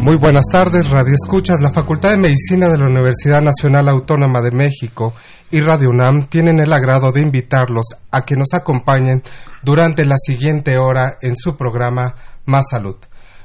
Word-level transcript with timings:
Muy 0.00 0.16
buenas 0.16 0.46
tardes, 0.50 0.88
Radio 0.88 1.12
Escuchas. 1.12 1.60
La 1.60 1.72
Facultad 1.72 2.12
de 2.12 2.16
Medicina 2.16 2.70
de 2.70 2.78
la 2.78 2.86
Universidad 2.86 3.42
Nacional 3.42 3.86
Autónoma 3.86 4.40
de 4.40 4.50
México 4.50 5.12
y 5.50 5.60
Radio 5.60 5.90
UNAM 5.90 6.26
tienen 6.30 6.58
el 6.58 6.72
agrado 6.72 7.12
de 7.12 7.20
invitarlos 7.20 7.84
a 8.10 8.24
que 8.24 8.34
nos 8.34 8.54
acompañen 8.54 9.22
durante 9.62 10.06
la 10.06 10.16
siguiente 10.16 10.78
hora 10.78 11.18
en 11.20 11.36
su 11.36 11.54
programa 11.54 12.14
Más 12.46 12.64
Salud. 12.70 12.96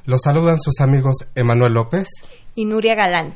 Los 0.06 0.22
saludan 0.22 0.58
sus 0.62 0.80
amigos 0.80 1.16
Emanuel 1.36 1.74
López 1.74 2.08
y 2.56 2.64
Nuria 2.64 2.96
Galán. 2.96 3.34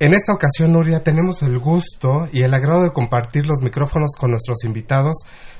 En 0.00 0.12
esta 0.12 0.32
ocasión, 0.32 0.72
Nuria, 0.72 1.04
tenemos 1.04 1.44
el 1.44 1.60
gusto 1.60 2.28
y 2.32 2.42
el 2.42 2.52
agrado 2.52 2.82
de 2.82 2.92
compartir 2.92 3.46
los 3.46 3.60
micrófonos 3.62 4.16
con 4.18 4.30
nuestros 4.30 4.64
invitados, 4.64 5.14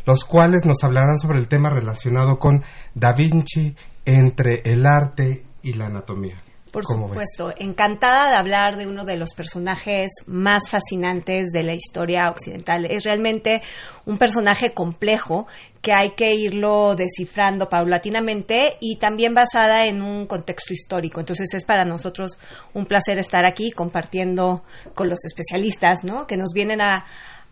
los 0.05 0.25
cuales 0.25 0.65
nos 0.65 0.83
hablarán 0.83 1.19
sobre 1.19 1.39
el 1.39 1.47
tema 1.47 1.71
relacionado 1.71 2.41
con 2.41 2.65
Da 2.95 3.13
Vinci 3.13 3.77
entre 4.05 4.63
el 4.65 4.85
arte 4.85 5.45
y 5.63 5.75
la 5.75 5.87
anatomía. 5.87 6.43
Por 6.73 6.85
supuesto, 6.85 7.53
encantada 7.57 8.31
de 8.31 8.37
hablar 8.37 8.77
de 8.77 8.87
uno 8.87 9.05
de 9.05 9.17
los 9.17 9.35
personajes 9.35 10.11
más 10.27 10.69
fascinantes 10.69 11.49
de 11.53 11.63
la 11.63 11.75
historia 11.75 12.31
occidental. 12.31 12.85
Es 12.85 13.05
realmente 13.05 13.63
un 14.05 14.19
personaje 14.19 14.73
complejo 14.73 15.47
que 15.81 15.93
hay 15.93 16.11
que 16.11 16.35
irlo 16.35 16.95
descifrando 16.97 17.69
paulatinamente 17.69 18.77
y 18.81 18.97
también 18.97 19.35
basada 19.35 19.87
en 19.87 20.03
un 20.03 20.27
contexto 20.27 20.73
histórico. 20.73 21.21
Entonces 21.21 21.53
es 21.55 21.65
para 21.65 21.85
nosotros 21.85 22.39
un 22.75 22.87
placer 22.87 23.19
estar 23.19 23.47
aquí 23.47 23.71
compartiendo 23.71 24.65
con 24.95 25.09
los 25.09 25.25
especialistas, 25.25 26.05
¿no? 26.05 26.27
Que 26.27 26.37
nos 26.37 26.53
vienen 26.53 26.81
a, 26.81 27.07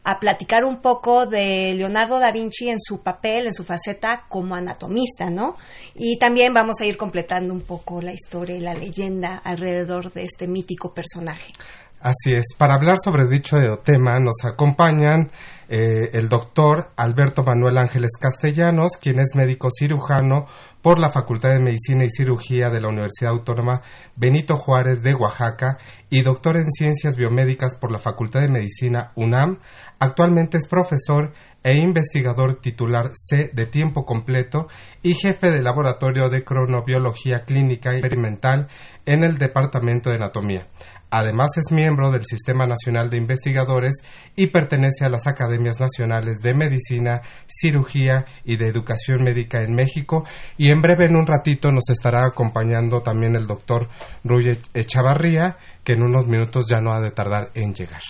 a 0.06 0.20
platicar 0.20 0.64
un 0.64 0.80
poco 0.80 1.26
de 1.26 1.74
Leonardo 1.76 2.20
da 2.20 2.30
Vinci 2.30 2.70
en 2.70 2.78
su 2.78 3.02
papel, 3.02 3.48
en 3.48 3.52
su 3.54 3.64
faceta 3.64 4.26
como 4.28 4.54
anatomista, 4.54 5.30
¿no? 5.30 5.56
Y 5.96 6.16
también 6.18 6.54
vamos 6.54 6.80
a 6.80 6.86
ir 6.86 6.96
completando 6.96 7.52
un 7.52 7.62
poco 7.62 8.00
la 8.00 8.12
historia 8.12 8.56
y 8.56 8.60
la 8.60 8.74
leyenda 8.74 9.36
alrededor 9.36 10.12
de 10.12 10.22
este 10.22 10.46
mítico 10.46 10.94
personaje. 10.94 11.52
Así 12.00 12.34
es, 12.34 12.54
para 12.56 12.74
hablar 12.74 12.98
sobre 13.02 13.26
dicho 13.26 13.56
tema 13.78 14.14
nos 14.20 14.44
acompañan 14.44 15.30
eh, 15.68 16.10
el 16.12 16.28
doctor 16.28 16.92
Alberto 16.96 17.42
Manuel 17.42 17.78
Ángeles 17.78 18.12
Castellanos, 18.20 18.92
quien 19.00 19.18
es 19.18 19.34
médico 19.34 19.68
cirujano 19.76 20.46
por 20.82 21.00
la 21.00 21.10
Facultad 21.10 21.50
de 21.50 21.58
Medicina 21.58 22.04
y 22.04 22.10
Cirugía 22.10 22.70
de 22.70 22.80
la 22.80 22.88
Universidad 22.88 23.32
Autónoma 23.32 23.82
Benito 24.14 24.56
Juárez 24.56 25.02
de 25.02 25.14
Oaxaca 25.14 25.78
y 26.08 26.22
doctor 26.22 26.56
en 26.58 26.70
Ciencias 26.70 27.16
Biomédicas 27.16 27.74
por 27.74 27.90
la 27.90 27.98
Facultad 27.98 28.42
de 28.42 28.50
Medicina 28.50 29.10
UNAM. 29.16 29.58
Actualmente 29.98 30.58
es 30.58 30.68
profesor 30.68 31.32
e 31.62 31.74
investigador 31.74 32.60
titular 32.60 33.10
C 33.14 33.50
de 33.52 33.66
tiempo 33.66 34.04
completo 34.04 34.68
y 35.02 35.14
jefe 35.14 35.50
de 35.50 35.62
laboratorio 35.62 36.28
de 36.28 36.44
cronobiología 36.44 37.44
clínica 37.44 37.92
experimental 37.92 38.68
en 39.06 39.24
el 39.24 39.38
Departamento 39.38 40.10
de 40.10 40.16
Anatomía. 40.16 40.68
Además 41.10 41.50
es 41.56 41.72
miembro 41.72 42.10
del 42.10 42.24
Sistema 42.24 42.66
Nacional 42.66 43.08
de 43.08 43.16
Investigadores 43.16 43.94
y 44.34 44.48
pertenece 44.48 45.04
a 45.04 45.08
las 45.08 45.26
Academias 45.26 45.80
Nacionales 45.80 46.38
de 46.42 46.52
Medicina, 46.52 47.22
Cirugía 47.46 48.26
y 48.44 48.56
de 48.56 48.66
Educación 48.66 49.24
Médica 49.24 49.62
en 49.62 49.74
México. 49.74 50.24
Y 50.58 50.70
en 50.70 50.82
breve, 50.82 51.06
en 51.06 51.16
un 51.16 51.26
ratito, 51.26 51.70
nos 51.70 51.88
estará 51.90 52.26
acompañando 52.26 53.02
también 53.02 53.34
el 53.34 53.46
doctor 53.46 53.88
Ruy 54.24 54.58
Echavarría, 54.74 55.56
que 55.84 55.92
en 55.92 56.02
unos 56.02 56.26
minutos 56.26 56.66
ya 56.68 56.80
no 56.80 56.92
ha 56.92 57.00
de 57.00 57.12
tardar 57.12 57.50
en 57.54 57.72
llegar. 57.72 58.02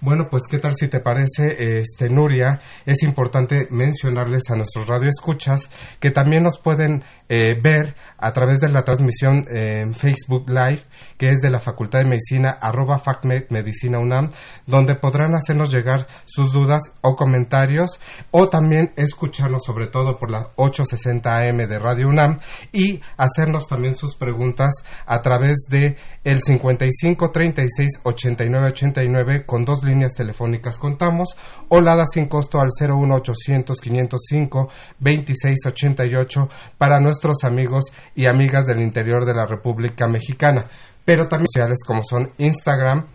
Bueno, 0.00 0.28
pues 0.30 0.44
qué 0.48 0.60
tal 0.60 0.76
si 0.76 0.86
te 0.86 1.00
parece, 1.00 1.80
este 1.80 2.08
Nuria, 2.08 2.60
es 2.86 3.02
importante 3.02 3.66
mencionarles 3.72 4.42
a 4.48 4.54
nuestros 4.54 4.86
radioescuchas 4.86 5.70
que 5.98 6.12
también 6.12 6.44
nos 6.44 6.60
pueden 6.60 7.02
eh, 7.28 7.60
ver 7.60 7.96
a 8.16 8.32
través 8.32 8.60
de 8.60 8.68
la 8.68 8.84
transmisión 8.84 9.44
en 9.48 9.94
Facebook 9.94 10.48
Live, 10.48 10.82
que 11.16 11.30
es 11.30 11.38
de 11.40 11.50
la 11.50 11.58
Facultad 11.58 11.98
de 11.98 12.04
Medicina, 12.04 12.50
arroba 12.60 13.00
FacMed 13.00 13.46
Medicina 13.50 13.98
UNAM, 13.98 14.30
donde 14.66 14.94
podrán 14.94 15.34
hacernos 15.34 15.72
llegar 15.72 16.06
sus 16.26 16.52
dudas 16.52 16.82
o 17.00 17.16
comentarios, 17.16 17.98
o 18.30 18.48
también 18.48 18.92
escucharnos 18.94 19.64
sobre 19.66 19.88
todo 19.88 20.16
por 20.16 20.30
la 20.30 20.50
860 20.54 21.38
AM 21.38 21.56
de 21.56 21.78
Radio 21.80 22.06
UNAM 22.06 22.38
y 22.70 23.00
hacernos 23.16 23.66
también 23.66 23.96
sus 23.96 24.14
preguntas 24.14 24.70
a 25.06 25.22
través 25.22 25.56
de 25.68 25.96
el 26.28 26.42
55 26.42 27.30
36 27.30 28.00
89 28.02 28.66
89 28.68 29.46
con 29.46 29.64
dos 29.64 29.82
líneas 29.82 30.12
telefónicas 30.12 30.76
contamos 30.76 31.34
o 31.68 31.80
la 31.80 31.96
da 31.96 32.04
sin 32.04 32.26
costo 32.26 32.60
al 32.60 32.68
01800 32.68 33.80
505 33.80 34.68
2688 34.98 36.48
para 36.76 37.00
nuestros 37.00 37.44
amigos 37.44 37.84
y 38.14 38.26
amigas 38.26 38.66
del 38.66 38.82
interior 38.82 39.24
de 39.24 39.32
la 39.32 39.46
República 39.46 40.06
Mexicana, 40.06 40.66
pero 41.02 41.28
también 41.28 41.48
sociales 41.50 41.78
como 41.82 42.02
son 42.02 42.30
Instagram, 42.36 43.06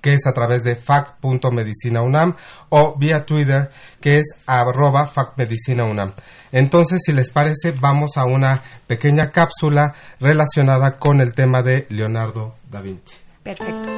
que 0.00 0.14
es 0.14 0.26
a 0.26 0.32
través 0.32 0.62
de 0.62 0.76
fac.medicinaunam 0.76 2.36
o 2.68 2.96
vía 2.98 3.24
Twitter 3.24 3.70
que 4.00 4.18
es 4.18 4.26
arroba 4.46 5.06
facmedicinaunam. 5.06 6.12
Entonces, 6.52 7.00
si 7.04 7.12
les 7.12 7.30
parece, 7.30 7.72
vamos 7.72 8.16
a 8.16 8.24
una 8.24 8.62
pequeña 8.86 9.30
cápsula 9.30 9.94
relacionada 10.18 10.98
con 10.98 11.20
el 11.20 11.34
tema 11.34 11.62
de 11.62 11.86
Leonardo 11.90 12.54
da 12.68 12.80
Vinci. 12.80 13.16
Perfecto. 13.42 13.90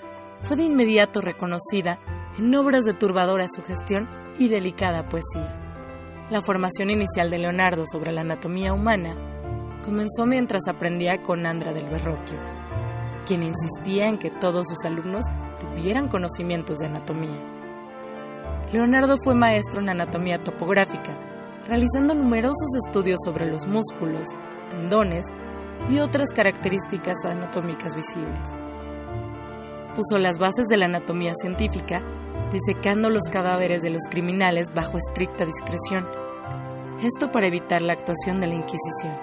fue 0.47 0.57
de 0.57 0.63
inmediato 0.63 1.21
reconocida 1.21 1.99
en 2.37 2.53
obras 2.55 2.83
de 2.83 2.93
turbadora 2.93 3.47
sugestión 3.47 4.07
y 4.37 4.47
delicada 4.47 5.07
poesía. 5.07 5.61
La 6.29 6.41
formación 6.41 6.89
inicial 6.89 7.29
de 7.29 7.39
Leonardo 7.39 7.83
sobre 7.85 8.11
la 8.11 8.21
anatomía 8.21 8.73
humana 8.73 9.15
comenzó 9.83 10.25
mientras 10.25 10.67
aprendía 10.67 11.21
con 11.21 11.45
Andra 11.45 11.73
del 11.73 11.89
Verrocchio, 11.89 12.37
quien 13.25 13.43
insistía 13.43 14.07
en 14.07 14.17
que 14.17 14.31
todos 14.31 14.67
sus 14.67 14.85
alumnos 14.85 15.25
tuvieran 15.59 16.09
conocimientos 16.09 16.79
de 16.79 16.87
anatomía. 16.87 17.41
Leonardo 18.71 19.15
fue 19.23 19.35
maestro 19.35 19.81
en 19.81 19.89
anatomía 19.89 20.41
topográfica, 20.43 21.17
realizando 21.67 22.13
numerosos 22.13 22.67
estudios 22.85 23.19
sobre 23.23 23.45
los 23.45 23.65
músculos, 23.67 24.29
tendones, 24.69 25.25
y 25.89 25.99
otras 25.99 26.29
características 26.35 27.15
anatómicas 27.25 27.95
visibles. 27.95 28.49
Puso 29.95 30.17
las 30.17 30.37
bases 30.39 30.67
de 30.67 30.75
la 30.75 30.87
anatomía 30.87 31.31
científica, 31.35 32.03
disecando 32.51 33.09
los 33.09 33.23
cadáveres 33.31 33.81
de 33.81 33.91
los 33.91 34.01
criminales 34.09 34.73
bajo 34.73 34.97
estricta 34.97 35.45
discreción, 35.45 36.05
esto 37.01 37.31
para 37.31 37.47
evitar 37.47 37.81
la 37.81 37.93
actuación 37.93 38.41
de 38.41 38.47
la 38.47 38.55
Inquisición. 38.55 39.17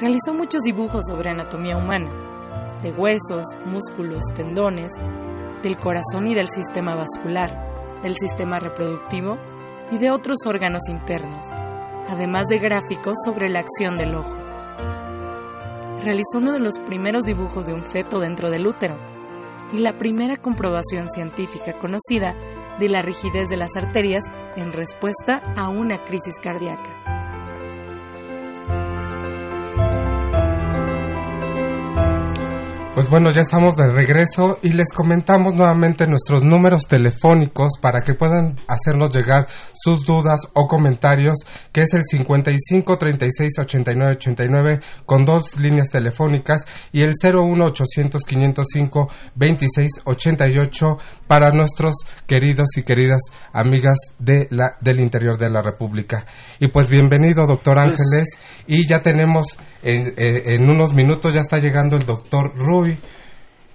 Realizó 0.00 0.34
muchos 0.34 0.60
dibujos 0.62 1.06
sobre 1.08 1.30
anatomía 1.30 1.78
humana, 1.78 2.10
de 2.82 2.92
huesos, 2.92 3.46
músculos, 3.64 4.22
tendones, 4.34 4.92
del 5.62 5.78
corazón 5.78 6.26
y 6.26 6.34
del 6.34 6.48
sistema 6.48 6.94
vascular, 6.94 8.00
del 8.02 8.16
sistema 8.16 8.60
reproductivo 8.60 9.38
y 9.90 9.96
de 9.96 10.10
otros 10.10 10.40
órganos 10.44 10.82
internos, 10.90 11.46
además 12.08 12.48
de 12.48 12.58
gráficos 12.58 13.14
sobre 13.24 13.48
la 13.48 13.60
acción 13.60 13.96
del 13.96 14.14
ojo. 14.14 14.36
Realizó 16.04 16.36
uno 16.36 16.52
de 16.52 16.60
los 16.60 16.78
primeros 16.80 17.24
dibujos 17.24 17.66
de 17.66 17.72
un 17.72 17.82
feto 17.90 18.20
dentro 18.20 18.50
del 18.50 18.66
útero 18.66 19.17
y 19.72 19.78
la 19.78 19.98
primera 19.98 20.36
comprobación 20.36 21.08
científica 21.08 21.78
conocida 21.78 22.34
de 22.78 22.88
la 22.88 23.02
rigidez 23.02 23.48
de 23.48 23.56
las 23.56 23.76
arterias 23.76 24.24
en 24.56 24.72
respuesta 24.72 25.42
a 25.56 25.68
una 25.68 26.04
crisis 26.04 26.38
cardíaca. 26.42 27.17
Pues 32.98 33.08
bueno, 33.08 33.30
ya 33.30 33.42
estamos 33.42 33.76
de 33.76 33.92
regreso 33.92 34.58
y 34.60 34.70
les 34.70 34.88
comentamos 34.92 35.54
nuevamente 35.54 36.08
nuestros 36.08 36.42
números 36.42 36.88
telefónicos 36.88 37.74
para 37.80 38.00
que 38.00 38.14
puedan 38.14 38.56
hacernos 38.66 39.14
llegar 39.14 39.46
sus 39.72 40.04
dudas 40.04 40.40
o 40.52 40.66
comentarios, 40.66 41.36
que 41.70 41.82
es 41.82 41.94
el 41.94 42.02
55 42.02 42.98
36 42.98 43.52
89 43.60 44.12
89 44.16 44.80
con 45.06 45.24
dos 45.24 45.60
líneas 45.60 45.90
telefónicas 45.90 46.64
y 46.90 47.02
el 47.02 47.12
01 47.22 47.66
800 47.66 48.20
505 48.24 49.08
26 49.36 49.90
88 50.02 50.96
para 51.28 51.52
nuestros 51.52 51.94
queridos 52.26 52.76
y 52.78 52.82
queridas 52.82 53.20
amigas 53.52 53.96
de 54.18 54.48
la 54.50 54.76
del 54.80 54.98
interior 54.98 55.38
de 55.38 55.50
la 55.50 55.62
República. 55.62 56.26
Y 56.58 56.66
pues 56.66 56.88
bienvenido, 56.88 57.46
doctor 57.46 57.76
pues 57.76 57.92
Ángeles, 57.92 58.28
y 58.66 58.88
ya 58.88 59.02
tenemos 59.02 59.56
en, 59.82 60.14
eh, 60.16 60.54
en 60.54 60.68
unos 60.68 60.92
minutos 60.92 61.34
ya 61.34 61.40
está 61.40 61.58
llegando 61.58 61.96
el 61.96 62.04
doctor 62.04 62.56
Rui 62.56 62.98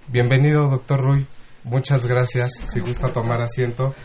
Bienvenido, 0.08 0.70
doctor 0.70 1.02
Rui. 1.02 1.26
Muchas 1.64 2.06
gracias. 2.06 2.52
Si 2.74 2.82
gusta 2.82 3.14
tomar 3.14 3.42
asiento. 3.42 3.96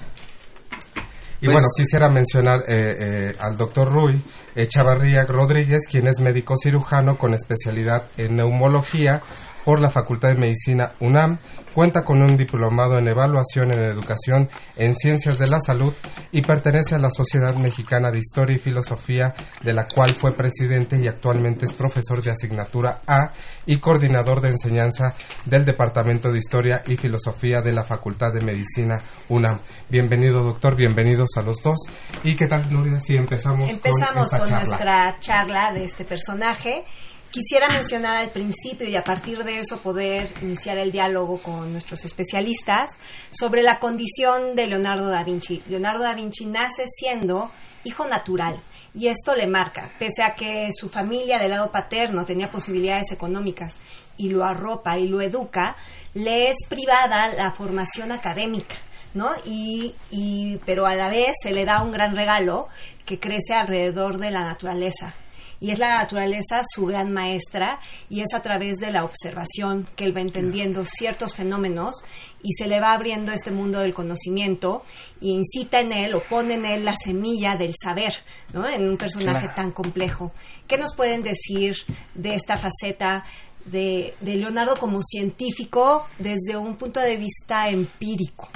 Y 1.40 1.46
pues 1.46 1.54
bueno, 1.54 1.68
quisiera 1.76 2.08
mencionar 2.08 2.60
eh, 2.68 2.96
eh, 2.98 3.36
al 3.38 3.56
doctor 3.56 3.92
Rui 3.92 4.20
Chavarría 4.68 5.24
Rodríguez, 5.24 5.82
quien 5.88 6.06
es 6.06 6.20
médico 6.20 6.54
cirujano 6.56 7.18
con 7.18 7.34
especialidad 7.34 8.04
en 8.16 8.36
neumología 8.36 9.22
por 9.68 9.82
la 9.82 9.90
Facultad 9.90 10.30
de 10.30 10.36
Medicina 10.36 10.92
UNAM 10.98 11.36
Cuenta 11.78 12.02
con 12.02 12.20
un 12.20 12.36
diplomado 12.36 12.98
en 12.98 13.06
evaluación 13.06 13.70
en 13.72 13.84
educación 13.84 14.48
en 14.76 14.96
ciencias 14.96 15.38
de 15.38 15.46
la 15.46 15.60
salud 15.60 15.94
y 16.32 16.42
pertenece 16.42 16.96
a 16.96 16.98
la 16.98 17.08
Sociedad 17.08 17.54
Mexicana 17.54 18.10
de 18.10 18.18
Historia 18.18 18.56
y 18.56 18.58
Filosofía, 18.58 19.32
de 19.62 19.72
la 19.72 19.86
cual 19.86 20.10
fue 20.14 20.32
presidente 20.32 20.98
y 20.98 21.06
actualmente 21.06 21.66
es 21.66 21.72
profesor 21.72 22.20
de 22.20 22.32
asignatura 22.32 23.02
A 23.06 23.30
y 23.64 23.76
coordinador 23.76 24.40
de 24.40 24.48
enseñanza 24.48 25.14
del 25.44 25.64
Departamento 25.64 26.32
de 26.32 26.38
Historia 26.38 26.82
y 26.84 26.96
Filosofía 26.96 27.62
de 27.62 27.72
la 27.72 27.84
Facultad 27.84 28.32
de 28.32 28.44
Medicina 28.44 29.00
UNAM. 29.28 29.60
Bienvenido, 29.88 30.42
doctor, 30.42 30.74
bienvenidos 30.74 31.28
a 31.36 31.42
los 31.42 31.62
dos. 31.62 31.78
¿Y 32.24 32.34
qué 32.34 32.46
tal, 32.46 32.72
Nuria, 32.72 32.98
si 32.98 33.14
empezamos, 33.14 33.70
empezamos 33.70 34.30
con, 34.30 34.50
nuestra 34.50 35.16
charla 35.20 35.72
de 35.72 35.84
este 35.84 36.04
personaje? 36.04 36.84
Quisiera 37.30 37.68
mencionar 37.68 38.16
al 38.16 38.30
principio 38.30 38.88
y 38.88 38.96
a 38.96 39.04
partir 39.04 39.44
de 39.44 39.58
eso 39.58 39.80
poder 39.80 40.32
iniciar 40.40 40.78
el 40.78 40.90
diálogo 40.90 41.38
con 41.42 41.70
nuestros 41.72 42.06
especialistas 42.06 42.98
sobre 43.30 43.62
la 43.62 43.78
condición 43.78 44.54
de 44.54 44.66
Leonardo 44.66 45.08
da 45.08 45.24
Vinci. 45.24 45.62
Leonardo 45.68 46.02
da 46.04 46.14
Vinci 46.14 46.46
nace 46.46 46.86
siendo 46.86 47.50
hijo 47.84 48.08
natural 48.08 48.58
y 48.94 49.08
esto 49.08 49.34
le 49.34 49.46
marca, 49.46 49.90
pese 49.98 50.22
a 50.22 50.34
que 50.34 50.70
su 50.72 50.88
familia 50.88 51.38
del 51.38 51.50
lado 51.50 51.70
paterno 51.70 52.24
tenía 52.24 52.50
posibilidades 52.50 53.12
económicas 53.12 53.74
y 54.16 54.30
lo 54.30 54.42
arropa 54.42 54.98
y 54.98 55.06
lo 55.06 55.20
educa, 55.20 55.76
le 56.14 56.48
es 56.48 56.56
privada 56.66 57.28
la 57.34 57.52
formación 57.52 58.10
académica. 58.10 58.76
¿no? 59.12 59.32
Y, 59.44 59.94
y, 60.10 60.58
pero 60.64 60.86
a 60.86 60.94
la 60.94 61.10
vez 61.10 61.32
se 61.42 61.52
le 61.52 61.66
da 61.66 61.82
un 61.82 61.92
gran 61.92 62.16
regalo 62.16 62.68
que 63.04 63.20
crece 63.20 63.54
alrededor 63.54 64.18
de 64.18 64.30
la 64.30 64.42
naturaleza, 64.42 65.14
y 65.60 65.70
es 65.70 65.78
la 65.78 65.98
naturaleza 65.98 66.62
su 66.74 66.86
gran 66.86 67.12
maestra 67.12 67.80
y 68.08 68.20
es 68.20 68.34
a 68.34 68.42
través 68.42 68.76
de 68.76 68.90
la 68.90 69.04
observación 69.04 69.88
que 69.96 70.04
él 70.04 70.16
va 70.16 70.20
entendiendo 70.20 70.84
ciertos 70.84 71.34
fenómenos 71.34 71.96
y 72.42 72.52
se 72.52 72.68
le 72.68 72.80
va 72.80 72.92
abriendo 72.92 73.32
este 73.32 73.50
mundo 73.50 73.80
del 73.80 73.94
conocimiento 73.94 74.84
y 75.20 75.30
incita 75.30 75.80
en 75.80 75.92
él 75.92 76.14
o 76.14 76.22
pone 76.22 76.54
en 76.54 76.64
él 76.64 76.84
la 76.84 76.96
semilla 76.96 77.56
del 77.56 77.74
saber, 77.82 78.14
¿no? 78.52 78.68
En 78.68 78.88
un 78.88 78.96
personaje 78.96 79.48
tan 79.48 79.72
complejo. 79.72 80.32
¿Qué 80.66 80.78
nos 80.78 80.94
pueden 80.94 81.22
decir 81.22 81.76
de 82.14 82.34
esta 82.34 82.56
faceta 82.56 83.24
de, 83.64 84.14
de 84.20 84.36
Leonardo 84.36 84.76
como 84.76 85.02
científico 85.02 86.06
desde 86.18 86.56
un 86.56 86.76
punto 86.76 87.00
de 87.00 87.16
vista 87.16 87.68
empírico? 87.68 88.48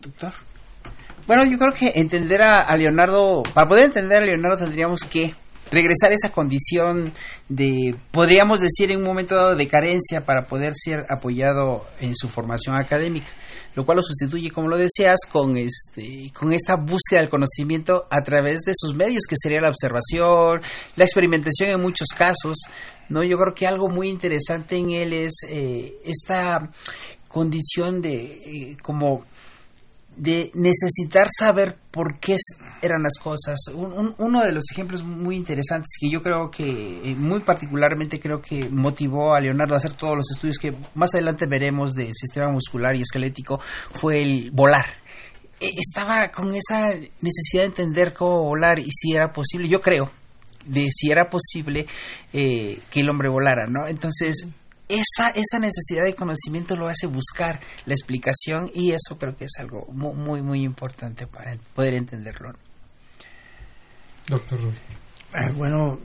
Doctor. 0.00 0.53
Bueno, 1.26 1.46
yo 1.46 1.58
creo 1.58 1.72
que 1.72 1.98
entender 1.98 2.42
a, 2.42 2.76
Leonardo, 2.76 3.42
para 3.54 3.66
poder 3.66 3.86
entender 3.86 4.22
a 4.22 4.26
Leonardo 4.26 4.58
tendríamos 4.58 5.00
que 5.00 5.34
regresar 5.70 6.12
a 6.12 6.14
esa 6.14 6.30
condición 6.30 7.14
de, 7.48 7.96
podríamos 8.10 8.60
decir, 8.60 8.90
en 8.90 8.98
un 8.98 9.04
momento 9.04 9.34
dado 9.34 9.56
de 9.56 9.66
carencia 9.66 10.26
para 10.26 10.46
poder 10.46 10.74
ser 10.76 11.06
apoyado 11.08 11.86
en 12.00 12.14
su 12.14 12.28
formación 12.28 12.76
académica, 12.76 13.28
lo 13.74 13.86
cual 13.86 13.96
lo 13.96 14.02
sustituye, 14.02 14.50
como 14.50 14.68
lo 14.68 14.76
deseas, 14.76 15.20
con, 15.32 15.56
este, 15.56 16.30
con 16.38 16.52
esta 16.52 16.76
búsqueda 16.76 17.20
del 17.20 17.30
conocimiento 17.30 18.06
a 18.10 18.22
través 18.22 18.60
de 18.66 18.72
sus 18.76 18.94
medios, 18.94 19.22
que 19.26 19.36
sería 19.38 19.62
la 19.62 19.68
observación, 19.68 20.60
la 20.94 21.04
experimentación 21.04 21.70
en 21.70 21.80
muchos 21.80 22.08
casos. 22.14 22.58
¿no? 23.08 23.22
Yo 23.22 23.38
creo 23.38 23.54
que 23.54 23.66
algo 23.66 23.88
muy 23.88 24.10
interesante 24.10 24.76
en 24.76 24.90
él 24.90 25.14
es 25.14 25.32
eh, 25.48 25.94
esta 26.04 26.70
condición 27.28 28.02
de 28.02 28.12
eh, 28.44 28.76
como 28.82 29.24
de 30.16 30.50
necesitar 30.54 31.28
saber 31.30 31.76
por 31.90 32.18
qué 32.18 32.36
eran 32.82 33.02
las 33.02 33.18
cosas. 33.18 33.58
uno 33.72 34.42
de 34.42 34.52
los 34.52 34.64
ejemplos 34.70 35.02
muy 35.02 35.36
interesantes 35.36 35.96
que 36.00 36.10
yo 36.10 36.22
creo 36.22 36.50
que, 36.50 37.10
eh, 37.10 37.14
muy 37.16 37.40
particularmente 37.40 38.20
creo 38.20 38.40
que 38.40 38.68
motivó 38.68 39.34
a 39.34 39.40
Leonardo 39.40 39.74
a 39.74 39.78
hacer 39.78 39.94
todos 39.94 40.16
los 40.16 40.30
estudios 40.30 40.58
que 40.58 40.74
más 40.94 41.14
adelante 41.14 41.46
veremos 41.46 41.92
del 41.92 42.12
sistema 42.14 42.50
muscular 42.50 42.96
y 42.96 43.02
esquelético, 43.02 43.60
fue 43.92 44.22
el 44.22 44.50
volar. 44.50 44.86
E, 45.60 45.70
estaba 45.78 46.30
con 46.30 46.54
esa 46.54 46.94
necesidad 47.20 47.62
de 47.62 47.66
entender 47.66 48.12
cómo 48.12 48.42
volar 48.42 48.78
y 48.78 48.90
si 48.90 49.12
era 49.12 49.32
posible, 49.32 49.68
yo 49.68 49.80
creo, 49.80 50.10
de 50.66 50.88
si 50.90 51.10
era 51.10 51.28
posible 51.28 51.86
eh, 52.32 52.78
que 52.90 53.00
el 53.00 53.08
hombre 53.08 53.28
volara, 53.28 53.66
¿no? 53.66 53.86
Entonces, 53.86 54.48
esa, 54.88 55.30
esa 55.30 55.58
necesidad 55.58 56.04
de 56.04 56.14
conocimiento 56.14 56.76
lo 56.76 56.88
hace 56.88 57.06
buscar 57.06 57.60
la 57.86 57.94
explicación 57.94 58.70
y 58.74 58.90
eso 58.90 59.18
creo 59.18 59.36
que 59.36 59.46
es 59.46 59.52
algo 59.58 59.86
muy, 59.92 60.42
muy, 60.42 60.62
importante 60.62 61.26
para 61.26 61.56
poder 61.74 61.94
entenderlo. 61.94 62.52
Doctor 64.26 64.58
eh, 64.60 65.52
bueno, 65.54 66.00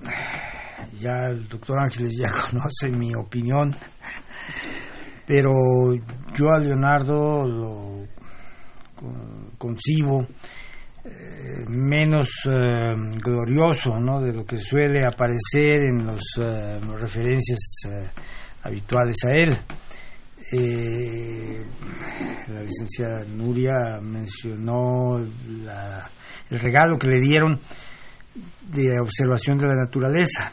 ya 0.99 1.27
el 1.29 1.47
doctor 1.47 1.79
Ángeles 1.79 2.13
ya 2.17 2.31
conoce 2.49 2.89
mi 2.89 3.13
opinión, 3.15 3.75
pero 5.25 5.51
yo 6.33 6.49
a 6.49 6.59
Leonardo 6.59 7.47
lo 7.47 8.07
concibo 9.57 10.27
eh, 11.05 11.65
menos 11.67 12.29
eh, 12.49 12.93
glorioso 13.23 13.99
¿no? 13.99 14.21
de 14.21 14.33
lo 14.33 14.45
que 14.45 14.57
suele 14.57 15.05
aparecer 15.05 15.81
en 15.81 16.05
las 16.05 16.23
referencias 16.99 17.59
habituales 18.63 19.17
a 19.25 19.31
él. 19.31 19.57
Eh, 20.51 21.61
la 22.53 22.63
licenciada 22.63 23.23
Nuria 23.25 23.99
mencionó 24.01 25.17
el 25.19 26.59
regalo 26.59 26.97
que 26.97 27.07
le 27.07 27.21
dieron 27.21 27.59
de 28.71 28.99
observación 28.99 29.57
de 29.57 29.67
la 29.67 29.75
naturaleza. 29.75 30.51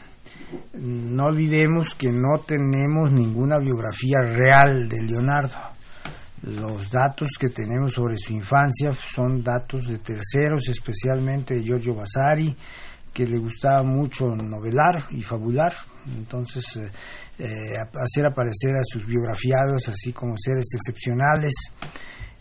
No 0.73 1.25
olvidemos 1.25 1.89
que 1.97 2.11
no 2.11 2.39
tenemos 2.39 3.11
ninguna 3.11 3.57
biografía 3.57 4.19
real 4.21 4.87
de 4.87 5.03
Leonardo. 5.03 5.55
Los 6.43 6.89
datos 6.91 7.29
que 7.39 7.49
tenemos 7.49 7.93
sobre 7.93 8.15
su 8.17 8.33
infancia 8.33 8.93
son 8.93 9.43
datos 9.43 9.87
de 9.87 9.97
terceros, 9.97 10.69
especialmente 10.69 11.55
de 11.55 11.63
Giorgio 11.63 11.95
Vasari, 11.95 12.55
que 13.11 13.25
le 13.25 13.39
gustaba 13.39 13.81
mucho 13.83 14.35
novelar 14.35 15.05
y 15.09 15.23
fabular. 15.23 15.73
Entonces, 16.15 16.63
eh, 16.77 16.89
eh, 17.39 17.77
hacer 17.77 18.25
aparecer 18.25 18.75
a 18.75 18.83
sus 18.83 19.05
biografiados 19.05 19.87
así 19.89 20.13
como 20.13 20.35
seres 20.37 20.65
excepcionales. 20.73 21.53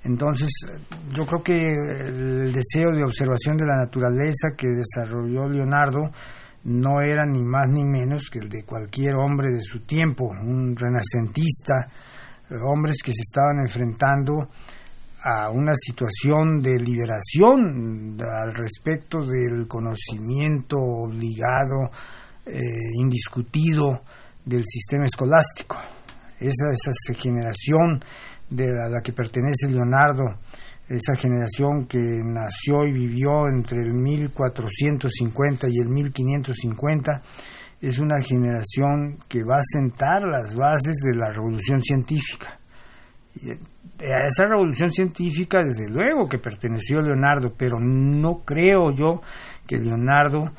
Entonces, 0.05 0.51
yo 1.13 1.27
creo 1.27 1.43
que 1.43 1.53
el 1.53 2.53
deseo 2.53 2.93
de 2.93 3.03
observación 3.03 3.57
de 3.57 3.67
la 3.67 3.77
naturaleza 3.77 4.51
que 4.57 4.69
desarrolló 4.69 5.49
Leonardo 5.49 6.11
no 6.65 7.01
era 7.01 7.25
ni 7.25 7.43
más 7.43 7.69
ni 7.69 7.85
menos 7.85 8.29
que 8.31 8.41
el 8.41 8.49
de 8.49 8.65
cualquier 8.65 9.15
hombre 9.15 9.53
de 9.53 9.61
su 9.61 9.81
tiempo, 9.81 10.27
un 10.27 10.75
renacentista, 10.77 11.87
eh, 12.51 12.55
hombres 12.65 12.99
que 13.05 13.13
se 13.13 13.23
estaban 13.23 13.61
enfrentando 13.61 14.49
a 15.23 15.51
una 15.51 15.73
situación 15.75 16.61
de 16.61 16.79
liberación 16.79 18.17
al 18.21 18.55
respecto 18.55 19.25
del 19.27 19.67
conocimiento 19.67 20.77
obligado, 20.77 21.91
eh, 22.47 22.61
indiscutido 22.95 24.03
del 24.45 24.65
sistema 24.65 25.05
escolástico. 25.05 25.77
Esa, 26.39 26.71
esa 26.73 26.93
generación 27.15 28.03
de 28.49 28.67
la, 28.67 28.89
la 28.89 29.01
que 29.03 29.13
pertenece 29.13 29.69
Leonardo, 29.69 30.39
esa 30.89 31.17
generación 31.17 31.87
que 31.87 31.99
nació 31.99 32.87
y 32.87 32.93
vivió 32.93 33.49
entre 33.49 33.83
el 33.83 33.93
1450 33.93 35.67
y 35.69 35.81
el 35.81 35.89
1550, 35.89 37.23
es 37.81 37.99
una 37.99 38.21
generación 38.23 39.19
que 39.29 39.43
va 39.43 39.59
a 39.59 39.63
sentar 39.63 40.23
las 40.23 40.55
bases 40.55 40.97
de 41.05 41.15
la 41.15 41.29
revolución 41.31 41.83
científica. 41.83 42.59
Y 43.35 43.51
eh, 43.51 43.59
a 44.01 44.27
esa 44.27 44.45
revolución 44.45 44.91
científica, 44.91 45.61
desde 45.63 45.89
luego 45.89 46.29
que 46.29 46.39
perteneció 46.39 47.01
Leonardo, 47.01 47.55
pero 47.57 47.79
no 47.81 48.45
creo 48.45 48.91
yo 48.95 49.23
que 49.67 49.79
Leonardo 49.79 50.53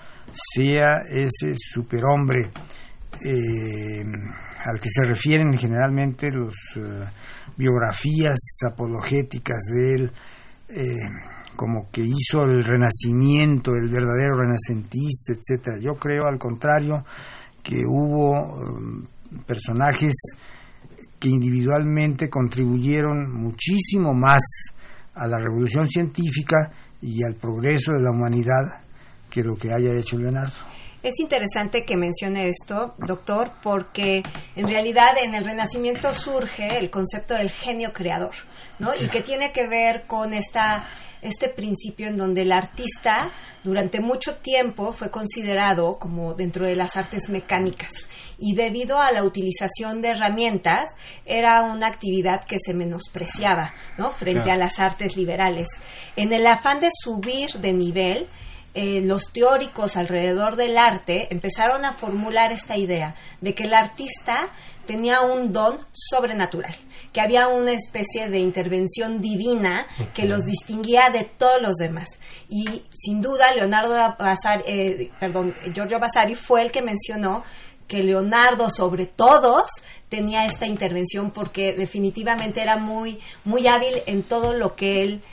sea 0.53 1.01
ese 1.10 1.53
superhombre 1.56 2.51
eh, 3.25 4.03
al 4.65 4.79
que 4.79 4.89
se 4.89 5.03
refieren 5.03 5.58
generalmente 5.58 6.29
los 6.32 6.53
eh, 6.75 7.06
biografías 7.56 8.38
apologéticas 8.70 9.62
de 9.74 9.96
él, 9.96 10.12
eh, 10.70 10.84
como 11.56 11.89
que 11.91 12.03
hizo 12.03 12.44
el 12.44 12.63
renacimiento, 12.63 13.72
el 13.72 13.89
verdadero 13.89 14.36
renacentista, 14.41 15.34
etcétera. 15.34 15.77
Yo 15.82 15.96
creo 15.96 16.27
al 16.27 16.38
contrario 16.38 17.03
que 17.63 17.82
hubo 17.88 18.84
personajes 19.46 20.13
que 21.20 21.29
individualmente 21.29 22.29
contribuyeron 22.29 23.32
muchísimo 23.32 24.13
más 24.13 24.41
a 25.15 25.27
la 25.27 25.38
revolución 25.38 25.88
científica 25.88 26.70
y 27.01 27.24
al 27.24 27.36
progreso 27.36 27.94
de 27.94 28.01
la 28.01 28.12
humanidad 28.12 28.87
que 29.29 29.43
lo 29.43 29.55
que 29.55 29.74
haya 29.74 29.98
hecho 30.00 30.17
Leonardo. 30.17 30.55
Es 31.03 31.19
interesante 31.19 31.86
que 31.86 31.96
mencione 31.96 32.50
esto, 32.50 32.96
doctor, 32.98 33.51
porque 33.62 34.24
en 34.55 34.67
realidad 34.67 35.12
en 35.24 35.36
el 35.36 35.46
Renacimiento 35.46 36.13
surge 36.13 36.77
el 36.77 36.89
concepto 36.89 37.36
del 37.36 37.51
genio 37.51 37.93
creador, 37.93 38.34
¿no? 38.79 38.91
Y 39.00 39.07
que 39.07 39.22
tiene 39.22 39.51
que 39.51 39.67
ver 39.67 40.05
con 40.07 40.34
esta 40.34 40.88
este 41.22 41.50
principio 41.50 42.07
en 42.07 42.17
donde 42.17 42.43
el 42.43 42.51
artista 42.51 43.31
durante 43.63 44.00
mucho 44.00 44.36
tiempo 44.36 44.93
fue 44.93 45.10
considerado 45.10 45.98
como 45.98 46.34
dentro 46.34 46.65
de 46.65 46.75
las 46.75 46.96
artes 46.96 47.29
mecánicas 47.29 48.07
y 48.38 48.55
debido 48.55 49.00
a 49.00 49.12
la 49.12 49.24
utilización 49.24 50.01
de 50.01 50.10
herramientas 50.10 50.96
era 51.25 51.63
una 51.63 51.88
actividad 51.88 52.43
que 52.46 52.57
se 52.63 52.74
menospreciaba 52.74 53.74
¿no? 53.98 54.12
frente 54.12 54.51
a 54.51 54.57
las 54.57 54.79
artes 54.79 55.17
liberales. 55.17 55.67
En 56.15 56.31
el 56.34 56.46
afán 56.46 56.79
de 56.79 56.89
subir 56.91 57.50
de 57.60 57.74
nivel, 57.74 58.27
eh, 58.79 59.01
los 59.01 59.34
teóricos 59.34 59.98
alrededor 59.98 60.55
del 60.55 60.77
arte 60.77 61.29
empezaron 61.31 61.84
a 61.84 61.93
formular 61.93 62.51
esta 62.51 62.77
idea 62.77 63.15
de 63.41 63.55
que 63.55 63.63
el 63.63 63.74
artista 63.74 64.51
tenía 64.86 65.22
un 65.22 65.51
don 65.51 65.79
sobrenatural, 65.91 66.75
que 67.12 67.19
había 67.19 67.48
una 67.48 67.72
especie 67.72 68.29
de 68.29 68.38
intervención 68.38 69.19
divina 69.19 69.88
que 70.13 70.25
los 70.25 70.46
distinguía 70.46 71.10
de 71.10 71.24
todos 71.24 71.60
los 71.60 71.77
demás. 71.77 72.19
Y 72.50 72.84
sin 72.93 73.19
duda, 73.19 73.51
Leonardo 73.55 73.96
Vasari, 74.19 74.63
eh, 74.67 75.12
perdón, 75.19 75.55
Giorgio 75.74 75.98
Vasari 75.98 76.36
fue 76.36 76.62
el 76.62 76.72
que 76.72 76.84
mencionó 76.84 77.43
que 77.88 78.03
Leonardo 78.03 78.69
sobre 78.69 79.07
todos 79.07 79.72
tenía 80.07 80.46
esta 80.46 80.67
intervención 80.67 81.31
porque 81.31 81.74
definitivamente 81.74 82.62
era 82.62 82.77
muy 82.77 83.17
muy 83.43 83.65
hábil 83.65 84.03
en 84.05 84.22
todo 84.22 84.53
lo 84.53 84.75
que 84.75 85.01
él 85.01 85.24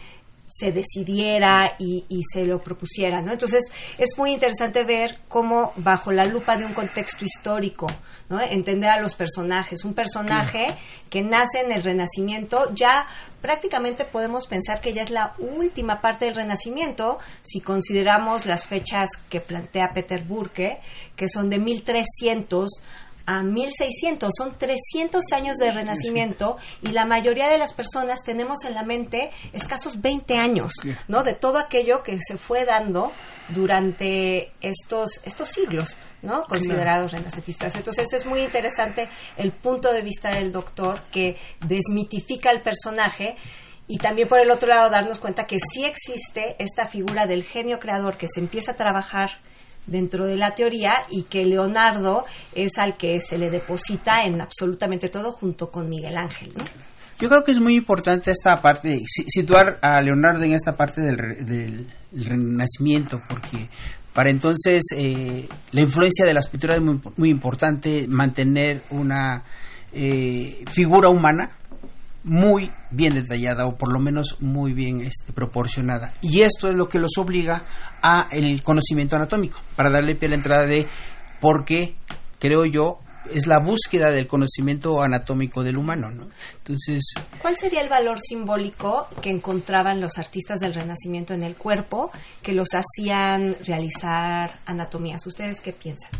se 0.56 0.70
decidiera 0.70 1.74
y, 1.78 2.04
se 2.32 2.44
lo 2.44 2.60
propusiera, 2.60 3.20
¿no? 3.20 3.32
Entonces 3.32 3.64
es 3.98 4.16
muy 4.16 4.32
interesante 4.32 4.84
ver 4.84 5.18
cómo 5.28 5.72
bajo 5.76 6.12
la 6.12 6.24
lupa 6.24 6.56
de 6.56 6.64
un 6.64 6.72
contexto 6.72 7.24
histórico, 7.24 7.88
¿no? 8.28 8.40
Entender 8.40 8.90
a 8.90 9.00
los 9.00 9.16
personajes. 9.16 9.84
Un 9.84 9.94
personaje 9.94 10.66
que 11.10 11.22
nace 11.22 11.60
en 11.60 11.72
el 11.72 11.82
Renacimiento 11.82 12.72
ya 12.72 13.08
prácticamente 13.40 14.04
podemos 14.04 14.46
pensar 14.46 14.80
que 14.80 14.92
ya 14.92 15.02
es 15.02 15.10
la 15.10 15.34
última 15.38 16.00
parte 16.00 16.26
del 16.26 16.36
Renacimiento 16.36 17.18
si 17.42 17.60
consideramos 17.60 18.46
las 18.46 18.64
fechas 18.64 19.10
que 19.28 19.40
plantea 19.40 19.90
Peter 19.92 20.22
Burke, 20.22 20.80
que 21.16 21.28
son 21.28 21.50
de 21.50 21.58
1300 21.58 22.70
a 23.26 23.42
1600. 23.42 24.30
Son 24.36 24.56
300 24.56 25.32
años 25.32 25.56
de 25.56 25.70
renacimiento 25.70 26.56
y 26.82 26.88
la 26.88 27.06
mayoría 27.06 27.48
de 27.48 27.58
las 27.58 27.72
personas 27.72 28.20
tenemos 28.24 28.64
en 28.64 28.74
la 28.74 28.82
mente 28.82 29.30
escasos 29.52 30.00
20 30.00 30.36
años, 30.36 30.72
¿no? 31.08 31.22
De 31.22 31.34
todo 31.34 31.58
aquello 31.58 32.02
que 32.02 32.18
se 32.20 32.38
fue 32.38 32.64
dando 32.64 33.12
durante 33.48 34.52
estos, 34.60 35.20
estos 35.24 35.50
siglos, 35.50 35.96
¿no? 36.22 36.44
Considerados 36.44 37.12
renacentistas. 37.12 37.76
Entonces 37.76 38.12
es 38.12 38.26
muy 38.26 38.40
interesante 38.40 39.08
el 39.36 39.52
punto 39.52 39.92
de 39.92 40.02
vista 40.02 40.30
del 40.30 40.52
doctor 40.52 41.02
que 41.10 41.36
desmitifica 41.66 42.50
el 42.50 42.62
personaje 42.62 43.36
y 43.86 43.98
también 43.98 44.28
por 44.28 44.40
el 44.40 44.50
otro 44.50 44.68
lado 44.68 44.88
darnos 44.88 45.18
cuenta 45.18 45.46
que 45.46 45.58
sí 45.58 45.84
existe 45.84 46.56
esta 46.58 46.88
figura 46.88 47.26
del 47.26 47.44
genio 47.44 47.78
creador 47.78 48.16
que 48.16 48.28
se 48.32 48.40
empieza 48.40 48.72
a 48.72 48.76
trabajar 48.76 49.30
dentro 49.86 50.26
de 50.26 50.36
la 50.36 50.54
teoría 50.54 50.94
y 51.10 51.24
que 51.24 51.44
Leonardo 51.44 52.24
es 52.54 52.78
al 52.78 52.96
que 52.96 53.20
se 53.20 53.38
le 53.38 53.50
deposita 53.50 54.24
en 54.24 54.40
absolutamente 54.40 55.08
todo 55.08 55.32
junto 55.32 55.70
con 55.70 55.88
Miguel 55.88 56.16
Ángel. 56.16 56.50
Yo 57.18 57.28
creo 57.28 57.44
que 57.44 57.52
es 57.52 57.60
muy 57.60 57.76
importante 57.76 58.30
esta 58.30 58.56
parte, 58.56 59.00
situar 59.06 59.78
a 59.82 60.00
Leonardo 60.00 60.42
en 60.42 60.52
esta 60.52 60.76
parte 60.76 61.00
del, 61.00 61.46
del, 61.46 61.86
Renacimiento, 62.12 63.20
porque 63.28 63.68
para 64.12 64.30
entonces 64.30 64.82
eh, 64.96 65.48
la 65.72 65.80
influencia 65.80 66.24
de 66.24 66.32
las 66.32 66.48
pinturas 66.48 66.76
es 66.76 66.82
muy, 66.82 67.00
muy 67.16 67.28
importante, 67.28 68.06
mantener 68.08 68.82
una 68.90 69.42
eh, 69.92 70.64
figura 70.70 71.08
humana 71.08 71.50
muy 72.24 72.72
bien 72.90 73.14
detallada 73.14 73.66
o 73.66 73.76
por 73.76 73.92
lo 73.92 74.00
menos 74.00 74.36
muy 74.40 74.72
bien 74.72 75.02
este, 75.02 75.32
proporcionada. 75.32 76.12
Y 76.22 76.40
esto 76.40 76.68
es 76.68 76.74
lo 76.74 76.88
que 76.88 76.98
los 76.98 77.16
obliga 77.18 77.64
a 78.02 78.28
el 78.32 78.62
conocimiento 78.62 79.14
anatómico, 79.16 79.60
para 79.76 79.90
darle 79.90 80.16
pie 80.16 80.26
a 80.26 80.30
la 80.30 80.36
entrada 80.36 80.66
de 80.66 80.88
por 81.40 81.64
qué, 81.64 81.94
creo 82.38 82.64
yo, 82.64 82.98
es 83.32 83.46
la 83.46 83.58
búsqueda 83.58 84.10
del 84.10 84.26
conocimiento 84.26 85.02
anatómico 85.02 85.62
del 85.62 85.76
humano, 85.76 86.10
¿no? 86.10 86.28
Entonces, 86.58 87.14
¿cuál 87.40 87.56
sería 87.56 87.80
el 87.80 87.88
valor 87.88 88.20
simbólico 88.20 89.08
que 89.22 89.30
encontraban 89.30 90.00
los 90.00 90.18
artistas 90.18 90.60
del 90.60 90.74
Renacimiento 90.74 91.32
en 91.32 91.42
el 91.42 91.54
cuerpo 91.54 92.10
que 92.42 92.52
los 92.52 92.68
hacían 92.72 93.56
realizar 93.64 94.58
anatomías? 94.66 95.26
¿Ustedes 95.26 95.60
qué 95.60 95.72
piensan? 95.72 96.10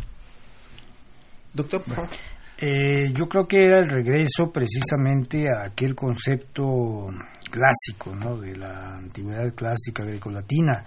Doctor, 1.53 1.81
por 1.83 1.95
favor. 1.95 2.09
Eh, 2.57 3.11
yo 3.13 3.27
creo 3.27 3.47
que 3.47 3.57
era 3.57 3.81
el 3.81 3.89
regreso 3.89 4.49
precisamente 4.51 5.49
a 5.49 5.65
aquel 5.65 5.93
concepto 5.93 7.07
clásico, 7.51 8.15
¿no? 8.15 8.37
De 8.37 8.55
la 8.55 8.95
antigüedad 8.95 9.53
clásica 9.53 10.03
grecolatina, 10.03 10.85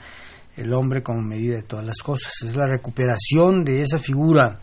el 0.57 0.73
hombre 0.73 1.03
como 1.03 1.21
medida 1.21 1.57
de 1.57 1.63
todas 1.63 1.85
las 1.85 1.99
cosas. 1.99 2.33
Es 2.43 2.57
la 2.57 2.67
recuperación 2.67 3.65
de 3.65 3.83
esa 3.83 3.99
figura 3.99 4.59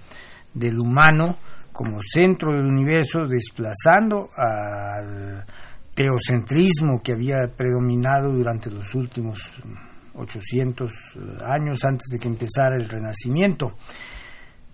del 0.53 0.79
humano 0.79 1.37
como 1.71 1.99
centro 2.01 2.51
del 2.51 2.65
universo, 2.65 3.25
desplazando 3.27 4.29
al 4.35 5.45
teocentrismo 5.93 7.01
que 7.03 7.13
había 7.13 7.47
predominado 7.55 8.31
durante 8.31 8.71
los 8.71 8.95
últimos 8.95 9.39
800 10.15 10.91
años 11.45 11.83
antes 11.83 12.07
de 12.11 12.17
que 12.17 12.27
empezara 12.27 12.75
el 12.75 12.89
Renacimiento. 12.89 13.73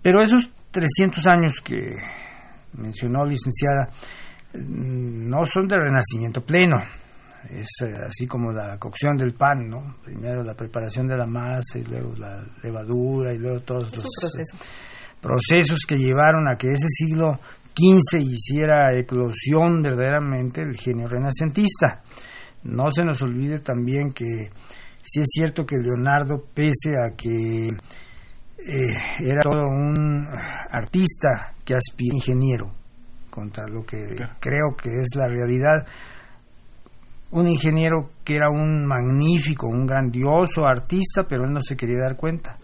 Pero 0.00 0.22
esos 0.22 0.50
300 0.72 1.26
años 1.26 1.54
que 1.62 1.76
mencionó 2.74 3.24
licenciada 3.24 3.88
mm, 4.54 5.28
no 5.28 5.44
son 5.46 5.68
de 5.68 5.76
renacimiento 5.76 6.42
pleno. 6.42 6.78
Es 7.50 7.68
eh, 7.82 7.92
así 8.06 8.26
como 8.26 8.52
la 8.52 8.78
cocción 8.78 9.16
del 9.16 9.34
pan, 9.34 9.68
¿no? 9.68 9.96
Primero 10.04 10.42
la 10.42 10.54
preparación 10.54 11.06
de 11.06 11.16
la 11.16 11.26
masa 11.26 11.78
y 11.78 11.84
luego 11.84 12.14
la 12.16 12.42
levadura 12.62 13.34
y 13.34 13.38
luego 13.38 13.60
todos 13.60 13.94
los 13.96 14.06
procesos 15.20 15.80
que 15.86 15.96
llevaron 15.96 16.48
a 16.48 16.56
que 16.56 16.68
ese 16.68 16.88
siglo 16.88 17.38
XV 17.74 18.20
hiciera 18.20 18.96
eclosión 18.96 19.82
verdaderamente 19.82 20.62
el 20.62 20.76
genio 20.76 21.08
renacentista. 21.08 22.02
No 22.64 22.90
se 22.90 23.02
nos 23.02 23.22
olvide 23.22 23.58
también 23.58 24.12
que 24.12 24.50
sí 25.02 25.20
es 25.20 25.26
cierto 25.28 25.66
que 25.66 25.76
Leonardo, 25.76 26.44
pese 26.54 26.96
a 26.96 27.16
que 27.16 27.70
eh, 28.66 28.94
era 29.20 29.42
todo 29.42 29.64
un 29.68 30.26
artista 30.70 31.54
que 31.64 31.74
aspira 31.74 32.14
ingeniero, 32.14 32.72
contra 33.30 33.66
lo 33.66 33.82
que 33.84 33.98
creo 34.40 34.76
que 34.76 34.90
es 35.00 35.08
la 35.14 35.26
realidad. 35.26 35.86
Un 37.30 37.48
ingeniero 37.48 38.10
que 38.24 38.36
era 38.36 38.50
un 38.50 38.86
magnífico, 38.86 39.66
un 39.66 39.86
grandioso 39.86 40.66
artista, 40.66 41.26
pero 41.26 41.44
él 41.44 41.52
no 41.52 41.60
se 41.60 41.76
quería 41.76 42.00
dar 42.00 42.16
cuenta. 42.16 42.58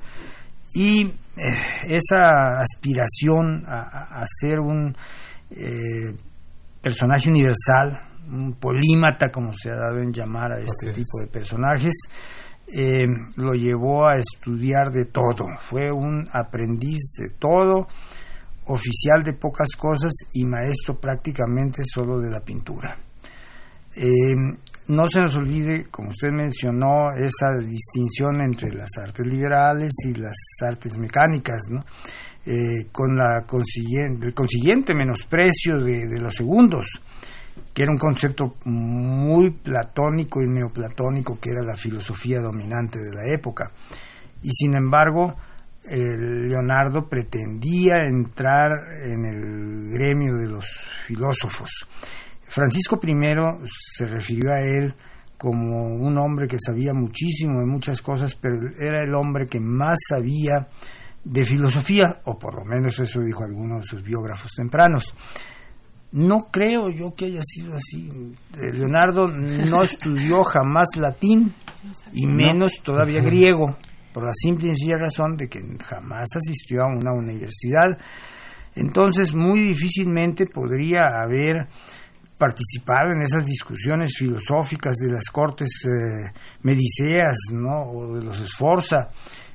y 0.74 1.12
eh, 1.38 1.96
esa 1.96 2.58
aspiración 2.58 3.64
a, 3.68 4.24
ser 4.26 4.58
un 4.58 4.94
eh, 5.50 6.16
personaje 6.82 7.28
universal, 7.28 7.96
un 8.28 8.54
polímata, 8.54 9.30
como 9.30 9.52
se 9.52 9.70
ha 9.70 9.76
dado 9.76 9.98
en 9.98 10.12
llamar 10.12 10.52
a 10.52 10.60
este 10.60 10.92
tipo 10.92 11.20
de 11.20 11.28
personajes, 11.28 11.94
eh, 12.72 13.06
lo 13.36 13.52
llevó 13.52 14.06
a 14.06 14.16
estudiar 14.16 14.90
de 14.90 15.06
todo. 15.06 15.46
Fue 15.60 15.90
un 15.90 16.28
aprendiz 16.32 17.14
de 17.18 17.30
todo, 17.38 17.86
oficial 18.66 19.22
de 19.24 19.32
pocas 19.32 19.68
cosas 19.76 20.12
y 20.32 20.44
maestro 20.44 20.98
prácticamente 21.00 21.82
solo 21.84 22.18
de 22.20 22.30
la 22.30 22.40
pintura. 22.40 22.96
no 24.88 25.08
se 25.08 25.20
nos 25.20 25.34
olvide, 25.34 25.86
como 25.90 26.10
usted 26.10 26.30
mencionó, 26.30 27.12
esa 27.16 27.58
distinción 27.58 28.40
entre 28.42 28.72
las 28.72 28.90
artes 28.98 29.26
liberales 29.26 29.92
y 30.06 30.14
las 30.14 30.36
artes 30.62 30.96
mecánicas, 30.96 31.64
¿no? 31.70 31.84
Eh, 32.50 32.86
con 32.90 33.14
la 33.14 33.44
consiguiente, 33.46 34.28
el 34.28 34.32
consiguiente 34.32 34.94
menosprecio 34.94 35.80
de, 35.84 36.18
los 36.18 36.34
segundos, 36.34 36.86
que 37.78 37.84
era 37.84 37.92
un 37.92 37.98
concepto 37.98 38.56
muy 38.64 39.52
platónico 39.52 40.42
y 40.42 40.48
neoplatónico, 40.48 41.38
que 41.38 41.50
era 41.50 41.62
la 41.62 41.76
filosofía 41.76 42.40
dominante 42.40 42.98
de 42.98 43.14
la 43.14 43.32
época. 43.32 43.70
Y 44.42 44.50
sin 44.50 44.74
embargo, 44.74 45.36
Leonardo 45.84 47.08
pretendía 47.08 48.04
entrar 48.10 48.72
en 49.06 49.24
el 49.24 49.92
gremio 49.92 50.34
de 50.38 50.48
los 50.48 50.66
filósofos. 51.06 51.70
Francisco 52.48 52.98
I 53.00 53.14
se 53.64 54.06
refirió 54.06 54.50
a 54.50 54.58
él 54.58 54.92
como 55.36 55.86
un 56.00 56.18
hombre 56.18 56.48
que 56.48 56.58
sabía 56.58 56.92
muchísimo 56.92 57.60
de 57.60 57.66
muchas 57.66 58.02
cosas, 58.02 58.34
pero 58.34 58.56
era 58.76 59.04
el 59.04 59.14
hombre 59.14 59.46
que 59.46 59.60
más 59.60 60.00
sabía 60.08 60.66
de 61.22 61.44
filosofía, 61.44 62.22
o 62.24 62.36
por 62.36 62.56
lo 62.56 62.64
menos 62.64 62.98
eso 62.98 63.20
dijo 63.20 63.44
alguno 63.44 63.76
de 63.76 63.84
sus 63.84 64.02
biógrafos 64.02 64.50
tempranos. 64.56 65.14
No 66.12 66.48
creo 66.50 66.90
yo 66.90 67.14
que 67.14 67.26
haya 67.26 67.42
sido 67.42 67.74
así. 67.74 68.08
Eh, 68.54 68.72
Leonardo 68.72 69.28
no 69.28 69.82
estudió 69.84 70.42
jamás 70.44 70.88
latín 70.96 71.52
y 72.12 72.26
menos 72.26 72.72
todavía 72.82 73.20
griego, 73.20 73.76
por 74.12 74.24
la 74.24 74.32
simple 74.32 74.66
y 74.66 74.68
sencilla 74.68 74.96
razón 74.98 75.36
de 75.36 75.48
que 75.48 75.60
jamás 75.84 76.28
asistió 76.34 76.82
a 76.82 76.88
una 76.88 77.12
universidad. 77.12 77.98
Entonces, 78.74 79.34
muy 79.34 79.60
difícilmente 79.60 80.46
podría 80.46 81.20
haber 81.22 81.68
participado 82.38 83.12
en 83.12 83.22
esas 83.22 83.44
discusiones 83.44 84.16
filosóficas 84.16 84.96
de 84.96 85.10
las 85.10 85.24
cortes 85.30 85.68
eh, 85.84 86.32
mediceas, 86.62 87.36
¿no? 87.52 87.82
o 87.90 88.16
de 88.16 88.24
los 88.24 88.40
Esforza 88.40 89.08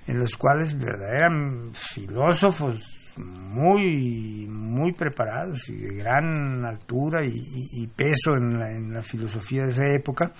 en 0.05 0.19
los 0.19 0.35
cuales 0.35 0.75
eran 0.75 1.71
filósofos 1.73 2.92
muy 3.17 4.47
muy 4.47 4.91
preparados 4.93 5.69
y 5.69 5.77
de 5.77 5.95
gran 5.95 6.65
altura 6.65 7.19
y, 7.25 7.87
peso 7.87 8.35
en 8.37 8.93
la, 8.93 9.03
filosofía 9.03 9.63
de 9.63 9.71
esa 9.71 9.87
época 9.93 10.31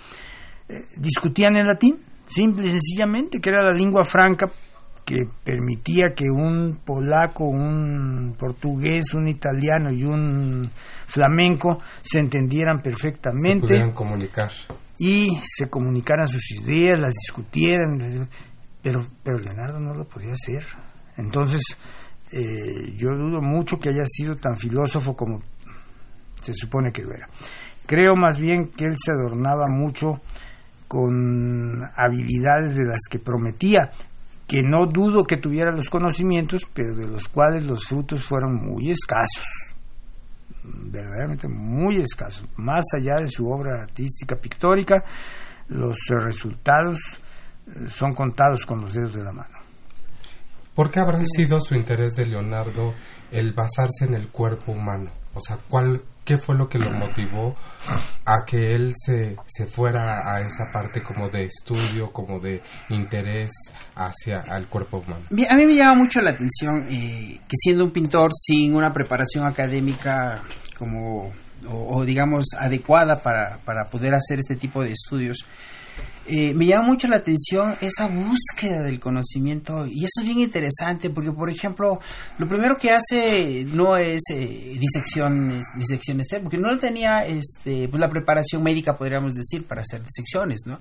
eh, 0.68 0.74
discutían 0.96 1.56
en 1.56 1.66
latín 1.66 1.98
simple 2.26 2.66
y 2.66 2.70
sencillamente 2.70 3.40
que 3.40 3.50
era 3.50 3.62
la 3.62 3.72
lengua 3.72 4.02
franca 4.02 4.50
que 5.04 5.28
permitía 5.44 6.14
que 6.14 6.24
un 6.24 6.80
polaco, 6.84 7.44
un 7.44 8.34
portugués, 8.38 9.12
un 9.12 9.28
italiano 9.28 9.92
y 9.92 10.02
un 10.02 10.62
flamenco 11.06 11.78
se 12.02 12.20
entendieran 12.20 12.80
perfectamente. 12.80 13.66
Se 13.66 13.74
pudieran 13.74 13.92
comunicar. 13.92 14.50
Y 14.98 15.28
se 15.44 15.68
comunicaran 15.68 16.26
sus 16.26 16.50
ideas, 16.52 16.98
las 16.98 17.12
discutieran. 17.12 17.98
Pero, 18.82 19.06
pero 19.22 19.38
Leonardo 19.38 19.78
no 19.78 19.92
lo 19.92 20.04
podía 20.04 20.32
hacer. 20.32 20.64
Entonces, 21.16 21.60
eh, 22.32 22.94
yo 22.96 23.10
dudo 23.10 23.40
mucho 23.40 23.78
que 23.78 23.90
haya 23.90 24.04
sido 24.06 24.34
tan 24.34 24.56
filósofo 24.56 25.14
como 25.14 25.42
se 26.40 26.52
supone 26.52 26.92
que 26.92 27.02
lo 27.02 27.14
era. 27.14 27.28
Creo 27.86 28.16
más 28.16 28.38
bien 28.38 28.68
que 28.68 28.86
él 28.86 28.96
se 29.02 29.12
adornaba 29.12 29.64
mucho 29.70 30.20
con 30.88 31.82
habilidades 31.96 32.76
de 32.76 32.84
las 32.84 33.00
que 33.10 33.18
prometía, 33.18 33.90
que 34.46 34.62
no 34.62 34.86
dudo 34.86 35.24
que 35.24 35.36
tuviera 35.36 35.70
los 35.72 35.90
conocimientos, 35.90 36.62
pero 36.72 36.94
de 36.94 37.08
los 37.08 37.28
cuales 37.28 37.64
los 37.64 37.86
frutos 37.86 38.24
fueron 38.24 38.54
muy 38.54 38.90
escasos, 38.90 39.44
verdaderamente 40.62 41.48
muy 41.48 41.96
escasos. 41.96 42.48
Más 42.56 42.84
allá 42.94 43.16
de 43.20 43.26
su 43.26 43.48
obra 43.48 43.82
artística 43.82 44.36
pictórica, 44.36 45.02
los 45.68 45.96
resultados 46.08 46.98
son 47.88 48.12
contados 48.12 48.64
con 48.66 48.80
los 48.80 48.92
dedos 48.92 49.14
de 49.14 49.24
la 49.24 49.32
mano. 49.32 49.53
¿Por 50.74 50.90
qué 50.90 51.00
habrá 51.00 51.20
sido 51.36 51.60
su 51.60 51.74
interés 51.74 52.14
de 52.14 52.26
Leonardo 52.26 52.94
el 53.30 53.52
basarse 53.52 54.04
en 54.06 54.14
el 54.14 54.28
cuerpo 54.28 54.72
humano? 54.72 55.10
O 55.34 55.40
sea, 55.40 55.58
¿cuál, 55.68 56.02
¿qué 56.24 56.38
fue 56.38 56.56
lo 56.56 56.68
que 56.68 56.78
lo 56.78 56.90
motivó 56.90 57.56
a 58.24 58.44
que 58.44 58.74
él 58.74 58.92
se, 58.96 59.36
se 59.46 59.66
fuera 59.66 60.32
a 60.32 60.40
esa 60.40 60.72
parte 60.72 61.02
como 61.02 61.28
de 61.28 61.44
estudio, 61.44 62.12
como 62.12 62.38
de 62.40 62.62
interés 62.88 63.50
hacia 63.94 64.44
el 64.56 64.66
cuerpo 64.66 64.98
humano? 64.98 65.22
A 65.48 65.56
mí 65.56 65.66
me 65.66 65.74
llama 65.74 65.96
mucho 65.96 66.20
la 66.20 66.30
atención 66.30 66.86
eh, 66.88 67.40
que 67.48 67.56
siendo 67.56 67.84
un 67.84 67.90
pintor 67.90 68.30
sin 68.32 68.74
una 68.74 68.92
preparación 68.92 69.44
académica 69.46 70.42
como 70.78 71.32
o, 71.68 71.98
o 71.98 72.04
digamos 72.04 72.46
adecuada 72.58 73.22
para, 73.22 73.58
para 73.64 73.86
poder 73.86 74.14
hacer 74.14 74.38
este 74.38 74.56
tipo 74.56 74.82
de 74.82 74.92
estudios, 74.92 75.46
eh, 76.26 76.54
me 76.54 76.64
llama 76.64 76.88
mucho 76.88 77.06
la 77.06 77.16
atención 77.16 77.76
esa 77.82 78.06
búsqueda 78.06 78.82
del 78.82 78.98
conocimiento 78.98 79.86
y 79.86 80.04
eso 80.04 80.20
es 80.20 80.24
bien 80.24 80.40
interesante 80.40 81.10
porque 81.10 81.32
por 81.32 81.50
ejemplo 81.50 82.00
lo 82.38 82.48
primero 82.48 82.76
que 82.78 82.90
hace 82.90 83.66
no 83.72 83.96
es 83.96 84.22
eh, 84.30 84.74
disecciones 84.78 85.66
disecciones 85.76 86.26
porque 86.42 86.56
no 86.56 86.78
tenía 86.78 87.26
este 87.26 87.88
pues 87.88 88.00
la 88.00 88.08
preparación 88.08 88.62
médica 88.62 88.96
podríamos 88.96 89.34
decir 89.34 89.66
para 89.66 89.82
hacer 89.82 90.02
disecciones 90.02 90.62
no 90.64 90.80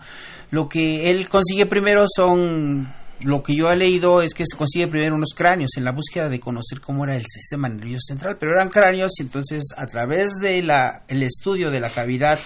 lo 0.52 0.70
que 0.70 1.10
él 1.10 1.28
consigue 1.28 1.66
primero 1.66 2.06
son 2.08 2.88
lo 3.24 3.42
que 3.42 3.56
yo 3.56 3.72
he 3.72 3.76
leído 3.76 4.22
es 4.22 4.34
que 4.34 4.44
se 4.46 4.58
consigue 4.58 4.88
primero 4.88 5.16
unos 5.16 5.34
cráneos 5.36 5.72
en 5.78 5.86
la 5.86 5.92
búsqueda 5.92 6.30
de 6.30 6.40
conocer 6.40 6.82
cómo 6.82 7.06
era 7.06 7.16
el 7.16 7.26
sistema 7.26 7.70
nervioso 7.70 8.08
central, 8.08 8.38
pero 8.40 8.54
eran 8.54 8.70
cráneos 8.70 9.12
y 9.20 9.24
entonces 9.24 9.64
a 9.76 9.86
través 9.86 10.32
de 10.42 10.62
la 10.62 11.04
el 11.08 11.24
estudio 11.24 11.72
de 11.72 11.80
la 11.80 11.90
cavidad 11.90 12.40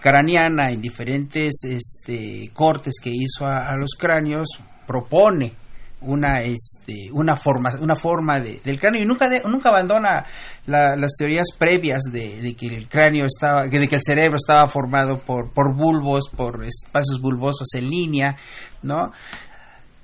craneana 0.00 0.70
en 0.70 0.82
diferentes 0.82 1.54
este, 1.64 2.50
cortes 2.52 2.94
que 3.02 3.10
hizo 3.10 3.46
a, 3.46 3.74
los 3.76 3.92
cráneos 3.98 4.48
propone 4.86 5.54
una 6.02 6.42
este 6.42 7.08
una 7.12 7.34
forma 7.34 7.70
una 7.80 7.94
forma 7.94 8.38
de, 8.38 8.60
del 8.62 8.78
cráneo 8.78 9.02
y 9.02 9.06
nunca 9.06 9.30
nunca 9.46 9.70
abandona 9.70 10.26
las 10.66 11.12
teorías 11.16 11.46
previas 11.58 12.02
de, 12.12 12.54
que 12.54 12.66
el 12.66 12.86
cráneo 12.86 13.24
estaba 13.24 13.66
de 13.66 13.88
que 13.88 13.94
el 13.94 14.02
cerebro 14.02 14.36
estaba 14.36 14.68
formado 14.68 15.20
por 15.20 15.50
por 15.50 15.74
bulbos 15.74 16.28
por 16.28 16.62
espacios 16.64 17.18
bulbosos 17.22 17.68
en 17.74 17.88
línea 17.88 18.36
no 18.82 19.10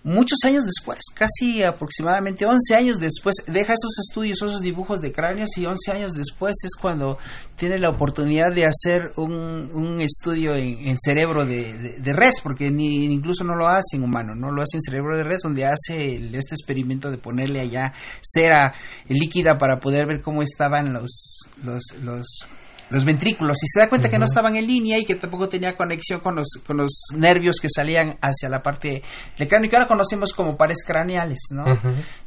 muchos 0.03 0.39
años 0.45 0.65
después, 0.65 0.99
casi 1.15 1.63
aproximadamente 1.63 2.47
11 2.47 2.75
años 2.75 2.99
después, 2.99 3.37
deja 3.47 3.75
esos 3.75 3.99
estudios, 3.99 4.39
esos 4.43 4.61
dibujos 4.61 5.01
de 5.01 5.13
cráneos 5.13 5.51
y 5.57 5.67
11 5.67 5.93
años 5.93 6.13
después 6.13 6.57
es 6.65 6.75
cuando 6.81 7.19
tiene 7.57 7.79
la 7.79 7.91
oportunidad 7.91 8.53
de 8.53 8.67
hacer 8.67 9.13
un, 9.17 9.71
un 9.73 10.01
estudio 10.01 10.55
en, 10.55 10.97
cerebro 10.99 11.45
de, 11.45 11.99
de, 11.99 12.13
res, 12.13 12.41
porque 12.43 12.71
ni, 12.71 13.05
incluso 13.05 13.45
no 13.45 13.55
lo 13.55 13.69
hace 13.69 13.97
en 13.97 14.05
humano, 14.05 14.35
no 14.35 14.51
lo 14.51 14.63
hace 14.63 14.79
en 14.79 14.83
cerebro 14.83 15.17
de 15.17 15.25
res, 15.25 15.41
donde 15.43 15.67
hace 15.67 16.17
este 16.17 16.55
experimento 16.55 17.11
de 17.11 17.19
ponerle 17.19 17.61
allá 17.61 17.93
cera 18.23 18.75
líquida 19.09 19.59
para 19.59 19.81
poder 19.81 20.07
ver 20.07 20.23
cómo 20.23 20.43
estaban 20.43 20.93
los, 20.93 21.41
los, 21.63 21.83
los 22.03 22.47
los 22.91 23.05
ventrículos 23.05 23.57
y 23.63 23.69
se 23.69 23.81
da 23.81 23.89
cuenta 23.89 24.11
que 24.11 24.19
no 24.19 24.25
estaban 24.25 24.57
en 24.57 24.67
línea 24.67 24.99
y 24.99 25.05
que 25.05 25.15
tampoco 25.15 25.49
tenía 25.49 25.77
conexión 25.77 26.21
con 26.21 26.35
los, 26.35 26.49
con 26.67 26.77
los 26.77 26.91
nervios 27.17 27.57
que 27.61 27.69
salían 27.75 28.19
hacia 28.21 28.49
la 28.49 28.63
parte 28.63 29.03
del 29.39 29.49
cráneo 29.49 29.67
y 29.67 29.71
que 29.71 29.77
ahora 29.77 29.89
conocemos 29.89 30.33
como 30.33 30.57
pares 30.57 30.85
craneales, 30.85 31.39
¿no? 31.51 31.65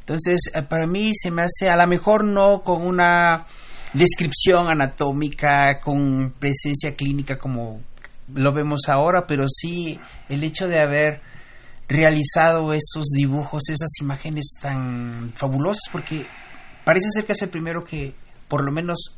Entonces, 0.00 0.40
eh, 0.54 0.62
para 0.62 0.86
mí 0.86 1.12
se 1.14 1.30
me 1.30 1.42
hace, 1.42 1.68
a 1.68 1.76
lo 1.76 1.86
mejor 1.86 2.24
no 2.24 2.62
con 2.62 2.82
una 2.82 3.44
descripción 3.92 4.68
anatómica, 4.68 5.80
con 5.80 6.32
presencia 6.38 6.94
clínica 6.94 7.38
como 7.38 7.80
lo 8.34 8.54
vemos 8.54 8.88
ahora, 8.88 9.26
pero 9.26 9.44
sí 9.46 10.00
el 10.30 10.42
hecho 10.42 10.66
de 10.66 10.80
haber 10.80 11.20
realizado 11.88 12.72
esos 12.72 13.04
dibujos, 13.14 13.68
esas 13.68 13.90
imágenes 14.00 14.54
tan 14.62 15.32
fabulosas, 15.34 15.82
porque 15.92 16.24
parece 16.84 17.10
ser 17.10 17.26
que 17.26 17.32
es 17.32 17.42
el 17.42 17.50
primero 17.50 17.84
que 17.84 18.14
por 18.48 18.64
lo 18.64 18.72
menos 18.72 19.14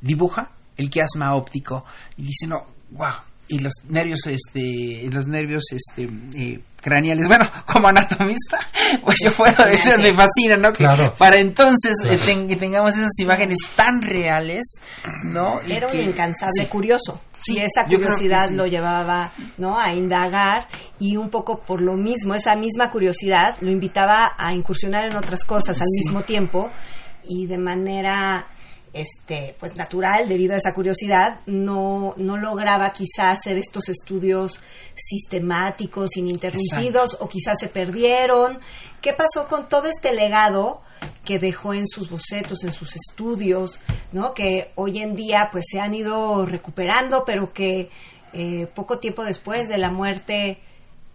dibuja 0.00 0.50
el 0.76 0.90
quiasma 0.90 1.34
óptico 1.34 1.84
y 2.16 2.22
dice, 2.22 2.46
no, 2.46 2.64
wow, 2.90 3.14
y 3.52 3.58
los 3.58 3.74
nervios, 3.88 4.20
este, 4.26 5.08
los 5.10 5.26
nervios, 5.26 5.64
este, 5.72 6.08
eh, 6.34 6.60
craneales. 6.80 7.28
Bueno, 7.28 7.44
como 7.66 7.88
anatomista, 7.88 8.58
pues 9.04 9.18
yo 9.22 9.30
puedo 9.32 9.64
decir, 9.64 9.98
me 9.98 10.12
fascina, 10.14 10.56
¿no? 10.56 10.72
Claro. 10.72 11.14
para 11.18 11.38
entonces 11.38 11.94
eh, 12.04 12.46
que 12.48 12.56
tengamos 12.56 12.96
esas 12.96 13.18
imágenes 13.18 13.58
tan 13.76 14.00
reales, 14.00 14.80
¿no? 15.24 15.60
Era 15.60 15.88
un 15.88 16.00
incansable 16.00 16.68
curioso. 16.68 17.20
Sí, 17.44 17.56
y 17.56 17.58
esa 17.58 17.86
curiosidad 17.86 18.50
lo 18.50 18.66
llevaba, 18.66 19.32
¿no? 19.58 19.78
A 19.78 19.92
indagar 19.92 20.68
y 21.00 21.16
un 21.16 21.28
poco 21.28 21.58
por 21.58 21.82
lo 21.82 21.94
mismo, 21.94 22.34
esa 22.34 22.54
misma 22.54 22.90
curiosidad 22.90 23.56
lo 23.60 23.70
invitaba 23.70 24.32
a 24.38 24.52
incursionar 24.54 25.06
en 25.10 25.16
otras 25.16 25.44
cosas 25.44 25.80
al 25.80 25.88
mismo 25.88 26.22
tiempo 26.22 26.70
y 27.24 27.46
de 27.46 27.58
manera 27.58 28.46
este 28.92 29.56
pues 29.58 29.74
natural 29.76 30.28
debido 30.28 30.52
a 30.54 30.58
esa 30.58 30.74
curiosidad 30.74 31.40
no 31.46 32.12
no 32.18 32.36
lograba 32.36 32.90
quizás 32.90 33.40
hacer 33.40 33.56
estos 33.56 33.88
estudios 33.88 34.60
sistemáticos 34.94 36.16
ininterrumpidos 36.16 37.16
o 37.20 37.28
quizás 37.28 37.58
se 37.58 37.68
perdieron. 37.68 38.58
Qué 39.00 39.12
pasó 39.12 39.48
con 39.48 39.68
todo 39.68 39.86
este 39.86 40.12
legado 40.12 40.82
que 41.24 41.38
dejó 41.38 41.74
en 41.74 41.88
sus 41.88 42.10
bocetos 42.10 42.64
en 42.64 42.72
sus 42.72 42.94
estudios 42.94 43.80
no 44.12 44.34
que 44.34 44.70
hoy 44.76 45.00
en 45.00 45.14
día 45.14 45.48
pues 45.50 45.64
se 45.70 45.80
han 45.80 45.94
ido 45.94 46.44
recuperando 46.46 47.24
pero 47.24 47.52
que 47.52 47.88
eh, 48.32 48.66
poco 48.74 48.98
tiempo 48.98 49.24
después 49.24 49.68
de 49.68 49.78
la 49.78 49.90
muerte 49.90 50.60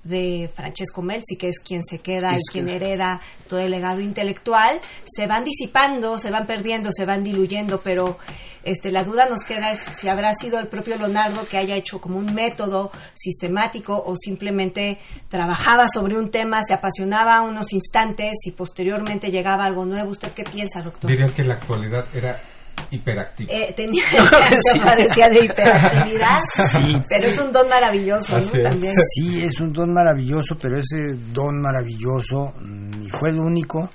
de 0.07 0.49
Francesco 0.53 1.01
Melzi, 1.01 1.35
que 1.37 1.49
es 1.49 1.59
quien 1.59 1.83
se 1.83 1.99
queda 1.99 2.33
y 2.33 2.39
quien 2.51 2.69
hereda 2.69 3.21
todo 3.47 3.59
el 3.59 3.71
legado 3.71 3.99
intelectual, 3.99 4.79
se 5.05 5.27
van 5.27 5.43
disipando, 5.43 6.17
se 6.17 6.31
van 6.31 6.47
perdiendo, 6.47 6.91
se 6.91 7.05
van 7.05 7.23
diluyendo, 7.23 7.81
pero 7.81 8.17
este, 8.63 8.91
la 8.91 9.03
duda 9.03 9.27
nos 9.29 9.43
queda 9.43 9.71
es 9.71 9.79
si 9.79 10.09
habrá 10.09 10.33
sido 10.33 10.59
el 10.59 10.67
propio 10.67 10.97
Leonardo 10.97 11.47
que 11.47 11.57
haya 11.57 11.75
hecho 11.75 12.01
como 12.01 12.17
un 12.17 12.33
método 12.33 12.91
sistemático 13.13 14.01
o 14.05 14.15
simplemente 14.17 14.99
trabajaba 15.29 15.87
sobre 15.87 16.17
un 16.17 16.31
tema, 16.31 16.61
se 16.63 16.73
apasionaba 16.73 17.41
unos 17.43 17.71
instantes 17.71 18.33
y 18.45 18.51
posteriormente 18.51 19.31
llegaba 19.31 19.63
algo 19.65 19.85
nuevo. 19.85 20.09
¿Usted 20.09 20.31
qué 20.33 20.43
piensa, 20.43 20.81
doctor? 20.81 21.09
Dirían 21.09 21.31
que 21.31 21.45
la 21.45 21.53
actualidad 21.53 22.05
era 22.13 22.39
hiperactivo. 22.91 23.51
Eh, 23.51 23.73
tenía 23.75 24.03
esa 24.51 24.83
parecía 24.83 25.29
de 25.29 25.45
hiperactividad, 25.45 26.37
pero 27.09 27.27
es 27.27 27.39
un 27.39 27.51
don 27.51 27.69
maravilloso, 27.69 28.39
¿no? 28.39 28.63
También. 28.63 28.93
Sí, 29.13 29.41
es 29.41 29.59
un 29.59 29.73
don 29.73 29.93
maravilloso, 29.93 30.55
pero 30.61 30.77
ese 30.77 31.17
don 31.33 31.61
maravilloso 31.61 32.53
ni 32.61 33.09
fue 33.09 33.29
el 33.29 33.39
único, 33.39 33.89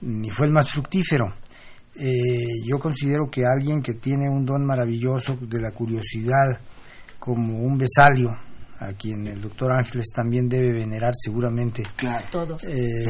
ni 0.00 0.30
fue 0.30 0.46
el 0.46 0.52
más 0.52 0.70
fructífero. 0.70 1.26
Eh, 1.94 2.66
yo 2.66 2.78
considero 2.78 3.28
que 3.30 3.42
alguien 3.44 3.82
que 3.82 3.94
tiene 3.94 4.28
un 4.28 4.46
don 4.46 4.64
maravilloso 4.64 5.36
de 5.40 5.60
la 5.60 5.70
curiosidad, 5.72 6.58
como 7.18 7.58
un 7.58 7.76
besalio, 7.76 8.30
a 8.78 8.92
quien 8.94 9.26
el 9.26 9.40
doctor 9.40 9.72
Ángeles 9.72 10.06
también 10.14 10.48
debe 10.48 10.72
venerar 10.72 11.12
seguramente. 11.14 11.82
Claro. 11.96 12.24
Todos. 12.30 12.64
Eh, 12.64 13.04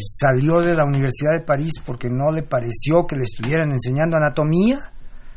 Salió 0.00 0.60
de 0.60 0.74
la 0.74 0.84
Universidad 0.84 1.32
de 1.38 1.44
París 1.44 1.72
porque 1.84 2.08
no 2.10 2.32
le 2.32 2.42
pareció 2.42 3.06
que 3.06 3.16
le 3.16 3.22
estuvieran 3.22 3.70
enseñando 3.70 4.16
anatomía, 4.16 4.78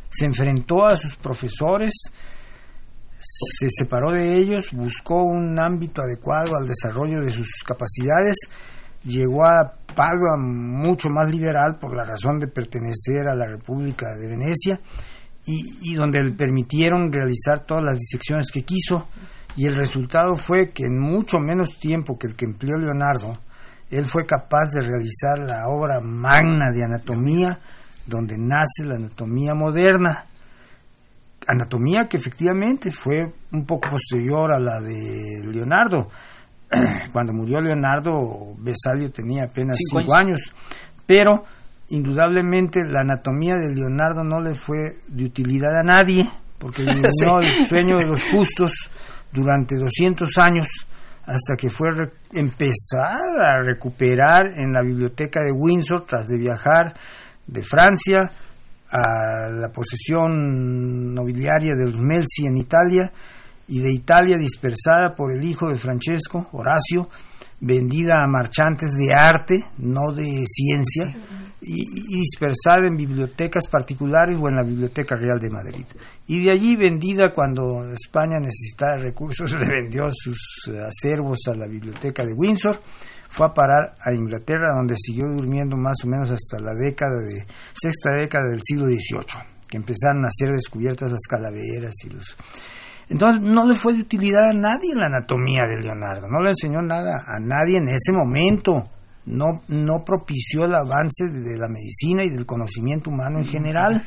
se 0.09 0.25
enfrentó 0.25 0.85
a 0.85 0.95
sus 0.97 1.15
profesores, 1.17 1.91
se 3.19 3.67
separó 3.69 4.11
de 4.11 4.37
ellos, 4.37 4.71
buscó 4.71 5.23
un 5.23 5.59
ámbito 5.59 6.01
adecuado 6.01 6.55
al 6.59 6.67
desarrollo 6.67 7.21
de 7.21 7.31
sus 7.31 7.47
capacidades, 7.65 8.35
llegó 9.03 9.45
a 9.45 9.73
Padua 9.95 10.37
mucho 10.37 11.09
más 11.09 11.29
liberal 11.29 11.77
por 11.79 11.95
la 11.95 12.03
razón 12.03 12.39
de 12.39 12.47
pertenecer 12.47 13.27
a 13.29 13.35
la 13.35 13.45
República 13.45 14.07
de 14.19 14.27
Venecia 14.27 14.79
y, 15.45 15.91
y 15.91 15.95
donde 15.95 16.23
le 16.23 16.31
permitieron 16.33 17.11
realizar 17.11 17.65
todas 17.65 17.85
las 17.85 17.99
disecciones 17.99 18.51
que 18.51 18.63
quiso. 18.63 19.07
Y 19.55 19.67
el 19.67 19.75
resultado 19.77 20.35
fue 20.35 20.71
que 20.71 20.83
en 20.83 20.99
mucho 20.99 21.39
menos 21.39 21.77
tiempo 21.79 22.17
que 22.17 22.27
el 22.27 22.35
que 22.35 22.43
empleó 22.43 22.77
Leonardo, 22.77 23.37
él 23.89 24.05
fue 24.05 24.25
capaz 24.25 24.71
de 24.71 24.81
realizar 24.81 25.37
la 25.39 25.67
obra 25.67 25.99
magna 26.01 26.71
de 26.71 26.83
anatomía, 26.83 27.59
donde 28.05 28.35
nace 28.37 28.85
la 28.85 28.95
anatomía 28.95 29.53
moderna. 29.53 30.25
Anatomía 31.47 32.05
que 32.09 32.17
efectivamente 32.17 32.91
fue 32.91 33.31
un 33.51 33.65
poco 33.65 33.89
posterior 33.89 34.51
a 34.51 34.59
la 34.59 34.79
de 34.81 35.43
Leonardo. 35.51 36.09
Cuando 37.11 37.33
murió 37.33 37.61
Leonardo, 37.61 38.55
Besalio 38.57 39.11
tenía 39.11 39.43
apenas 39.43 39.77
Cinco 39.77 40.01
cinco, 40.01 40.15
años. 40.15 40.39
Pero, 41.05 41.43
indudablemente, 41.89 42.81
la 42.83 43.01
anatomía 43.01 43.55
de 43.55 43.75
Leonardo 43.75 44.23
no 44.23 44.41
le 44.41 44.55
fue 44.55 44.97
de 45.07 45.25
utilidad 45.25 45.79
a 45.79 45.83
nadie, 45.83 46.27
porque 46.57 46.81
eliminó 46.83 47.39
el 47.39 47.67
sueño 47.67 47.97
de 47.97 48.07
los 48.07 48.23
justos 48.31 48.71
durante 49.31 49.75
200 49.75 50.35
años 50.39 50.67
hasta 51.25 51.55
que 51.57 51.69
fue 51.69 51.89
empezar 52.33 53.19
a 53.43 53.63
recuperar 53.63 54.47
en 54.57 54.73
la 54.73 54.81
biblioteca 54.81 55.41
de 55.41 55.51
Windsor 55.51 56.05
tras 56.05 56.27
de 56.27 56.37
viajar 56.37 56.93
de 57.47 57.61
Francia 57.61 58.31
a 58.91 59.49
la 59.49 59.69
posesión 59.69 61.13
nobiliaria 61.13 61.75
de 61.75 61.85
los 61.85 61.99
Melzi 61.99 62.45
en 62.45 62.57
Italia 62.57 63.11
y 63.67 63.79
de 63.81 63.93
Italia 63.93 64.37
dispersada 64.37 65.15
por 65.15 65.33
el 65.35 65.43
hijo 65.43 65.67
de 65.67 65.77
Francesco, 65.77 66.47
Horacio, 66.51 67.09
vendida 67.59 68.21
a 68.21 68.27
marchantes 68.27 68.91
de 68.91 69.13
arte, 69.13 69.55
no 69.77 70.11
de 70.13 70.43
ciencia, 70.45 71.15
y, 71.61 72.17
dispersada 72.19 72.87
en 72.87 72.95
bibliotecas 72.95 73.67
particulares 73.67 74.37
o 74.39 74.49
en 74.49 74.55
la 74.55 74.63
Biblioteca 74.63 75.15
Real 75.15 75.39
de 75.39 75.49
Madrid. 75.49 75.85
Y 76.27 76.43
de 76.43 76.51
allí 76.51 76.75
vendida 76.75 77.33
cuando 77.33 77.91
España 77.91 78.39
necesitaba 78.39 78.97
recursos, 78.97 79.51
le 79.59 79.65
vendió 79.65 80.09
sus 80.11 80.69
acervos 80.87 81.39
a 81.47 81.55
la 81.55 81.67
Biblioteca 81.67 82.23
de 82.23 82.33
Windsor, 82.33 82.81
fue 83.29 83.47
a 83.47 83.53
parar 83.53 83.95
a 83.99 84.13
Inglaterra, 84.13 84.73
donde 84.75 84.95
siguió 84.95 85.25
durmiendo 85.25 85.75
más 85.75 85.97
o 86.05 86.07
menos 86.07 86.31
hasta 86.31 86.59
la 86.59 86.73
década 86.73 87.17
de 87.17 87.45
sexta 87.73 88.13
década 88.13 88.47
del 88.49 88.61
siglo 88.63 88.85
XVIII, 88.85 89.43
que 89.67 89.77
empezaron 89.77 90.23
a 90.23 90.29
ser 90.29 90.51
descubiertas 90.51 91.11
las 91.11 91.27
calaveras 91.27 91.93
y 92.05 92.11
los 92.11 92.37
entonces 93.09 93.41
no 93.41 93.65
le 93.65 93.75
fue 93.75 93.93
de 93.93 94.01
utilidad 94.01 94.49
a 94.49 94.53
nadie 94.53 94.95
la 94.95 95.07
anatomía 95.07 95.63
de 95.63 95.81
Leonardo, 95.81 96.27
no 96.27 96.41
le 96.41 96.49
enseñó 96.49 96.81
nada 96.81 97.23
a 97.27 97.39
nadie 97.39 97.77
en 97.77 97.89
ese 97.89 98.11
momento, 98.11 98.83
no, 99.25 99.61
no 99.67 100.03
propició 100.03 100.65
el 100.65 100.75
avance 100.75 101.25
de, 101.25 101.57
la 101.57 101.67
medicina 101.67 102.23
y 102.23 102.29
del 102.29 102.45
conocimiento 102.45 103.09
humano 103.09 103.39
en 103.39 103.45
general, 103.45 104.03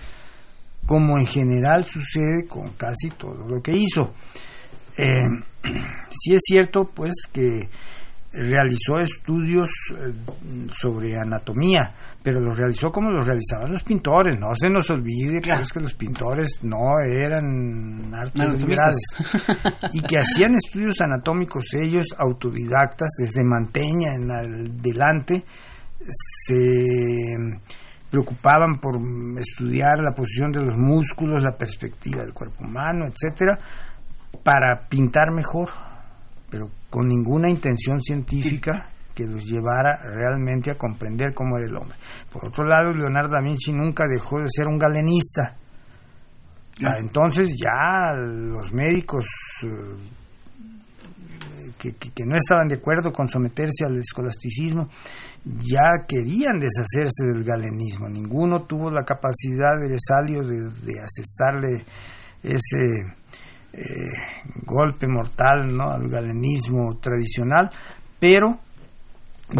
como 0.86 1.18
en 1.18 1.26
general 1.26 1.84
sucede 1.84 2.46
con 2.48 2.70
casi 2.70 3.10
todo 3.10 3.46
lo 3.46 3.62
que 3.62 3.76
hizo. 3.76 4.14
Eh, 4.96 5.26
sí 6.10 6.34
es 6.34 6.40
cierto 6.44 6.88
pues 6.94 7.14
que 7.32 7.68
realizó 8.32 9.00
estudios 9.00 9.70
eh, 9.96 10.12
sobre 10.76 11.16
anatomía, 11.18 11.94
pero 12.22 12.40
los 12.40 12.56
realizó 12.58 12.90
como 12.90 13.10
los 13.10 13.26
realizaban 13.26 13.72
los 13.72 13.82
pintores. 13.84 14.36
No 14.38 14.54
se 14.54 14.68
nos 14.68 14.90
olvide 14.90 15.40
Claro. 15.40 15.60
pues, 15.60 15.72
que 15.72 15.80
los 15.80 15.94
pintores 15.94 16.50
no 16.62 16.98
eran 17.00 18.12
artes 18.14 18.54
liberales 18.54 19.02
y 19.92 20.00
que 20.02 20.18
hacían 20.18 20.54
estudios 20.54 21.00
anatómicos 21.00 21.64
ellos 21.74 22.06
autodidactas 22.18 23.08
desde 23.18 23.42
Manteña 23.44 24.14
en 24.14 24.30
adelante 24.30 25.44
se 26.10 26.54
preocupaban 28.10 28.78
por 28.80 28.94
estudiar 29.38 29.98
la 29.98 30.14
posición 30.14 30.50
de 30.50 30.62
los 30.62 30.76
músculos, 30.76 31.42
la 31.42 31.56
perspectiva 31.56 32.22
del 32.22 32.32
cuerpo 32.32 32.64
humano, 32.64 33.04
etcétera, 33.06 33.58
para 34.42 34.88
pintar 34.88 35.30
mejor, 35.32 35.68
pero 36.50 36.70
con 36.90 37.06
ninguna 37.08 37.50
intención 37.50 38.00
científica 38.02 38.88
que 39.14 39.24
los 39.26 39.44
llevara 39.44 40.00
realmente 40.02 40.70
a 40.70 40.76
comprender 40.76 41.34
cómo 41.34 41.56
era 41.58 41.66
el 41.66 41.76
hombre. 41.76 41.96
Por 42.32 42.46
otro 42.46 42.64
lado, 42.64 42.92
Leonardo 42.94 43.30
da 43.34 43.40
Vinci 43.40 43.72
nunca 43.72 44.04
dejó 44.06 44.38
de 44.40 44.46
ser 44.48 44.66
un 44.68 44.78
galenista. 44.78 45.56
Ah, 46.84 46.94
Entonces 47.00 47.56
ya 47.60 48.14
los 48.16 48.72
médicos 48.72 49.24
eh, 49.64 49.96
que, 51.78 51.92
que- 51.96 52.10
que 52.10 52.24
no 52.24 52.36
estaban 52.36 52.68
de 52.68 52.76
acuerdo 52.76 53.12
con 53.12 53.28
someterse 53.28 53.84
al 53.84 53.96
escolasticismo 53.96 54.88
ya 55.44 56.04
querían 56.06 56.58
deshacerse 56.60 57.24
del 57.32 57.44
galenismo. 57.44 58.08
Ninguno 58.08 58.62
tuvo 58.64 58.90
la 58.90 59.04
capacidad 59.04 59.76
de 59.80 59.88
Vesalio 59.88 60.42
de, 60.42 60.70
de 60.84 61.00
asestarle 61.00 61.84
ese 62.42 63.16
eh, 63.72 63.82
golpe 64.64 65.06
mortal 65.06 65.76
¿no? 65.76 65.90
al 65.90 66.08
galenismo 66.08 66.98
tradicional, 67.00 67.70
pero 68.18 68.58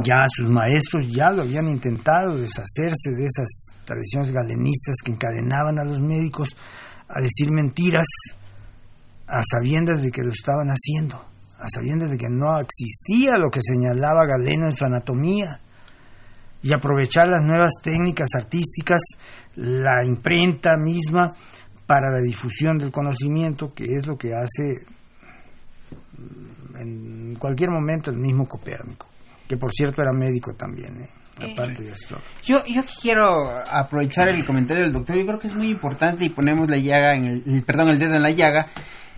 ya 0.05 0.25
sus 0.29 0.49
maestros 0.51 1.09
ya 1.09 1.31
lo 1.31 1.43
habían 1.43 1.69
intentado 1.69 2.37
deshacerse 2.37 3.11
de 3.17 3.25
esas 3.25 3.49
tradiciones 3.85 4.33
galenistas 4.33 4.97
que 5.05 5.13
encadenaban 5.13 5.79
a 5.79 5.85
los 5.85 6.01
médicos 6.01 6.57
a 7.09 7.23
decir 7.23 7.51
mentiras 7.51 8.07
a 9.27 9.43
sabiendas 9.43 10.03
de 10.03 10.11
que 10.11 10.23
lo 10.23 10.31
estaban 10.31 10.69
haciendo, 10.69 11.23
a 11.59 11.69
sabiendas 11.69 12.11
de 12.11 12.19
que 12.19 12.29
no 12.29 12.59
existía 12.59 13.33
lo 13.39 13.51
que 13.51 13.61
señalaba 13.63 14.27
Galeno 14.27 14.67
en 14.67 14.77
su 14.77 14.85
anatomía 14.85 15.61
y 16.63 16.73
aprovechar 16.73 17.29
las 17.29 17.43
nuevas 17.43 17.73
técnicas 17.83 18.29
artísticas, 18.35 19.03
la 19.55 20.05
imprenta 20.05 20.77
misma 20.77 21.35
para 21.89 22.11
la 22.11 22.21
difusión 22.21 22.77
del 22.79 22.93
conocimiento, 22.93 23.73
que 23.75 23.85
es 23.97 24.07
lo 24.07 24.17
que 24.17 24.35
hace 24.35 24.85
mm, 26.19 26.77
en 26.77 27.35
cualquier 27.37 27.71
momento 27.71 28.11
el 28.11 28.19
mismo 28.19 28.47
Copérnico, 28.47 29.09
que 29.49 29.57
por 29.57 29.73
cierto 29.73 30.03
era 30.03 30.13
médico 30.13 30.55
también, 30.55 31.01
¿eh? 31.03 31.09
aparte 31.53 31.83
de 31.85 31.93
esto. 31.93 32.19
Yo, 32.45 32.65
yo 32.67 32.83
quiero 33.01 33.49
aprovechar 33.71 34.29
el 34.29 34.45
comentario 34.45 34.83
del 34.83 34.93
doctor. 34.93 35.17
Yo 35.17 35.25
creo 35.25 35.39
que 35.39 35.47
es 35.47 35.55
muy 35.55 35.71
importante 35.71 36.25
y 36.25 36.29
ponemos 36.31 36.69
la 36.69 36.79
llaga 36.79 37.15
en 37.15 37.25
el, 37.25 37.43
el- 37.47 37.63
perdón, 37.63 37.89
el 37.91 37.99
dedo 37.99 38.15
en 38.17 38.23
la 38.23 38.31
llaga 38.33 38.67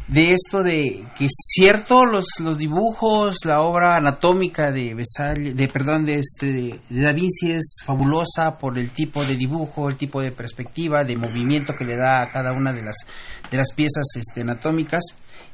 de 0.08 0.32
esto 0.32 0.62
de 0.62 1.04
que 1.16 1.26
es 1.26 1.34
cierto 1.54 2.04
los, 2.04 2.26
los 2.40 2.58
dibujos, 2.58 3.44
la 3.44 3.60
obra 3.60 3.96
anatómica 3.96 4.72
de 4.72 4.94
Besalio, 4.94 5.54
de 5.54 5.68
perdón, 5.68 6.04
de 6.04 6.18
este 6.18 6.52
de, 6.52 6.80
Da 6.88 7.12
Vinci 7.12 7.52
es 7.52 7.76
fabulosa 7.84 8.58
por 8.58 8.78
el 8.78 8.90
tipo 8.90 9.24
de 9.24 9.36
dibujo, 9.36 9.88
el 9.88 9.96
tipo 9.96 10.20
de 10.20 10.32
perspectiva, 10.32 11.04
de 11.04 11.16
movimiento 11.16 11.74
que 11.76 11.84
le 11.84 11.96
da 11.96 12.22
a 12.22 12.30
cada 12.30 12.52
una 12.52 12.72
de 12.72 12.82
las 12.82 12.96
de 13.50 13.56
las 13.56 13.72
piezas 13.72 14.06
este, 14.16 14.40
anatómicas. 14.42 15.02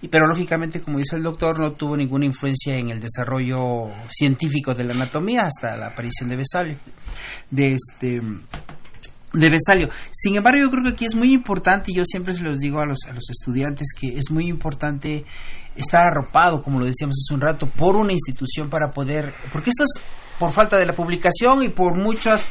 Y, 0.03 0.09
pero 0.09 0.27
lógicamente, 0.27 0.81
como 0.81 0.99
dice 0.99 1.17
el 1.17 1.23
doctor, 1.23 1.59
no 1.59 1.73
tuvo 1.73 1.97
ninguna 1.97 2.27
influencia 2.27 2.77
en 2.77 2.91
el 2.91 3.01
desarrollo 3.01 3.91
científico 4.11 4.75
de 4.75 4.85
la 4.85 4.95
anatomía 4.95 5.47
hasta 5.47 5.77
la 5.77 5.89
aparición 5.89 6.29
de 6.29 6.37
Besalio. 6.37 6.77
De 7.51 7.75
este 7.75 8.21
de 9.37 9.51
Besalio. 9.51 9.91
Sin 10.11 10.37
embargo, 10.37 10.61
yo 10.61 10.71
creo 10.71 10.83
que 10.83 10.91
aquí 10.91 11.05
es 11.05 11.15
muy 11.15 11.33
importante, 11.33 11.93
y 11.93 11.97
yo 11.97 12.05
siempre 12.05 12.33
se 12.33 12.43
los 12.43 12.59
digo 12.59 12.81
a 12.81 12.87
los, 12.87 12.99
a 13.09 13.13
los 13.13 13.29
estudiantes, 13.31 13.89
que 13.99 14.09
es 14.17 14.31
muy 14.31 14.49
importante 14.49 15.25
estar 15.77 16.03
arropado, 16.03 16.63
como 16.63 16.81
lo 16.81 16.87
decíamos 16.87 17.17
hace 17.25 17.35
un 17.35 17.41
rato, 17.41 17.69
por 17.69 17.97
una 17.97 18.13
institución 18.13 18.71
para 18.71 18.91
poder, 18.91 19.35
porque 19.53 19.71
esto 19.71 19.85
es 19.85 20.03
por 20.39 20.53
falta 20.53 20.79
de 20.79 20.87
la 20.87 20.95
publicación 20.95 21.63
y 21.63 21.69
por 21.69 21.97
muchas 21.97 22.45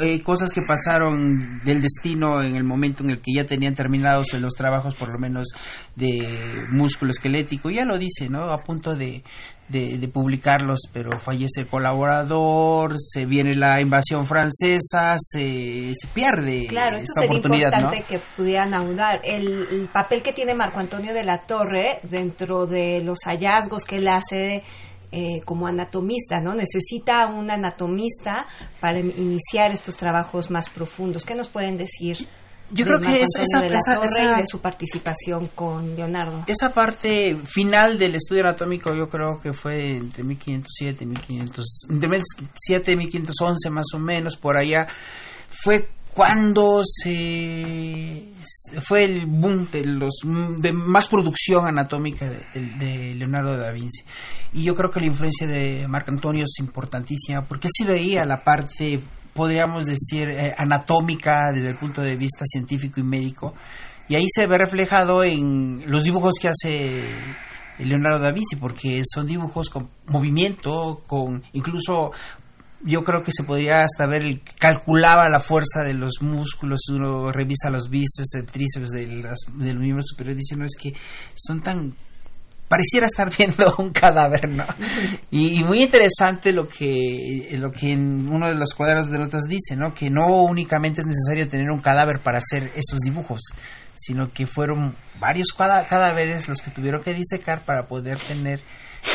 eh, 0.00 0.22
cosas 0.22 0.50
que 0.50 0.62
pasaron 0.62 1.60
del 1.64 1.82
destino 1.82 2.42
en 2.42 2.56
el 2.56 2.64
momento 2.64 3.02
en 3.02 3.10
el 3.10 3.20
que 3.20 3.32
ya 3.32 3.46
tenían 3.46 3.74
terminados 3.74 4.32
los 4.34 4.54
trabajos, 4.54 4.94
por 4.94 5.08
lo 5.08 5.18
menos 5.18 5.48
de 5.94 6.66
músculo 6.70 7.12
esquelético, 7.12 7.70
ya 7.70 7.84
lo 7.84 7.98
dice, 7.98 8.28
¿no? 8.28 8.50
A 8.50 8.58
punto 8.58 8.96
de, 8.96 9.22
de, 9.68 10.08
publicarlos, 10.08 10.80
pero 10.92 11.10
fallece 11.20 11.60
el 11.60 11.66
colaborador, 11.66 12.96
se 12.98 13.24
viene 13.24 13.54
la 13.54 13.80
invasión 13.80 14.26
francesa, 14.26 15.16
se, 15.18 15.92
se 15.94 16.08
pierde 16.08 16.66
claro, 16.66 16.96
esta 16.96 17.20
sería 17.20 17.38
oportunidad. 17.38 17.72
importante 17.72 18.04
que 18.08 18.20
pudieran 18.36 18.74
ahondar. 18.74 19.20
El, 19.24 19.66
el, 19.70 19.88
papel 19.92 20.22
que 20.22 20.32
tiene 20.32 20.54
Marco 20.54 20.80
Antonio 20.80 21.14
de 21.14 21.22
la 21.22 21.38
Torre 21.38 22.00
dentro 22.02 22.66
de 22.66 23.00
los 23.02 23.20
hallazgos 23.26 23.84
que 23.84 23.96
él 23.96 24.08
hace 24.08 24.62
eh, 25.12 25.42
como 25.44 25.66
anatomista, 25.66 26.40
¿no? 26.40 26.54
Necesita 26.54 27.26
un 27.26 27.50
anatomista 27.50 28.46
para 28.80 28.98
iniciar 28.98 29.70
estos 29.70 29.96
trabajos 29.96 30.50
más 30.50 30.70
profundos. 30.70 31.24
¿Qué 31.24 31.34
nos 31.34 31.48
pueden 31.48 31.76
decir? 31.76 32.26
Yo 32.70 32.86
creo 32.86 32.98
que 33.00 33.22
esa, 33.22 33.60
de, 33.60 33.76
esa, 33.76 34.36
de 34.38 34.46
su 34.46 34.60
participación 34.60 35.48
con 35.48 35.94
Leonardo. 35.94 36.44
Esa 36.46 36.72
parte 36.72 37.36
final 37.44 37.98
del 37.98 38.14
estudio 38.14 38.42
anatómico 38.42 38.94
yo 38.94 39.10
creo 39.10 39.38
que 39.42 39.52
fue 39.52 39.96
entre 39.96 40.24
1507 40.24 41.04
y 41.04 41.06
1500, 41.06 41.66
entre 41.90 42.08
1507 42.08 42.92
y 42.92 42.96
1511 42.96 43.70
más 43.70 43.86
o 43.92 43.98
menos, 43.98 44.38
por 44.38 44.56
allá, 44.56 44.86
fue 45.50 45.86
cuando 46.14 46.82
se 46.84 48.28
fue 48.80 49.04
el 49.04 49.26
boom 49.26 49.70
de 49.70 49.84
los 49.84 50.20
de 50.58 50.72
más 50.72 51.08
producción 51.08 51.66
anatómica 51.66 52.28
de, 52.28 53.14
Leonardo 53.14 53.56
da 53.56 53.72
Vinci. 53.72 54.04
Y 54.52 54.64
yo 54.64 54.74
creo 54.74 54.90
que 54.90 55.00
la 55.00 55.06
influencia 55.06 55.46
de 55.46 55.86
Marco 55.88 56.10
Antonio 56.10 56.44
es 56.44 56.58
importantísima 56.58 57.42
porque 57.42 57.68
él 57.68 57.72
sí 57.74 57.84
veía 57.84 58.24
la 58.24 58.44
parte 58.44 59.00
podríamos 59.32 59.86
decir 59.86 60.28
eh, 60.28 60.54
anatómica 60.58 61.50
desde 61.52 61.70
el 61.70 61.76
punto 61.76 62.02
de 62.02 62.16
vista 62.16 62.44
científico 62.44 63.00
y 63.00 63.02
médico 63.02 63.54
y 64.08 64.14
ahí 64.14 64.26
se 64.28 64.46
ve 64.46 64.58
reflejado 64.58 65.24
en 65.24 65.84
los 65.86 66.02
dibujos 66.04 66.34
que 66.38 66.48
hace 66.48 67.04
Leonardo 67.78 68.18
da 68.18 68.30
Vinci 68.30 68.56
porque 68.56 69.00
son 69.10 69.26
dibujos 69.26 69.70
con 69.70 69.88
movimiento 70.06 71.02
con 71.06 71.42
incluso 71.54 72.12
yo 72.84 73.04
creo 73.04 73.22
que 73.22 73.32
se 73.32 73.44
podría 73.44 73.84
hasta 73.84 74.06
ver, 74.06 74.40
calculaba 74.58 75.28
la 75.28 75.40
fuerza 75.40 75.82
de 75.84 75.94
los 75.94 76.20
músculos, 76.20 76.80
uno 76.90 77.30
revisa 77.32 77.70
los 77.70 77.88
bíceps, 77.88 78.44
tríceps 78.50 78.90
de, 78.90 79.06
las, 79.06 79.38
del 79.54 79.78
miembro 79.78 80.02
superior, 80.02 80.36
dice, 80.36 80.56
no, 80.56 80.64
es 80.64 80.76
que 80.78 80.94
son 81.34 81.60
tan 81.62 81.94
pareciera 82.72 83.06
estar 83.06 83.30
viendo 83.38 83.74
un 83.78 83.90
cadáver, 83.90 84.48
¿no? 84.48 84.64
Y, 85.30 85.62
muy 85.62 85.82
interesante 85.82 86.52
lo 86.52 86.66
que, 86.66 87.54
lo 87.58 87.70
que 87.70 87.92
en 87.92 88.28
uno 88.28 88.48
de 88.48 88.54
los 88.54 88.72
cuadros 88.72 89.10
de 89.10 89.18
notas 89.18 89.42
dice, 89.42 89.76
¿no? 89.76 89.92
Que 89.92 90.08
no 90.08 90.42
únicamente 90.44 91.02
es 91.02 91.06
necesario 91.06 91.46
tener 91.48 91.70
un 91.70 91.80
cadáver 91.80 92.20
para 92.20 92.38
hacer 92.38 92.72
esos 92.74 93.00
dibujos, 93.04 93.42
sino 93.94 94.32
que 94.32 94.46
fueron 94.46 94.96
varios 95.20 95.48
cadáveres 95.52 96.48
los 96.48 96.62
que 96.62 96.70
tuvieron 96.70 97.02
que 97.02 97.12
disecar 97.12 97.62
para 97.66 97.86
poder 97.86 98.18
tener 98.18 98.60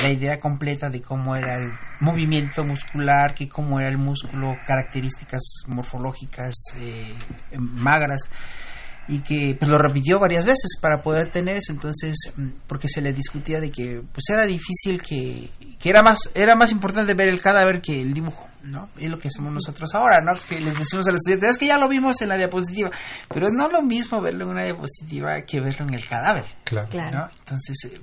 la 0.04 0.10
idea 0.10 0.40
completa 0.40 0.90
de 0.90 1.02
cómo 1.02 1.36
era 1.36 1.56
el 1.56 1.72
movimiento 2.00 2.64
muscular, 2.64 3.34
que 3.34 3.48
cómo 3.48 3.80
era 3.80 3.90
el 3.90 3.98
músculo, 3.98 4.56
características 4.66 5.42
morfológicas 5.68 6.54
eh, 6.80 7.14
magras 7.58 8.30
y 9.08 9.20
que 9.20 9.56
pues 9.58 9.72
lo 9.72 9.78
repitió 9.78 10.20
varias 10.20 10.46
veces 10.46 10.78
para 10.82 11.02
poder 11.02 11.30
tener 11.30 11.56
eso 11.56 11.72
entonces 11.72 12.16
mm, 12.36 12.48
porque 12.68 12.90
se 12.90 13.02
le 13.02 13.14
discutía 13.14 13.62
de 13.62 13.72
que 13.72 14.04
pues 14.12 14.26
era 14.30 14.46
difícil 14.46 15.02
que, 15.02 15.50
que 15.80 15.90
era 15.90 16.04
más 16.04 16.30
era 16.34 16.56
más 16.56 16.74
importante 16.74 17.14
ver 17.14 17.30
el 17.30 17.42
cadáver 17.42 17.82
que 17.82 18.02
el 18.02 18.14
dibujo 18.14 18.48
¿no? 18.64 18.90
Es 18.98 19.10
lo 19.10 19.18
que 19.18 19.30
hacemos 19.30 19.54
nosotros 19.54 19.94
ahora, 19.96 20.20
¿no? 20.20 20.34
Que 20.50 20.60
les 20.60 20.78
decimos 20.78 21.08
a 21.08 21.12
los 21.12 21.20
estudiantes, 21.22 21.52
es 21.52 21.58
que 21.58 21.68
ya 21.68 21.78
lo 21.78 21.88
vimos 21.88 22.22
en 22.22 22.28
la 22.28 22.36
diapositiva, 22.36 22.92
pero 23.34 23.48
es 23.48 23.54
no 23.54 23.70
lo 23.70 23.82
mismo 23.82 24.20
verlo 24.20 24.44
en 24.44 24.52
una 24.52 24.66
diapositiva 24.66 25.42
que 25.44 25.62
verlo 25.62 25.86
en 25.88 25.94
el 25.94 26.06
cadáver. 26.06 26.44
Claro. 26.66 26.90
¿no? 27.12 27.30
Entonces, 27.40 27.86
eh, 27.86 28.02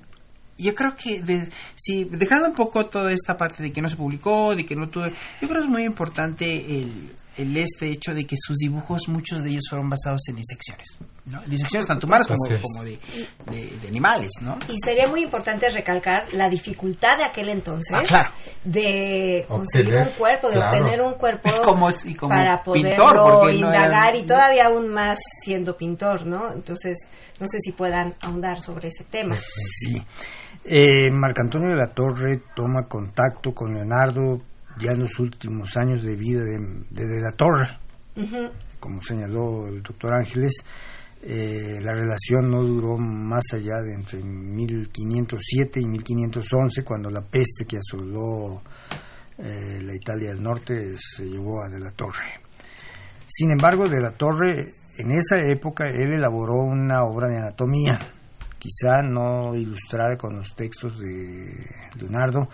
yo 0.59 0.75
creo 0.75 0.95
que 0.97 1.23
de, 1.23 1.49
si 1.75 2.05
dejando 2.05 2.49
un 2.49 2.55
poco 2.55 2.87
toda 2.87 3.13
esta 3.13 3.37
parte 3.37 3.63
de 3.63 3.73
que 3.73 3.83
no 3.83 3.89
se 3.89 3.97
publicó, 3.97 4.55
de 4.55 4.65
que 4.65 4.77
no 4.77 4.89
tuve, 4.89 5.09
yo 5.41 5.49
creo 5.49 5.55
que 5.55 5.67
es 5.67 5.67
muy 5.67 5.85
importante 5.85 6.79
el, 6.79 7.11
el 7.37 7.57
este 7.57 7.89
hecho 7.89 8.15
de 8.15 8.27
que 8.27 8.37
sus 8.39 8.57
dibujos, 8.59 9.09
muchos 9.09 9.43
de 9.43 9.51
ellos 9.51 9.65
fueron 9.69 9.89
basados 9.89 10.23
en 10.29 10.37
disecciones, 10.37 10.87
¿no? 11.27 11.41
Disecciones 11.43 11.87
tanto 11.87 12.07
humanas 12.07 12.27
como, 12.27 12.39
como 12.61 12.85
de, 12.85 12.99
de, 13.51 13.89
animales, 13.89 14.31
¿no? 14.41 14.57
Y 14.69 14.77
sería 14.85 15.09
muy 15.09 15.23
importante 15.23 15.69
recalcar 15.71 16.33
la 16.33 16.49
dificultad 16.49 17.17
de 17.19 17.25
aquel 17.25 17.49
entonces 17.49 18.11
ah, 18.11 18.31
de 18.65 19.45
conseguir 19.49 19.95
un 19.95 20.11
cuerpo, 20.11 20.51
de 20.51 20.59
obtener 20.59 21.01
un 21.01 21.15
cuerpo 21.15 21.51
como, 21.65 21.91
para 22.29 22.63
poderlo 22.63 23.51
indagar 23.51 24.15
y 24.17 24.25
todavía 24.25 24.67
aún 24.67 24.89
más 24.89 25.19
siendo 25.43 25.77
pintor, 25.77 26.27
¿no? 26.27 26.53
Entonces, 26.53 27.09
no 27.41 27.47
sé 27.49 27.59
si 27.61 27.73
puedan 27.73 28.15
ahondar 28.23 28.61
sobre 28.61 28.89
ese 28.89 29.05
tema. 29.05 29.35
Sí. 29.37 30.03
Eh, 30.65 31.11
Marcantonio 31.11 31.71
de 31.71 31.77
la 31.77 31.89
Torre 31.89 32.43
toma 32.55 32.87
contacto 32.89 33.53
con 33.53 33.75
Leonardo 33.75 34.41
ya 34.79 34.93
en 34.93 35.01
los 35.01 35.19
últimos 35.19 35.77
años 35.77 36.03
de 36.03 36.17
vida 36.17 36.43
de, 36.43 36.59
de, 36.91 37.21
la 37.21 37.33
Torre. 37.33 37.79
Como 38.79 39.03
señaló 39.03 39.67
el 39.67 39.83
doctor 39.83 40.15
Ángeles, 40.15 40.53
eh, 41.23 41.81
la 41.81 41.93
relación 41.93 42.51
no 42.51 42.63
duró 42.63 42.97
más 42.99 43.45
allá 43.53 43.81
de 43.81 43.95
entre 43.95 44.23
1507 44.23 45.81
y 45.81 45.87
1511, 45.87 46.85
cuando 46.85 47.11
la 47.11 47.23
peste 47.23 47.65
que 47.65 47.79
asoló 47.79 48.63
eh, 49.39 49.81
la 49.83 49.95
Italia 49.95 50.31
del 50.31 50.43
Norte 50.43 50.95
se 50.99 51.25
llevó 51.25 51.63
a 51.63 51.69
De 51.69 51.81
la 51.81 51.91
Torre. 51.93 52.41
Sin 53.27 53.51
embargo, 53.51 53.89
De 53.89 54.01
la 54.01 54.11
Torre, 54.11 54.75
en 54.99 55.11
esa 55.13 55.37
época, 55.51 55.89
él 55.89 56.13
elaboró 56.13 56.63
una 56.63 57.05
obra 57.05 57.29
de 57.29 57.39
anatomía 57.39 57.99
quizá 58.65 59.03
no 59.03 59.55
ilustrada 59.55 60.17
con 60.17 60.37
los 60.37 60.55
textos 60.55 60.99
de 60.99 61.67
Leonardo, 62.01 62.49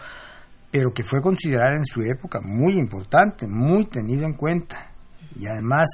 pero 0.71 0.93
que 0.93 1.05
fue 1.05 1.21
considerada 1.21 1.77
en 1.77 1.85
su 1.85 2.03
época 2.03 2.41
muy 2.43 2.75
importante, 2.75 3.47
muy 3.47 3.87
tenido 3.87 4.25
en 4.25 4.35
cuenta. 4.35 4.93
Y 5.37 5.47
además 5.47 5.89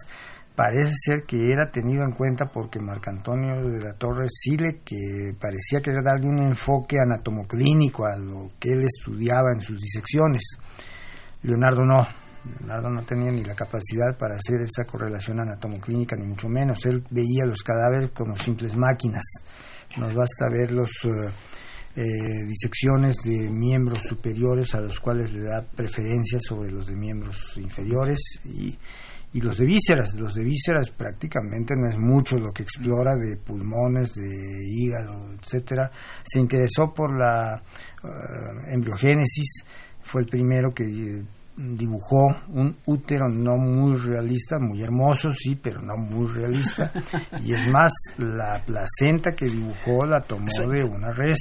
parece 0.54 0.94
ser 0.96 1.24
que 1.24 1.52
era 1.52 1.70
tenido 1.70 2.04
en 2.04 2.12
cuenta 2.12 2.46
porque 2.46 2.80
Marcantonio 2.80 3.68
de 3.68 3.84
la 3.84 3.94
Torre 3.94 4.26
sí 4.28 4.56
le 4.56 4.80
que 4.84 5.34
parecía 5.38 5.80
querer 5.80 6.02
darle 6.02 6.28
un 6.28 6.38
enfoque 6.38 6.96
anatomoclínico 6.98 8.06
a 8.06 8.16
lo 8.16 8.50
que 8.58 8.70
él 8.72 8.84
estudiaba 8.84 9.52
en 9.52 9.60
sus 9.60 9.80
disecciones. 9.80 10.42
Leonardo 11.42 11.84
no. 11.84 12.06
Leonardo 12.60 12.90
no 12.90 13.02
tenía 13.02 13.30
ni 13.30 13.42
la 13.42 13.54
capacidad 13.54 14.16
para 14.16 14.36
hacer 14.36 14.60
esa 14.60 14.84
correlación 14.84 15.40
anatomoclínica, 15.40 16.16
ni 16.16 16.26
mucho 16.26 16.48
menos. 16.48 16.84
Él 16.86 17.04
veía 17.10 17.44
los 17.44 17.62
cadáveres 17.62 18.10
como 18.12 18.36
simples 18.36 18.76
máquinas 18.76 19.24
nos 19.96 20.14
basta 20.14 20.48
ver 20.50 20.72
los 20.72 20.90
eh, 21.04 21.30
eh, 21.96 22.44
disecciones 22.46 23.16
de 23.24 23.48
miembros 23.50 24.00
superiores 24.08 24.74
a 24.74 24.80
los 24.80 25.00
cuales 25.00 25.32
le 25.32 25.42
da 25.42 25.64
preferencia 25.64 26.38
sobre 26.38 26.70
los 26.70 26.86
de 26.86 26.94
miembros 26.94 27.36
inferiores 27.56 28.20
y, 28.44 28.76
y 29.32 29.40
los 29.40 29.56
de 29.56 29.66
vísceras. 29.66 30.14
Los 30.14 30.34
de 30.34 30.44
vísceras 30.44 30.90
prácticamente 30.90 31.74
no 31.74 31.88
es 31.88 31.98
mucho 31.98 32.36
lo 32.36 32.52
que 32.52 32.62
explora 32.62 33.16
de 33.16 33.38
pulmones, 33.38 34.14
de 34.14 34.28
hígado, 34.68 35.32
etcétera. 35.40 35.90
Se 36.22 36.38
interesó 36.38 36.92
por 36.94 37.18
la 37.18 37.62
uh, 38.04 38.72
embriogénesis, 38.72 39.64
fue 40.02 40.20
el 40.20 40.28
primero 40.28 40.72
que 40.72 40.84
dibujó 41.56 42.26
un 42.48 42.76
útero 42.84 43.28
no 43.28 43.56
muy 43.56 43.96
realista, 43.96 44.58
muy 44.58 44.82
hermoso, 44.82 45.32
sí, 45.32 45.56
pero 45.56 45.80
no 45.80 45.96
muy 45.96 46.26
realista. 46.28 46.92
Y 47.44 47.52
es 47.52 47.68
más, 47.68 47.92
la 48.18 48.60
placenta 48.64 49.34
que 49.34 49.46
dibujó 49.46 50.04
la 50.04 50.20
tomó 50.20 50.48
de 50.70 50.84
una 50.84 51.10
res. 51.10 51.38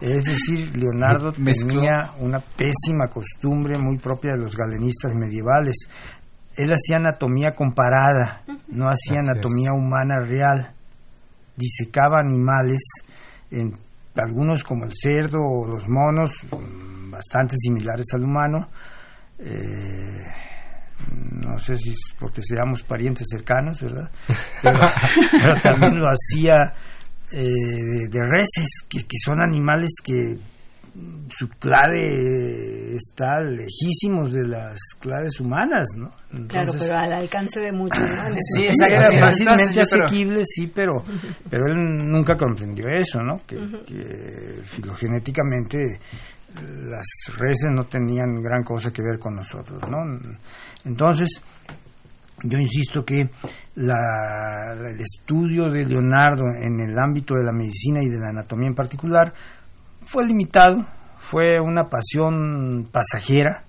Es 0.00 0.24
decir, 0.24 0.76
Leonardo 0.76 1.32
tenía 1.32 2.12
una 2.18 2.40
pésima 2.40 3.08
costumbre 3.08 3.78
muy 3.78 3.98
propia 3.98 4.32
de 4.32 4.38
los 4.38 4.56
galenistas 4.56 5.14
medievales. 5.14 5.88
Él 6.56 6.72
hacía 6.72 6.96
anatomía 6.96 7.50
comparada, 7.50 8.42
no 8.68 8.88
hacía 8.88 9.20
anatomía 9.20 9.72
humana 9.72 10.20
real. 10.20 10.72
Disecaba 11.56 12.20
animales 12.20 12.82
en 13.50 13.72
algunos 14.16 14.64
como 14.64 14.84
el 14.84 14.92
cerdo 14.94 15.38
o 15.40 15.66
los 15.66 15.88
monos, 15.88 16.30
mm, 16.50 17.10
bastante 17.10 17.56
similares 17.56 18.06
al 18.14 18.24
humano. 18.24 18.68
Eh, 19.38 20.16
no 21.32 21.58
sé 21.58 21.76
si 21.76 21.90
es 21.90 22.14
porque 22.18 22.40
seamos 22.42 22.82
parientes 22.82 23.26
cercanos, 23.30 23.80
¿verdad? 23.80 24.10
Pero, 24.62 25.54
también 25.62 25.98
lo 25.98 26.08
hacía 26.08 26.72
eh, 27.30 28.08
de, 28.08 28.20
reses, 28.20 28.68
que, 28.88 29.04
son 29.22 29.40
animales 29.40 29.90
que 30.02 30.38
su 31.36 31.48
clave 31.58 32.94
está 32.94 33.40
lejísimos 33.40 34.32
de 34.32 34.48
las 34.48 34.78
claves 34.98 35.38
humanas, 35.40 35.86
¿no? 35.94 36.10
claro, 36.48 36.72
pero 36.78 36.96
al 36.96 37.12
alcance 37.12 37.60
de 37.60 37.72
muchos, 37.72 37.98
¿no? 37.98 38.34
Sí, 38.54 38.64
era 38.64 39.10
fácilmente 39.10 39.82
asequible, 39.82 40.42
sí, 40.46 40.72
pero, 40.74 41.04
pero 41.50 41.66
él 41.66 41.76
nunca 41.76 42.34
comprendió 42.34 42.88
eso, 42.88 43.20
¿no? 43.20 43.44
Que, 43.46 43.56
que 43.84 44.62
filogenéticamente 44.64 46.00
las 46.62 47.06
reses 47.36 47.70
no 47.72 47.84
tenían 47.84 48.42
gran 48.42 48.62
cosa 48.62 48.92
que 48.92 49.02
ver 49.02 49.18
con 49.18 49.36
nosotros, 49.36 49.80
¿no? 49.90 49.98
Entonces, 50.84 51.42
yo 52.42 52.58
insisto 52.58 53.04
que 53.04 53.28
la, 53.76 54.74
el 54.74 55.00
estudio 55.00 55.70
de 55.70 55.86
Leonardo 55.86 56.44
en 56.62 56.80
el 56.80 56.98
ámbito 56.98 57.34
de 57.34 57.44
la 57.44 57.52
medicina 57.52 58.00
y 58.02 58.08
de 58.08 58.18
la 58.18 58.30
anatomía 58.30 58.68
en 58.68 58.74
particular 58.74 59.32
fue 60.02 60.26
limitado, 60.26 60.86
fue 61.18 61.60
una 61.60 61.84
pasión 61.84 62.88
pasajera, 62.92 63.64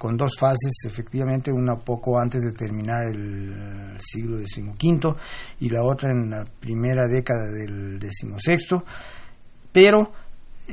con 0.00 0.16
dos 0.16 0.32
fases, 0.38 0.72
efectivamente, 0.86 1.52
una 1.52 1.76
poco 1.76 2.18
antes 2.18 2.40
de 2.40 2.52
terminar 2.52 3.04
el 3.06 3.98
siglo 4.00 4.38
XV 4.38 5.14
y 5.60 5.68
la 5.68 5.82
otra 5.82 6.10
en 6.10 6.30
la 6.30 6.42
primera 6.58 7.06
década 7.06 7.44
del 7.50 8.00
XVI, 8.00 8.80
pero 9.70 10.10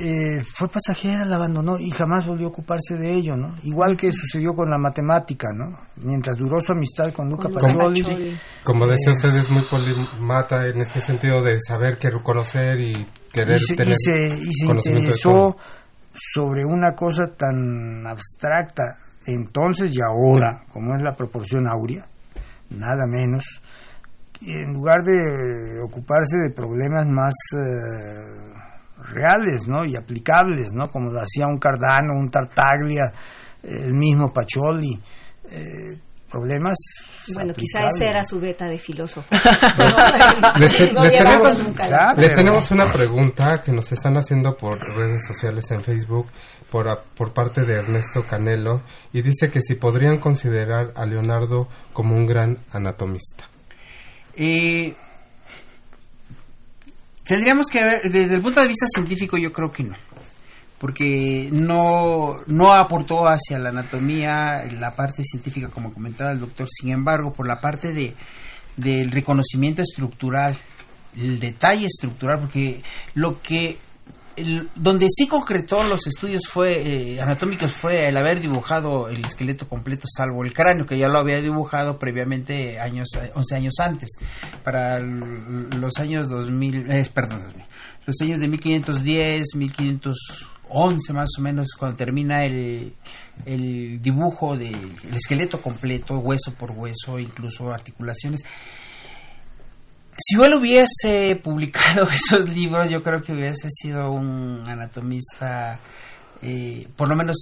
eh, 0.00 0.42
fue 0.44 0.68
pasajera, 0.68 1.24
la 1.24 1.36
abandonó 1.36 1.78
y 1.78 1.90
jamás 1.90 2.26
volvió 2.26 2.46
a 2.46 2.50
ocuparse 2.50 2.96
de 2.96 3.16
ello, 3.16 3.36
¿no? 3.36 3.54
Igual 3.64 3.96
que 3.96 4.12
sucedió 4.12 4.54
con 4.54 4.70
la 4.70 4.78
matemática, 4.78 5.48
¿no? 5.54 5.76
Mientras 5.96 6.36
duró 6.36 6.60
su 6.60 6.72
amistad 6.72 7.12
con 7.12 7.28
Luca 7.28 7.48
Pacioli. 7.48 8.36
Como 8.62 8.86
decía 8.86 9.12
usted, 9.12 9.36
es 9.36 9.50
muy 9.50 9.62
polimata 9.62 10.66
en 10.66 10.80
este 10.80 11.00
sentido 11.00 11.42
de 11.42 11.58
saber, 11.60 11.98
querer 11.98 12.22
conocer 12.22 12.80
y 12.80 13.06
querer 13.32 13.60
tener 13.76 13.94
y 13.94 13.96
se, 13.96 14.42
y 14.44 14.52
se 14.52 14.66
interesó 14.66 15.56
sobre 16.12 16.64
una 16.64 16.94
cosa 16.94 17.26
tan 17.36 18.06
abstracta 18.06 18.98
entonces 19.28 19.94
y 19.94 20.00
ahora, 20.00 20.64
como 20.72 20.96
es 20.96 21.02
la 21.02 21.12
proporción 21.12 21.68
áurea, 21.68 22.06
nada 22.70 23.04
menos, 23.06 23.44
en 24.40 24.72
lugar 24.72 25.02
de 25.02 25.82
ocuparse 25.84 26.38
de 26.38 26.54
problemas 26.54 27.06
más 27.08 27.34
eh, 27.52 28.67
reales, 29.02 29.66
¿no? 29.66 29.84
Y 29.84 29.96
aplicables, 29.96 30.72
¿no? 30.72 30.88
Como 30.88 31.10
lo 31.10 31.20
hacía 31.20 31.46
un 31.46 31.58
Cardano, 31.58 32.14
un 32.14 32.28
Tartaglia, 32.28 33.12
el 33.62 33.94
mismo 33.94 34.32
Pacholi. 34.32 34.98
Eh, 35.50 35.98
problemas. 36.30 36.76
Bueno, 37.32 37.52
quizá 37.54 37.88
esa 37.88 38.04
era 38.04 38.24
su 38.24 38.38
beta 38.38 38.66
de 38.66 38.78
filósofo. 38.78 39.28
les, 40.58 40.76
tenemos, 42.32 42.70
una 42.70 42.90
pregunta 42.90 43.60
que 43.62 43.72
nos 43.72 43.90
están 43.92 44.16
haciendo 44.16 44.56
por 44.56 44.78
redes 44.78 45.26
sociales 45.26 45.70
en 45.70 45.82
Facebook 45.82 46.26
por, 46.70 46.86
por 47.14 47.32
parte 47.32 47.62
de 47.62 47.74
Ernesto 47.76 48.24
Canelo 48.24 48.82
y 49.12 49.22
dice 49.22 49.50
que 49.50 49.60
si 49.60 49.74
podrían 49.74 50.18
considerar 50.18 50.92
a 50.94 51.06
Leonardo 51.06 51.68
como 51.92 52.14
un 52.14 52.26
gran 52.26 52.58
anatomista. 52.72 53.44
Eh, 54.36 54.94
Tendríamos 57.28 57.66
que 57.66 57.84
ver, 57.84 58.10
desde 58.10 58.36
el 58.36 58.40
punto 58.40 58.62
de 58.62 58.68
vista 58.68 58.86
científico 58.88 59.36
yo 59.36 59.52
creo 59.52 59.70
que 59.70 59.82
no, 59.82 59.94
porque 60.78 61.50
no, 61.52 62.36
no 62.46 62.72
aportó 62.72 63.28
hacia 63.28 63.58
la 63.58 63.68
anatomía 63.68 64.64
la 64.72 64.96
parte 64.96 65.22
científica 65.22 65.68
como 65.68 65.92
comentaba 65.92 66.32
el 66.32 66.40
doctor, 66.40 66.66
sin 66.70 66.88
embargo, 66.88 67.30
por 67.30 67.46
la 67.46 67.60
parte 67.60 67.92
de, 67.92 68.14
del 68.78 69.10
reconocimiento 69.10 69.82
estructural, 69.82 70.56
el 71.18 71.38
detalle 71.38 71.84
estructural, 71.84 72.40
porque 72.40 72.80
lo 73.14 73.42
que 73.42 73.76
donde 74.74 75.06
sí 75.10 75.26
concretó 75.26 75.82
los 75.84 76.06
estudios 76.06 76.46
fue 76.46 77.14
eh, 77.14 77.20
anatómicos 77.20 77.72
fue 77.72 78.06
el 78.08 78.16
haber 78.16 78.40
dibujado 78.40 79.08
el 79.08 79.24
esqueleto 79.24 79.68
completo 79.68 80.06
salvo 80.08 80.44
el 80.44 80.52
cráneo 80.52 80.86
que 80.86 80.98
ya 80.98 81.08
lo 81.08 81.18
había 81.18 81.40
dibujado 81.40 81.98
previamente 81.98 82.78
años 82.78 83.08
11 83.34 83.54
años 83.54 83.74
antes. 83.80 84.10
Para 84.62 84.98
los 84.98 85.96
años 85.98 86.28
2000 86.28 86.90
eh, 86.90 87.06
perdón 87.12 87.46
los 88.06 88.16
años 88.22 88.38
de 88.38 88.48
1510 88.48 89.54
1511 89.54 91.12
más 91.12 91.28
o 91.38 91.42
menos 91.42 91.68
cuando 91.78 91.96
termina 91.96 92.44
el, 92.44 92.94
el 93.44 94.00
dibujo 94.00 94.56
del 94.56 94.98
esqueleto 95.14 95.60
completo 95.60 96.18
hueso 96.18 96.54
por 96.54 96.70
hueso 96.72 97.18
incluso 97.18 97.70
articulaciones 97.70 98.44
si 100.18 100.34
él 100.42 100.54
hubiese 100.54 101.40
publicado 101.42 102.08
esos 102.12 102.48
libros, 102.48 102.90
yo 102.90 103.02
creo 103.02 103.22
que 103.22 103.32
hubiese 103.32 103.68
sido 103.70 104.10
un 104.10 104.64
anatomista, 104.66 105.78
eh, 106.42 106.88
por 106.96 107.08
lo 107.08 107.16
menos 107.16 107.36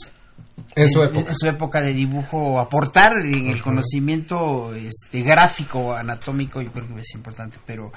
en 0.75 0.91
su, 0.91 1.03
época. 1.03 1.29
en 1.29 1.35
su 1.35 1.49
época 1.49 1.81
de 1.81 1.95
dibujo, 1.95 2.61
aportar 2.61 3.13
en 3.25 3.49
el 3.49 3.63
conocimiento 3.63 4.75
este, 4.75 5.23
gráfico, 5.23 5.95
anatómico, 5.95 6.61
yo 6.61 6.71
creo 6.71 6.87
que 6.87 6.93
hubiese 6.93 7.17
importante, 7.17 7.57
pero 7.65 7.93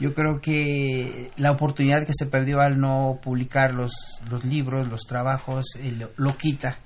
yo 0.00 0.14
creo 0.14 0.40
que 0.40 1.30
la 1.36 1.50
oportunidad 1.50 2.06
que 2.06 2.14
se 2.14 2.26
perdió 2.26 2.60
al 2.60 2.80
no 2.80 3.18
publicar 3.22 3.74
los, 3.74 3.92
los 4.30 4.44
libros, 4.44 4.88
los 4.88 5.02
trabajos, 5.02 5.66
lo, 5.98 6.10
lo, 6.16 6.36
quita 6.36 6.78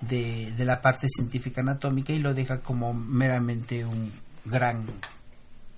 de, 0.00 0.52
de 0.56 0.64
la 0.64 0.80
parte 0.80 1.08
científica 1.08 1.62
anatómica 1.62 2.12
y 2.12 2.20
lo 2.20 2.32
deja 2.32 2.60
como 2.60 2.94
meramente 2.94 3.84
un 3.84 4.12
gran 4.44 4.84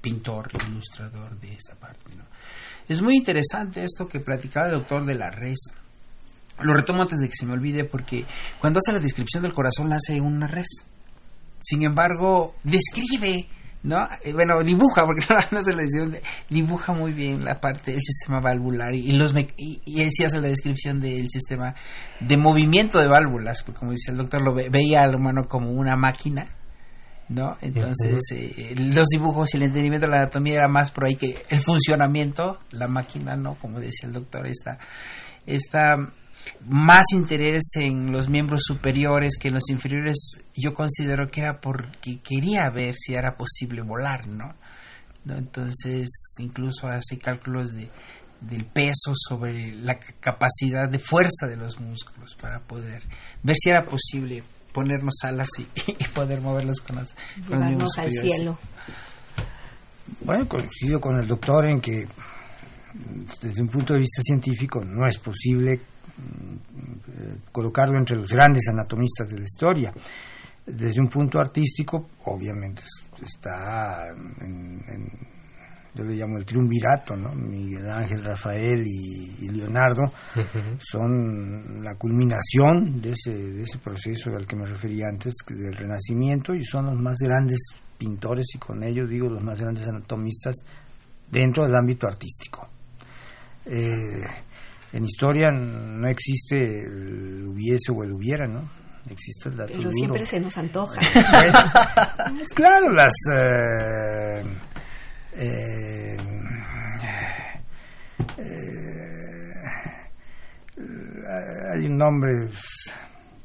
pintor, 0.04 0.50
ilustrador 0.68 1.40
de 1.40 1.54
esa 1.54 1.74
parte. 1.80 2.14
¿no? 2.14 2.24
Es 2.86 3.00
muy 3.00 3.16
interesante 3.16 3.82
esto 3.82 4.06
que 4.06 4.20
platicaba 4.20 4.66
el 4.66 4.72
doctor 4.72 5.06
de 5.06 5.14
la 5.14 5.30
res. 5.30 5.72
Lo 6.60 6.74
retomo 6.74 7.02
antes 7.02 7.18
de 7.20 7.28
que 7.28 7.34
se 7.34 7.46
me 7.46 7.54
olvide 7.54 7.84
porque 7.84 8.26
cuando 8.60 8.78
hace 8.78 8.92
la 8.92 9.00
descripción 9.00 9.42
del 9.42 9.54
corazón 9.54 9.88
la 9.88 9.96
hace 9.96 10.20
una 10.20 10.46
res. 10.46 10.86
Sin 11.58 11.82
embargo, 11.82 12.54
describe, 12.62 13.48
¿no? 13.82 14.06
Eh, 14.22 14.34
bueno, 14.34 14.62
dibuja, 14.62 15.06
porque 15.06 15.24
no, 15.50 15.62
se 15.62 15.74
le 15.74 15.86
dibuja 16.50 16.92
muy 16.92 17.14
bien 17.14 17.42
la 17.42 17.58
parte 17.58 17.92
del 17.92 18.02
sistema 18.02 18.40
valvular 18.40 18.94
y, 18.94 19.12
los 19.12 19.34
y, 19.56 19.80
él 20.02 20.10
hace 20.26 20.38
la 20.38 20.48
descripción 20.48 21.00
del 21.00 21.30
sistema 21.30 21.74
de 22.20 22.36
movimiento 22.36 22.98
de 22.98 23.08
válvulas, 23.08 23.62
porque 23.62 23.78
como 23.78 23.92
dice 23.92 24.10
el 24.10 24.18
doctor, 24.18 24.42
lo 24.42 24.52
veía 24.52 25.02
al 25.02 25.14
humano 25.14 25.48
como 25.48 25.70
una 25.70 25.96
máquina 25.96 26.46
¿no? 27.28 27.56
Entonces, 27.60 28.20
eh, 28.32 28.74
los 28.76 29.08
dibujos 29.08 29.54
y 29.54 29.56
el 29.56 29.64
entendimiento 29.64 30.06
de 30.06 30.12
la 30.12 30.22
anatomía 30.22 30.56
era 30.56 30.68
más 30.68 30.90
por 30.90 31.06
ahí 31.06 31.16
que 31.16 31.42
el 31.48 31.62
funcionamiento, 31.62 32.60
la 32.70 32.88
máquina, 32.88 33.36
¿no? 33.36 33.54
Como 33.54 33.80
decía 33.80 34.08
el 34.08 34.14
doctor, 34.14 34.46
está, 34.46 34.78
está 35.46 35.96
más 36.66 37.04
interés 37.12 37.62
en 37.76 38.12
los 38.12 38.28
miembros 38.28 38.62
superiores 38.64 39.36
que 39.38 39.48
en 39.48 39.54
los 39.54 39.68
inferiores, 39.70 40.38
yo 40.54 40.74
considero 40.74 41.30
que 41.30 41.40
era 41.40 41.60
porque 41.60 42.20
quería 42.20 42.68
ver 42.70 42.94
si 42.96 43.14
era 43.14 43.36
posible 43.36 43.82
volar, 43.82 44.26
¿no? 44.26 44.54
¿No? 45.24 45.36
Entonces, 45.36 46.08
incluso 46.38 46.86
hace 46.86 47.18
cálculos 47.18 47.72
de, 47.72 47.88
del 48.42 48.66
peso 48.66 49.14
sobre 49.14 49.74
la 49.74 49.98
capacidad 49.98 50.88
de 50.88 50.98
fuerza 50.98 51.46
de 51.48 51.56
los 51.56 51.80
músculos 51.80 52.34
para 52.38 52.60
poder 52.60 53.02
ver 53.42 53.56
si 53.56 53.70
era 53.70 53.84
posible 53.84 54.42
ponernos 54.74 55.14
alas 55.22 55.48
y, 55.58 56.04
poder 56.08 56.40
moverlos 56.42 56.80
con 56.80 56.96
los, 56.96 57.14
al 57.98 58.12
cielo. 58.12 58.58
Bueno, 60.20 60.46
coincido 60.48 61.00
con 61.00 61.18
el 61.18 61.26
doctor 61.26 61.66
en 61.66 61.80
que 61.80 62.06
desde 63.40 63.62
un 63.62 63.68
punto 63.68 63.94
de 63.94 64.00
vista 64.00 64.20
científico 64.22 64.84
no 64.84 65.06
es 65.06 65.18
posible 65.18 65.80
mm, 66.16 67.50
colocarlo 67.52 67.98
entre 67.98 68.16
los 68.16 68.28
grandes 68.28 68.68
anatomistas 68.68 69.28
de 69.28 69.38
la 69.38 69.44
historia. 69.44 69.92
Desde 70.66 71.00
un 71.00 71.08
punto 71.08 71.38
artístico, 71.38 72.08
obviamente 72.24 72.82
está 73.22 74.08
en, 74.08 75.08
yo 75.94 76.04
le 76.04 76.16
llamo 76.16 76.38
el 76.38 76.44
triunvirato, 76.44 77.14
¿no? 77.16 77.30
Miguel 77.32 77.88
Ángel, 77.88 78.24
Rafael 78.24 78.84
y, 78.86 79.48
Leonardo 79.48 80.02
son 80.78 81.82
la 81.82 81.94
culminación 81.94 83.00
de 83.00 83.12
ese, 83.12 83.32
de 83.32 83.62
ese 83.62 83.78
proceso 83.78 84.30
al 84.30 84.46
que 84.46 84.56
me 84.56 84.66
refería 84.66 85.06
antes, 85.08 85.34
del 85.48 85.76
Renacimiento, 85.76 86.54
y 86.54 86.64
son 86.64 86.86
los 86.86 86.96
más 87.00 87.16
grandes 87.18 87.60
pintores 87.96 88.46
y 88.54 88.58
con 88.58 88.82
ello 88.82 89.06
digo 89.06 89.28
los 89.28 89.42
más 89.42 89.60
grandes 89.60 89.86
anatomistas 89.86 90.56
dentro 91.30 91.64
del 91.64 91.74
ámbito 91.74 92.06
artístico. 92.06 92.68
Eh, 93.66 94.24
en 94.92 95.04
historia 95.04 95.50
no 95.50 96.08
existe 96.08 96.56
el 96.56 97.46
hubiese 97.46 97.92
o 97.92 98.02
el 98.04 98.12
hubiera, 98.12 98.46
¿no? 98.46 98.62
Existe 99.08 99.50
el 99.50 99.56
dato 99.56 99.72
Pero 99.76 99.90
siempre 99.92 100.24
se 100.24 100.40
nos 100.40 100.56
antoja. 100.56 100.98
claro, 102.54 102.92
las... 102.92 103.12
Eh, 103.32 104.44
eh, 105.36 106.16
eh, 108.38 108.74
hay 111.74 111.86
un 111.86 111.96
nombre, 111.96 112.48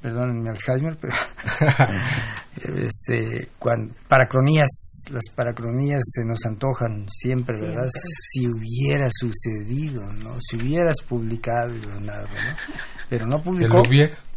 perdón 0.01 0.41
mi 0.41 0.49
Alzheimer, 0.49 0.97
pero 0.99 1.13
este, 2.83 3.49
cuando, 3.57 3.93
paracronías, 4.07 5.05
las 5.11 5.23
paracronías 5.35 6.01
se 6.03 6.25
nos 6.25 6.45
antojan 6.45 7.07
siempre, 7.09 7.59
¿verdad? 7.59 7.89
Si 7.91 8.47
hubiera 8.47 9.09
sucedido, 9.11 10.01
¿no? 10.23 10.37
Si 10.39 10.57
hubieras 10.57 11.01
publicado, 11.07 11.69
Leonardo, 11.69 12.27
¿no? 12.27 12.75
Pero 13.09 13.25
no 13.25 13.41
publicó. 13.41 13.81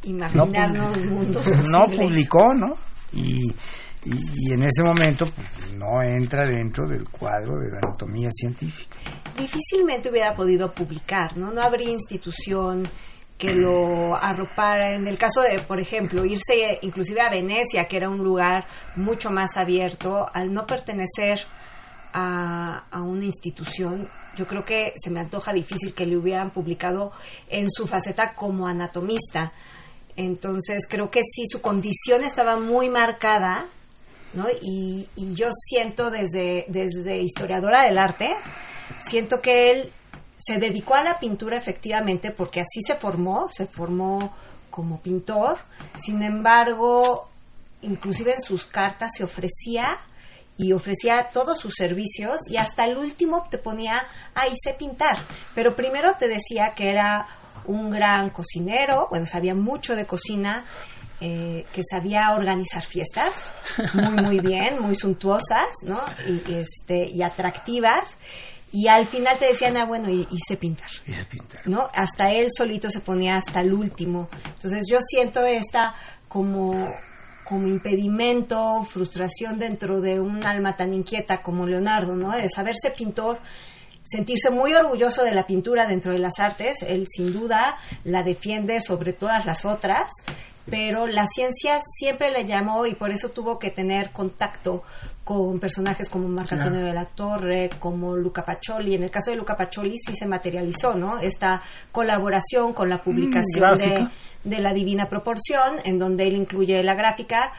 Imaginarnos 0.05 0.98
no, 0.98 1.11
mundos 1.11 1.68
no 1.70 1.84
publicó, 1.86 2.55
¿no? 2.55 2.74
Y, 3.12 3.53
y, 4.05 4.53
en 4.53 4.62
ese 4.62 4.82
momento 4.82 5.26
pues, 5.26 5.72
no 5.74 6.03
entra 6.03 6.46
dentro 6.46 6.86
del 6.88 7.09
cuadro 7.09 7.59
de 7.59 7.70
la 7.70 7.78
anatomía 7.78 8.30
científica. 8.32 8.98
Difícilmente 9.36 10.11
hubiera 10.11 10.34
podido 10.34 10.70
publicar, 10.70 11.36
¿no? 11.36 11.53
No 11.53 11.62
habría 11.62 11.90
institución 11.90 12.88
que 13.38 13.55
lo 13.55 14.14
arropara. 14.14 14.94
En 14.94 15.07
el 15.07 15.18
caso 15.18 15.40
de, 15.42 15.59
por 15.61 15.80
ejemplo, 15.80 16.24
irse 16.24 16.78
inclusive 16.82 17.20
a 17.20 17.30
Venecia, 17.30 17.86
que 17.86 17.96
era 17.96 18.09
un 18.09 18.18
lugar 18.18 18.66
mucho 18.96 19.30
más 19.30 19.57
abierto, 19.57 20.26
al 20.32 20.53
no 20.53 20.66
pertenecer 20.66 21.40
a, 22.12 22.84
a 22.90 23.03
una 23.03 23.24
institución, 23.24 24.09
yo 24.36 24.46
creo 24.46 24.64
que 24.64 24.92
se 24.96 25.11
me 25.11 25.20
antoja 25.20 25.53
difícil 25.53 25.94
que 25.94 26.07
le 26.07 26.16
hubieran 26.16 26.50
publicado 26.50 27.12
en 27.48 27.70
su 27.70 27.86
faceta 27.86 28.34
como 28.34 28.66
anatomista. 28.66 29.53
Entonces 30.16 30.86
creo 30.88 31.11
que 31.11 31.20
sí, 31.22 31.46
su 31.46 31.61
condición 31.61 32.22
estaba 32.22 32.59
muy 32.59 32.90
marcada, 32.90 33.66
¿no? 34.35 34.47
Y, 34.62 35.09
yo 35.35 35.51
siento 35.53 36.11
desde, 36.11 36.66
desde 36.68 37.22
historiadora 37.22 37.85
del 37.85 37.99
arte, 37.99 38.37
siento 39.05 39.41
que 39.41 39.70
él 39.70 39.93
se 40.39 40.59
dedicó 40.59 40.95
a 40.95 41.05
la 41.05 41.18
pintura 41.18 41.57
efectivamente 41.57 42.33
porque 42.33 42.61
así 42.61 42.80
se 42.85 42.97
formó, 42.97 43.49
se 43.51 43.66
formó 43.66 44.35
como 44.70 45.01
pintor, 45.01 45.59
sin 45.99 46.22
embargo, 46.22 47.28
inclusive 47.83 48.35
en 48.35 48.41
sus 48.41 48.64
cartas 48.64 49.12
se 49.16 49.24
ofrecía 49.24 49.99
y 50.57 50.72
ofrecía 50.72 51.28
todos 51.33 51.59
sus 51.59 51.74
servicios 51.74 52.41
y 52.51 52.57
hasta 52.57 52.85
el 52.85 52.97
último 52.97 53.45
te 53.51 53.59
ponía, 53.59 54.07
ahí 54.35 54.55
sé 54.62 54.74
pintar, 54.74 55.26
pero 55.55 55.74
primero 55.74 56.14
te 56.18 56.28
decía 56.28 56.72
que 56.74 56.89
era 56.89 57.26
un 57.64 57.91
gran 57.91 58.30
cocinero, 58.30 59.07
bueno, 59.11 59.26
sabía 59.26 59.55
mucho 59.55 59.95
de 59.95 60.07
cocina, 60.07 60.64
eh, 61.25 61.66
que 61.73 61.83
sabía 61.89 62.33
organizar 62.33 62.83
fiestas 62.83 63.55
muy, 63.95 64.25
muy 64.25 64.41
bien, 64.41 64.81
muy 64.81 64.97
suntuosas, 64.97 65.68
¿no? 65.85 66.01
Y, 66.27 66.55
este, 66.55 67.09
y 67.09 67.23
atractivas 67.23 68.16
y 68.73 68.89
al 68.89 69.07
final 69.07 69.39
te 69.39 69.45
decían, 69.45 69.77
ah, 69.77 69.85
bueno, 69.85 70.11
y, 70.11 70.27
hice 70.31 70.57
pintar. 70.57 70.89
Hice 71.07 71.25
pintar. 71.27 71.61
¿No? 71.68 71.89
Hasta 71.95 72.31
él 72.31 72.49
solito 72.51 72.91
se 72.91 73.01
ponía 73.01 73.37
hasta 73.37 73.61
el 73.61 73.73
último. 73.73 74.29
Entonces 74.47 74.85
yo 74.91 74.99
siento 75.01 75.45
esta 75.45 75.95
como, 76.27 76.93
como 77.45 77.66
impedimento, 77.68 78.83
frustración 78.85 79.59
dentro 79.59 80.01
de 80.01 80.18
un 80.18 80.45
alma 80.47 80.75
tan 80.75 80.95
inquieta 80.95 81.43
como 81.43 81.66
Leonardo, 81.66 82.16
¿no? 82.16 82.33
De 82.33 82.49
saberse 82.49 82.91
pintor, 82.91 83.41
sentirse 84.03 84.49
muy 84.51 84.73
orgulloso 84.73 85.23
de 85.23 85.35
la 85.35 85.47
pintura 85.47 85.87
dentro 85.87 86.12
de 86.12 86.18
las 86.18 86.39
artes. 86.39 86.83
Él 86.83 87.07
sin 87.14 87.33
duda 87.33 87.77
la 88.05 88.23
defiende 88.23 88.81
sobre 88.81 89.12
todas 89.12 89.45
las 89.45 89.66
otras 89.66 90.09
pero 90.68 91.06
la 91.06 91.26
ciencia 91.26 91.80
siempre 91.98 92.30
le 92.30 92.44
llamó 92.44 92.86
y 92.86 92.94
por 92.94 93.10
eso 93.10 93.30
tuvo 93.30 93.58
que 93.58 93.70
tener 93.70 94.10
contacto 94.12 94.82
con 95.24 95.58
personajes 95.60 96.08
como 96.08 96.28
Marco 96.28 96.54
Antonio 96.54 96.84
de 96.84 96.92
la 96.92 97.06
Torre, 97.06 97.70
como 97.78 98.16
Luca 98.16 98.44
Pacioli. 98.44 98.94
En 98.94 99.02
el 99.02 99.10
caso 99.10 99.30
de 99.30 99.36
Luca 99.36 99.56
Pacioli 99.56 99.96
sí 99.98 100.14
se 100.14 100.26
materializó, 100.26 100.94
¿no? 100.94 101.18
Esta 101.18 101.62
colaboración 101.90 102.72
con 102.72 102.88
la 102.88 102.98
mm, 102.98 103.00
publicación 103.00 103.78
de, 103.78 104.08
de, 104.44 104.58
La 104.60 104.72
Divina 104.72 105.08
Proporción, 105.08 105.76
en 105.84 105.98
donde 105.98 106.26
él 106.26 106.36
incluye 106.36 106.82
la 106.82 106.94
gráfica. 106.94 107.52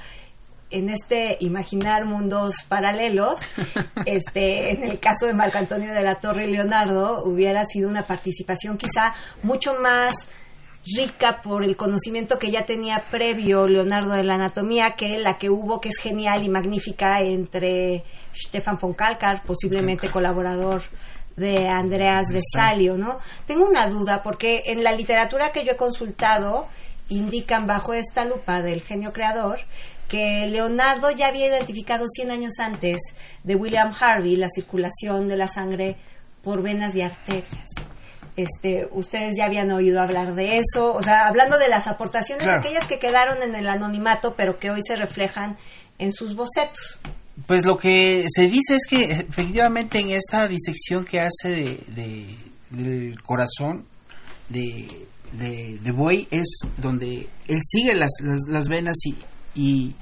En 0.70 0.90
este 0.90 1.38
imaginar 1.42 2.06
mundos 2.06 2.56
paralelos, 2.68 3.42
este, 4.06 4.72
en 4.72 4.84
el 4.84 5.00
caso 5.00 5.28
de 5.28 5.34
Marco 5.34 5.60
Antonio 5.60 5.94
de 5.94 6.02
la 6.02 6.16
Torre 6.16 6.46
y 6.48 6.52
Leonardo, 6.52 7.24
hubiera 7.26 7.64
sido 7.64 7.88
una 7.88 8.04
participación 8.04 8.78
quizá 8.78 9.14
mucho 9.44 9.76
más 9.76 10.14
rica 10.86 11.42
por 11.42 11.64
el 11.64 11.78
conocimiento 11.78 12.38
que 12.38 12.52
ya 12.52 12.66
tenía 12.66 13.04
previo 13.10 13.68
Leonardo 13.68 14.14
de 14.14 14.24
la 14.24 14.36
anatomía 14.36 14.96
que 14.98 15.18
la 15.18 15.38
que 15.38 15.50
hubo, 15.50 15.80
que 15.80 15.90
es 15.90 15.98
genial 15.98 16.44
y 16.44 16.50
magnífica 16.50 17.22
entre 17.22 18.04
Stefan 18.34 18.78
von 18.80 18.94
Kalkar, 18.94 19.44
posiblemente 19.44 20.12
colaborador 20.12 20.84
de 21.36 21.68
Andreas 21.68 22.28
Vesalio, 22.32 22.98
¿no? 22.98 23.20
Tengo 23.46 23.66
una 23.66 23.88
duda 23.88 24.22
porque 24.22 24.64
en 24.66 24.84
la 24.84 24.92
literatura 24.92 25.52
que 25.52 25.64
yo 25.64 25.72
he 25.72 25.78
consultado 25.78 26.68
indican 27.10 27.66
bajo 27.66 27.94
esta 27.94 28.26
lupa 28.26 28.62
del 28.62 28.82
genio 28.82 29.12
creador 29.14 29.60
que 30.08 30.46
Leonardo 30.48 31.12
ya 31.12 31.28
había 31.28 31.48
identificado 31.48 32.06
100 32.08 32.32
años 32.32 32.60
antes 32.60 33.02
de 33.44 33.56
William 33.56 33.94
Harvey 34.00 34.36
la 34.36 34.50
circulación 34.50 35.28
de 35.28 35.38
la 35.38 35.48
sangre 35.48 35.98
por 36.44 36.62
venas 36.62 36.96
y 36.96 37.02
arterias 37.02 37.70
este, 38.36 38.88
ustedes 38.92 39.36
ya 39.38 39.46
habían 39.46 39.72
oído 39.72 40.02
hablar 40.02 40.34
de 40.34 40.58
eso, 40.58 40.94
o 40.94 41.04
sea, 41.04 41.28
hablando 41.28 41.58
de 41.58 41.68
las 41.68 41.88
aportaciones, 41.88 42.48
aquellas 42.48 42.88
que 42.88 43.00
quedaron 43.00 43.44
en 43.44 43.56
el 43.56 43.68
anonimato, 43.68 44.36
pero 44.36 44.58
que 44.58 44.72
hoy 44.72 44.82
se 44.86 44.96
reflejan 44.96 45.58
en 46.00 46.12
sus 46.12 46.36
bocetos. 46.36 47.00
Pues 47.48 47.66
lo 47.66 47.78
que 47.78 48.26
se 48.34 48.48
dice 48.48 48.76
es 48.76 48.86
que 48.88 49.12
efectivamente 49.12 50.00
en 50.00 50.12
esta 50.12 50.48
disección 50.48 51.06
que 51.06 51.20
hace 51.20 51.80
de, 51.88 52.38
del 52.70 53.22
corazón 53.24 53.86
de, 54.50 54.88
de, 55.32 55.92
buey 55.92 56.28
es 56.30 56.60
donde 56.78 57.28
él 57.48 57.60
sigue 57.64 57.96
las, 57.96 58.12
las, 58.48 58.68
venas 58.68 58.96
y, 59.06 59.16
y 59.56 59.96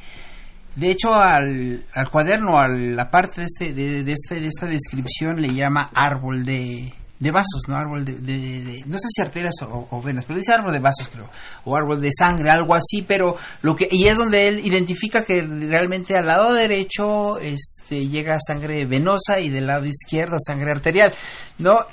de 0.75 0.91
hecho 0.91 1.13
al, 1.13 1.86
al, 1.93 2.11
cuaderno, 2.11 2.59
a 2.59 2.67
la 2.67 3.09
parte 3.09 3.41
de, 3.41 3.47
este, 3.47 3.73
de, 3.73 4.03
de, 4.03 4.11
este, 4.11 4.41
de 4.41 4.47
esta 4.47 4.65
descripción 4.65 5.41
le 5.41 5.53
llama 5.53 5.89
árbol 5.93 6.43
de, 6.43 6.93
de 7.22 7.30
vasos, 7.30 7.61
¿no? 7.67 7.78
Árbol 7.78 8.03
de, 8.03 8.84
no 8.88 8.97
sé 8.97 9.07
si 9.09 9.22
arterias 9.22 9.53
o, 9.61 10.01
venas, 10.01 10.26
pero 10.26 10.39
dice 10.39 10.53
árbol 10.53 10.74
de 10.74 10.80
vasos, 10.80 11.07
creo, 11.07 11.28
o 11.63 11.76
árbol 11.76 12.01
de 12.01 12.09
sangre, 12.11 12.49
algo 12.49 12.74
así, 12.74 13.03
pero 13.07 13.38
lo 13.61 13.76
que, 13.76 13.88
y 13.89 14.07
es 14.07 14.17
donde 14.17 14.47
él 14.47 14.65
identifica 14.65 15.24
que 15.24 15.43
realmente 15.43 16.17
al 16.17 16.26
lado 16.26 16.51
derecho 16.51 17.38
este, 17.38 18.07
llega 18.07 18.39
sangre 18.45 18.86
venosa 18.86 19.39
y 19.39 19.49
del 19.49 19.67
lado 19.67 19.86
izquierdo 19.86 20.38
sangre 20.39 20.72
arterial, 20.72 21.13
¿no? 21.59 21.86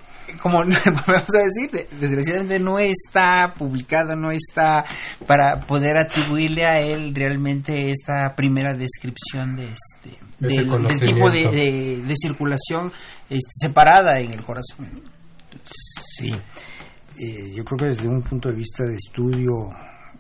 como 0.43 0.59
vamos 1.07 1.35
a 1.35 1.39
decir, 1.39 1.89
desgraciadamente 2.01 2.59
no 2.59 2.79
está 2.79 3.53
publicado, 3.57 4.16
no 4.16 4.31
está 4.31 4.85
para 5.26 5.61
poder 5.66 5.99
atribuirle 5.99 6.64
a 6.64 6.81
él 6.81 7.14
realmente 7.14 7.91
esta 7.91 8.35
primera 8.35 8.74
descripción 8.74 9.57
de 9.57 9.64
este 9.66 10.18
del, 10.39 10.68
tipo 11.01 11.31
de, 11.31 12.03
de, 12.03 12.14
circulación 12.16 12.93
este, 13.29 13.51
separada 13.51 14.20
en 14.20 14.33
el 14.33 14.45
corazón. 14.45 15.18
Sí, 15.64 16.30
eh, 16.30 17.55
yo 17.55 17.64
creo 17.64 17.78
que 17.78 17.84
desde 17.86 18.09
un 18.09 18.22
punto 18.22 18.49
de 18.49 18.57
vista 18.57 18.84
de 18.84 18.94
estudio 18.94 19.53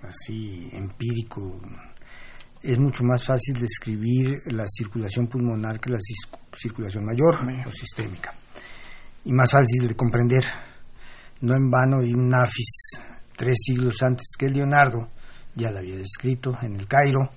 así 0.02 0.68
empírico 0.72 1.60
es 2.62 2.78
mucho 2.78 3.04
más 3.04 3.24
fácil 3.24 3.58
describir 3.60 4.38
la 4.46 4.64
circulación 4.66 5.28
pulmonar 5.28 5.78
que 5.80 5.90
la 5.90 5.98
circulación 6.56 7.04
mayor 7.04 7.36
o 7.66 7.70
sistémica 7.70 8.32
y 9.24 9.32
más 9.32 9.50
fácil 9.50 9.86
de 9.86 9.94
comprender. 9.94 10.44
No 11.40 11.54
en 11.54 11.70
vano 11.70 11.98
un 11.98 12.28
Nafis 12.28 12.98
tres 13.36 13.56
siglos 13.64 14.02
antes 14.02 14.26
que 14.36 14.48
Leonardo 14.48 15.08
ya 15.54 15.70
la 15.70 15.80
había 15.80 15.96
descrito 15.96 16.58
en 16.62 16.74
el 16.74 16.88
Cairo 16.88 17.30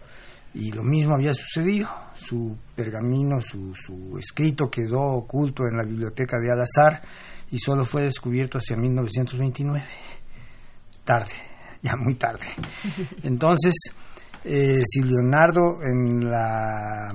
y 0.53 0.71
lo 0.71 0.83
mismo 0.83 1.15
había 1.15 1.33
sucedido. 1.33 1.87
Su 2.15 2.57
pergamino, 2.75 3.39
su, 3.41 3.73
su 3.75 4.17
escrito 4.17 4.69
quedó 4.69 5.01
oculto 5.01 5.63
en 5.67 5.77
la 5.77 5.83
biblioteca 5.83 6.37
de 6.39 6.51
Al-Azhar 6.51 7.01
y 7.51 7.59
solo 7.59 7.85
fue 7.85 8.03
descubierto 8.03 8.57
hacia 8.57 8.77
1929. 8.77 9.85
Tarde, 11.03 11.33
ya 11.81 11.95
muy 11.97 12.15
tarde. 12.15 12.45
Entonces, 13.23 13.73
eh, 14.43 14.81
si 14.85 15.01
Leonardo 15.01 15.77
en 15.83 16.29
la, 16.29 17.11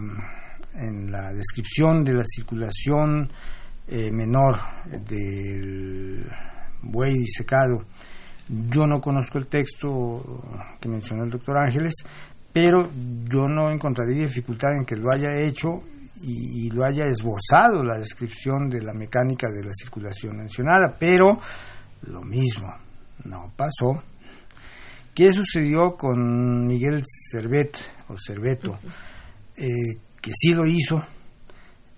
en 0.75 1.11
la 1.11 1.33
descripción 1.33 2.05
de 2.05 2.15
la 2.15 2.25
circulación 2.25 3.33
eh, 3.89 4.11
menor 4.13 4.57
del 5.09 6.27
buey 6.83 7.15
disecado, 7.15 7.87
yo 8.49 8.87
no 8.87 9.01
conozco 9.01 9.39
el 9.39 9.49
texto 9.49 10.45
que 10.81 10.89
mencionó 10.89 11.25
el 11.25 11.31
doctor 11.31 11.57
Ángeles, 11.59 11.95
pero 12.53 12.89
yo 13.25 13.49
no 13.49 13.71
encontraría 13.73 14.23
dificultad 14.23 14.77
en 14.77 14.85
que 14.85 14.97
lo 14.97 15.11
haya 15.13 15.35
hecho 15.37 15.83
y, 16.21 16.71
lo 16.71 16.85
haya 16.85 17.07
esbozado 17.07 17.83
la 17.83 17.99
descripción 17.99 18.69
de 18.69 18.81
la 18.81 18.93
mecánica 18.93 19.49
de 19.49 19.65
la 19.65 19.73
circulación 19.73 20.37
mencionada, 20.37 20.95
pero 20.99 21.39
lo 22.03 22.23
mismo 22.23 22.73
no 23.25 23.53
pasó. 23.57 24.03
¿Qué 25.15 25.33
sucedió 25.33 25.97
con 25.97 26.67
Miguel 26.67 27.03
Cervet 27.31 27.79
o 28.09 28.17
Cerveto? 28.19 28.79
Eh, 29.57 29.99
que 30.21 30.31
sí 30.35 30.53
lo 30.53 30.67
hizo, 30.67 31.03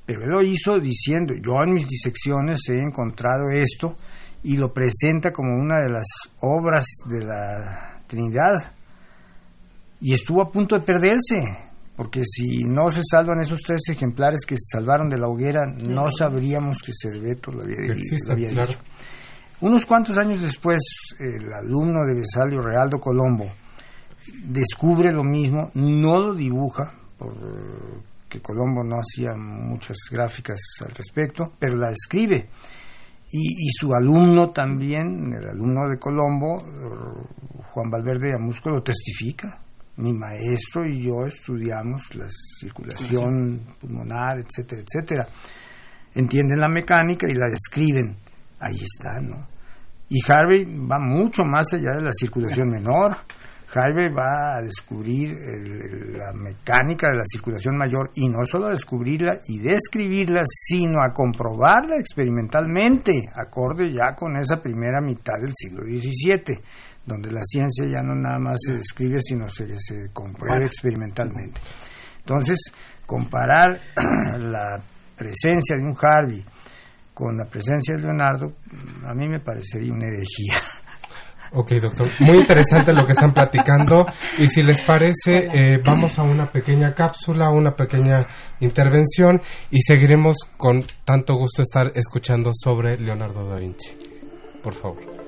pero 0.07 0.23
él 0.23 0.31
lo 0.31 0.43
hizo 0.43 0.79
diciendo, 0.79 1.35
yo 1.35 1.53
en 1.65 1.75
mis 1.75 1.89
disecciones 1.89 2.61
he 2.69 2.81
encontrado 2.81 3.51
esto 3.51 3.97
y 4.43 4.57
lo 4.57 4.73
presenta 4.73 5.33
como 5.33 5.55
una 5.55 5.81
de 5.81 5.91
las 5.91 6.07
obras 6.41 6.85
de 7.07 7.25
la 7.25 8.03
Trinidad. 8.07 8.73
Y 10.01 10.15
estuvo 10.15 10.43
a 10.43 10.51
punto 10.51 10.79
de 10.79 10.85
perderse, 10.85 11.37
porque 11.99 12.21
si 12.25 12.63
no 12.63 12.93
se 12.93 13.03
salvan 13.03 13.41
esos 13.41 13.59
tres 13.61 13.81
ejemplares 13.89 14.47
que 14.47 14.55
se 14.55 14.79
salvaron 14.79 15.09
de 15.09 15.19
la 15.19 15.27
hoguera, 15.27 15.67
no 15.67 16.13
sabríamos 16.17 16.79
que 16.79 16.93
Cerveto 16.97 17.51
lo 17.51 17.65
había, 17.65 17.79
lo 17.79 18.33
había 18.33 18.49
dicho. 18.51 18.79
Unos 19.63 19.85
cuantos 19.85 20.17
años 20.17 20.41
después, 20.41 20.79
el 21.19 21.53
alumno 21.53 22.05
de 22.07 22.21
Besalio, 22.21 22.61
Realdo 22.61 23.01
Colombo, 23.01 23.47
descubre 24.45 25.13
lo 25.13 25.25
mismo, 25.25 25.73
no 25.75 26.15
lo 26.15 26.35
dibuja, 26.35 26.85
porque 27.19 28.41
Colombo 28.43 28.85
no 28.85 28.99
hacía 29.01 29.35
muchas 29.37 29.97
gráficas 30.09 30.61
al 30.83 30.93
respecto, 30.93 31.55
pero 31.59 31.75
la 31.75 31.91
escribe. 31.91 32.49
Y, 33.33 33.71
su 33.73 33.93
alumno 33.93 34.53
también, 34.53 35.33
el 35.33 35.49
alumno 35.49 35.89
de 35.91 35.99
Colombo, 35.99 36.63
Juan 37.73 37.91
Valverde 37.91 38.37
Amusco, 38.37 38.71
lo 38.71 38.85
testifica. 38.85 39.65
Mi 39.99 40.13
maestro 40.13 40.87
y 40.87 41.05
yo 41.05 41.27
estudiamos 41.27 42.03
la 42.15 42.27
circulación 42.29 43.75
pulmonar, 43.81 44.39
etcétera, 44.39 44.83
etcétera. 44.83 45.27
Entienden 46.15 46.61
la 46.61 46.69
mecánica 46.69 47.27
y 47.29 47.35
la 47.35 47.49
describen. 47.51 48.17
Ahí 48.61 48.77
está, 48.77 49.21
¿no? 49.21 49.47
Y 50.09 50.21
Harvey 50.31 50.65
va 50.65 50.99
mucho 50.99 51.45
más 51.45 51.73
allá 51.75 51.93
de 51.93 52.03
la 52.03 52.13
circulación 52.13 52.69
menor. 52.69 53.17
Jaime 53.69 54.09
va 54.09 54.57
a 54.57 54.63
descubrir 54.63 55.37
la 56.17 56.33
mecánica 56.33 57.11
de 57.11 57.19
la 57.19 57.25
circulación 57.31 57.77
mayor 57.77 58.11
y 58.15 58.27
no 58.27 58.39
solo 58.47 58.69
a 58.69 58.71
descubrirla 58.71 59.41
y 59.47 59.59
describirla, 59.59 60.41
sino 60.45 61.03
a 61.05 61.13
comprobarla 61.13 61.97
experimentalmente, 61.99 63.13
acorde 63.35 63.93
ya 63.93 64.15
con 64.15 64.37
esa 64.39 64.63
primera 64.63 65.03
mitad 65.03 65.35
del 65.39 65.53
siglo 65.55 65.83
XVII, 65.83 66.63
donde 67.09 67.33
la 67.33 67.43
ciencia 67.43 67.87
ya 67.87 68.03
no 68.03 68.15
nada 68.15 68.39
más 68.39 68.59
se 68.65 68.75
describe, 68.75 69.21
sino 69.21 69.49
se, 69.49 69.67
se 69.79 70.11
comprueba 70.13 70.65
experimentalmente. 70.65 71.61
Entonces, 72.21 72.59
comparar 73.07 73.81
la 74.39 74.81
presencia 75.17 75.77
de 75.77 75.83
un 75.83 75.97
Harvey 76.01 76.45
con 77.15 77.37
la 77.37 77.47
presencia 77.47 77.97
de 77.97 78.03
Leonardo, 78.03 78.53
a 79.05 79.15
mí 79.15 79.29
me 79.29 79.41
parecería 79.41 79.93
una 79.93 80.07
herejía. 80.07 80.55
Ok, 81.53 81.73
doctor. 81.81 82.07
Muy 82.21 82.39
interesante 82.39 82.93
lo 82.93 83.07
que 83.07 83.13
están 83.13 83.33
platicando. 83.33 84.07
Y 84.39 84.49
si 84.49 84.63
les 84.63 84.83
parece, 84.83 85.49
eh, 85.53 85.81
vamos 85.85 86.19
a 86.19 86.23
una 86.23 86.53
pequeña 86.53 86.95
cápsula, 86.95 87.51
una 87.51 87.75
pequeña 87.75 88.27
intervención 88.61 89.41
y 89.71 89.81
seguiremos 89.81 90.37
con 90.57 90.83
tanto 91.05 91.35
gusto 91.35 91.63
estar 91.63 91.91
escuchando 91.95 92.51
sobre 92.53 92.99
Leonardo 92.99 93.49
da 93.49 93.57
Vinci. 93.57 93.97
Por 94.63 94.75
favor. 94.75 95.28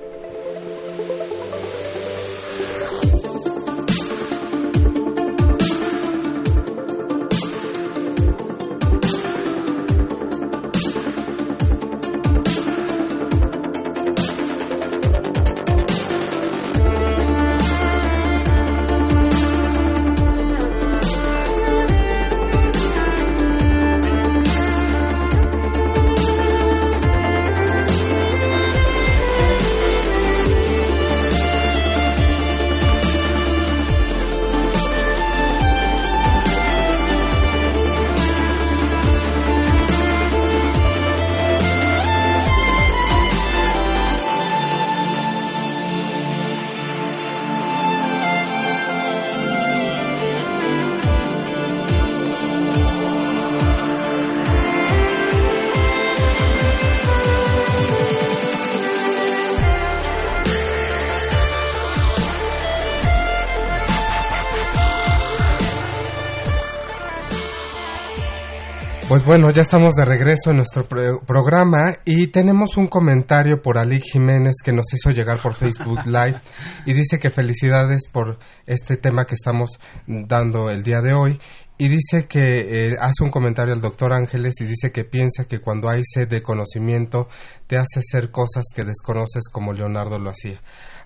Bueno, 69.31 69.49
ya 69.49 69.61
estamos 69.61 69.93
de 69.93 70.03
regreso 70.03 70.49
en 70.49 70.57
nuestro 70.57 70.85
programa 70.85 71.95
y 72.03 72.27
tenemos 72.27 72.75
un 72.75 72.87
comentario 72.87 73.61
por 73.61 73.77
Ali 73.77 74.01
Jiménez 74.01 74.55
que 74.61 74.73
nos 74.73 74.93
hizo 74.93 75.11
llegar 75.11 75.41
por 75.41 75.53
Facebook 75.53 75.99
Live 76.05 76.41
y 76.85 76.91
dice 76.91 77.17
que 77.17 77.29
felicidades 77.29 78.09
por 78.11 78.39
este 78.65 78.97
tema 78.97 79.23
que 79.23 79.35
estamos 79.35 79.79
dando 80.05 80.69
el 80.69 80.83
día 80.83 81.01
de 81.01 81.13
hoy 81.13 81.39
y 81.77 81.87
dice 81.87 82.27
que 82.27 82.89
eh, 82.89 82.97
hace 82.99 83.23
un 83.23 83.29
comentario 83.29 83.73
al 83.73 83.79
doctor 83.79 84.11
Ángeles 84.11 84.53
y 84.59 84.65
dice 84.65 84.91
que 84.91 85.05
piensa 85.05 85.45
que 85.45 85.61
cuando 85.61 85.87
hay 85.87 86.01
sed 86.03 86.27
de 86.27 86.43
conocimiento 86.43 87.29
te 87.67 87.77
hace 87.77 87.99
hacer 87.99 88.31
cosas 88.31 88.65
que 88.75 88.83
desconoces 88.83 89.43
como 89.49 89.71
Leonardo 89.71 90.19
lo 90.19 90.29
hacía. 90.29 90.59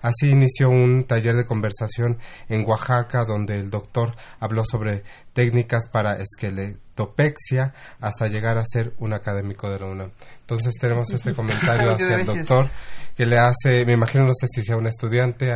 Así 0.06 0.30
inició 0.30 0.70
un 0.70 1.04
taller 1.04 1.34
de 1.34 1.44
conversación 1.44 2.18
en 2.48 2.64
Oaxaca 2.64 3.24
donde 3.24 3.56
el 3.56 3.70
doctor 3.70 4.14
habló 4.38 4.64
sobre 4.64 5.02
técnicas 5.32 5.88
para 5.90 6.16
esqueletopexia 6.22 7.74
hasta 8.00 8.28
llegar 8.28 8.56
a 8.56 8.62
ser 8.64 8.92
un 8.98 9.14
académico 9.14 9.68
de 9.68 9.80
la 9.80 9.86
UNAM. 9.86 10.12
Entonces 10.42 10.74
tenemos 10.80 11.10
este 11.10 11.34
comentario 11.34 11.90
hacia 11.90 12.14
el 12.14 12.24
doctor 12.24 12.70
que 13.16 13.26
le 13.26 13.36
hace, 13.36 13.84
me 13.84 13.94
imagino, 13.94 14.26
no 14.26 14.32
sé 14.32 14.46
si 14.46 14.62
sea 14.62 14.76
un 14.76 14.86
estudiante, 14.86 15.50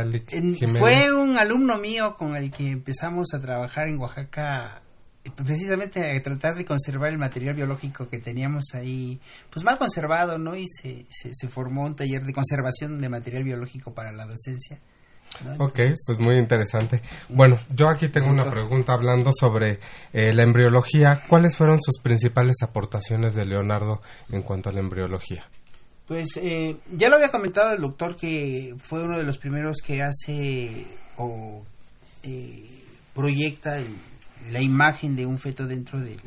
Fue 0.77 1.13
un 1.13 1.37
alumno 1.37 1.77
mío 1.77 2.17
con 2.17 2.35
el 2.35 2.51
que 2.51 2.71
empezamos 2.71 3.33
a 3.33 3.39
trabajar 3.39 3.87
en 3.87 4.01
Oaxaca 4.01 4.81
precisamente 5.35 6.11
a 6.11 6.21
tratar 6.21 6.55
de 6.55 6.65
conservar 6.65 7.11
el 7.11 7.17
material 7.17 7.55
biológico 7.55 8.09
que 8.09 8.19
teníamos 8.19 8.63
ahí, 8.73 9.19
pues 9.49 9.63
mal 9.63 9.77
conservado, 9.77 10.37
¿no? 10.37 10.55
Y 10.55 10.65
se, 10.67 11.05
se, 11.09 11.47
formó 11.47 11.85
un 11.85 11.95
taller 11.95 12.23
de 12.23 12.33
conservación 12.33 12.99
de 12.99 13.09
material 13.09 13.43
biológico 13.43 13.93
para 13.93 14.11
la 14.11 14.25
docencia. 14.25 14.79
ok, 15.59 15.79
pues 16.07 16.19
muy 16.19 16.37
interesante. 16.37 17.01
Bueno, 17.29 17.57
yo 17.75 17.87
aquí 17.89 18.09
tengo 18.09 18.29
una 18.29 18.49
pregunta 18.49 18.93
hablando 18.93 19.31
sobre 19.31 19.79
eh, 20.11 20.33
la 20.33 20.43
embriología. 20.43 21.23
¿Cuáles 21.27 21.55
fueron 21.55 21.79
sus 21.81 21.99
principales 22.01 22.55
aportaciones 22.63 23.35
de 23.35 23.45
Leonardo 23.45 24.01
en 24.29 24.41
cuanto 24.41 24.69
a 24.69 24.73
la 24.73 24.79
embriología? 24.79 25.45
Pues 26.07 26.35
eh, 26.37 26.77
ya 26.91 27.09
lo 27.09 27.15
había 27.15 27.29
comentado 27.29 27.73
el 27.73 27.81
doctor 27.81 28.15
que 28.17 28.75
fue 28.79 29.03
uno 29.03 29.17
de 29.17 29.23
los 29.23 29.37
primeros 29.37 29.77
que 29.77 30.01
hace 30.01 30.85
o 31.15 31.63
eh, 32.23 32.65
proyecta 33.13 33.77
el, 33.77 33.95
la 34.49 34.61
imagen 34.61 35.15
de 35.15 35.25
un 35.25 35.37
feto 35.37 35.67
dentro 35.67 35.99
del, 35.99 36.19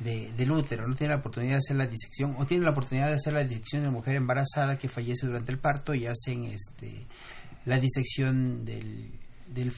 del 0.00 0.50
útero, 0.50 0.86
no 0.86 0.94
tiene 0.94 1.14
la 1.14 1.20
oportunidad 1.20 1.52
de 1.52 1.58
hacer 1.58 1.76
la 1.76 1.86
disección 1.86 2.34
o 2.38 2.46
tiene 2.46 2.64
la 2.64 2.70
oportunidad 2.70 3.08
de 3.08 3.14
hacer 3.14 3.32
la 3.32 3.44
disección 3.44 3.82
de 3.82 3.86
la 3.86 3.92
mujer 3.92 4.16
embarazada 4.16 4.78
que 4.78 4.88
fallece 4.88 5.26
durante 5.26 5.52
el 5.52 5.58
parto 5.58 5.94
y 5.94 6.06
hacen 6.06 6.44
este 6.44 7.06
la 7.64 7.78
disección 7.78 8.64
del, 8.64 9.12
del, 9.46 9.72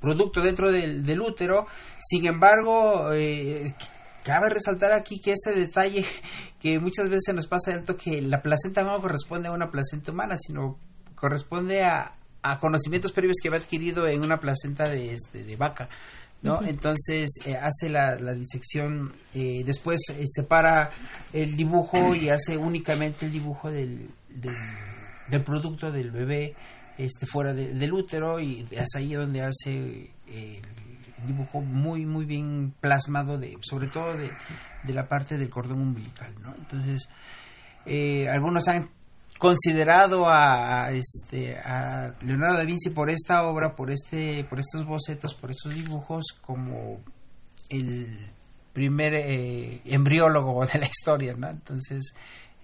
producto 0.00 0.42
dentro 0.42 0.70
del, 0.70 1.04
del, 1.04 1.20
útero. 1.22 1.66
Sin 1.98 2.26
embargo, 2.26 3.12
eh, 3.14 3.74
cabe 4.22 4.50
resaltar 4.50 4.92
aquí 4.92 5.20
que 5.20 5.32
ese 5.32 5.58
detalle 5.58 6.04
que 6.60 6.78
muchas 6.78 7.08
veces 7.08 7.34
nos 7.34 7.46
pasa 7.46 7.72
alto 7.72 7.96
que 7.96 8.20
la 8.20 8.42
placenta 8.42 8.82
no 8.82 9.00
corresponde 9.00 9.48
a 9.48 9.52
una 9.52 9.70
placenta 9.70 10.12
humana, 10.12 10.36
sino 10.38 10.78
corresponde 11.14 11.82
a, 11.82 12.16
a 12.42 12.58
conocimientos 12.58 13.12
previos 13.12 13.38
que 13.42 13.48
había 13.48 13.60
adquirido 13.60 14.06
en 14.06 14.22
una 14.22 14.38
placenta 14.38 14.88
de, 14.88 15.14
este, 15.14 15.44
de 15.44 15.56
vaca. 15.56 15.88
¿No? 16.44 16.62
Entonces 16.62 17.40
eh, 17.46 17.56
hace 17.56 17.88
la, 17.88 18.16
la 18.16 18.34
disección, 18.34 19.12
eh, 19.34 19.62
después 19.64 20.00
eh, 20.10 20.24
separa 20.26 20.90
el 21.32 21.56
dibujo 21.56 22.14
y 22.14 22.28
hace 22.28 22.58
únicamente 22.58 23.26
el 23.26 23.32
dibujo 23.32 23.70
del, 23.70 24.10
del, 24.28 25.42
producto 25.42 25.90
del 25.90 26.10
bebé 26.10 26.54
este 26.98 27.26
fuera 27.26 27.54
del 27.54 27.92
útero 27.92 28.38
y 28.38 28.64
es 28.70 28.94
ahí 28.94 29.14
donde 29.14 29.42
hace 29.42 30.10
el 30.28 31.26
dibujo 31.26 31.60
muy 31.60 32.06
muy 32.06 32.24
bien 32.24 32.72
plasmado 32.80 33.36
de 33.36 33.56
sobre 33.62 33.88
todo 33.88 34.16
de, 34.16 34.30
de 34.84 34.94
la 34.94 35.08
parte 35.08 35.36
del 35.36 35.50
cordón 35.50 35.80
umbilical, 35.80 36.32
¿no? 36.40 36.54
Entonces 36.56 37.08
algunos 38.30 38.68
han 38.68 38.90
considerado 39.44 40.26
a, 40.26 40.90
este 40.90 41.58
a 41.58 42.14
Leonardo 42.22 42.56
da 42.56 42.64
Vinci 42.64 42.88
por 42.88 43.10
esta 43.10 43.46
obra, 43.46 43.76
por 43.76 43.90
este 43.90 44.42
por 44.44 44.58
estos 44.58 44.86
bocetos, 44.86 45.34
por 45.34 45.50
estos 45.50 45.74
dibujos 45.74 46.24
como 46.40 47.00
el 47.68 48.18
primer 48.72 49.12
eh, 49.12 49.82
embriólogo 49.84 50.64
de 50.72 50.78
la 50.78 50.86
historia, 50.86 51.34
¿no? 51.36 51.50
Entonces 51.50 52.14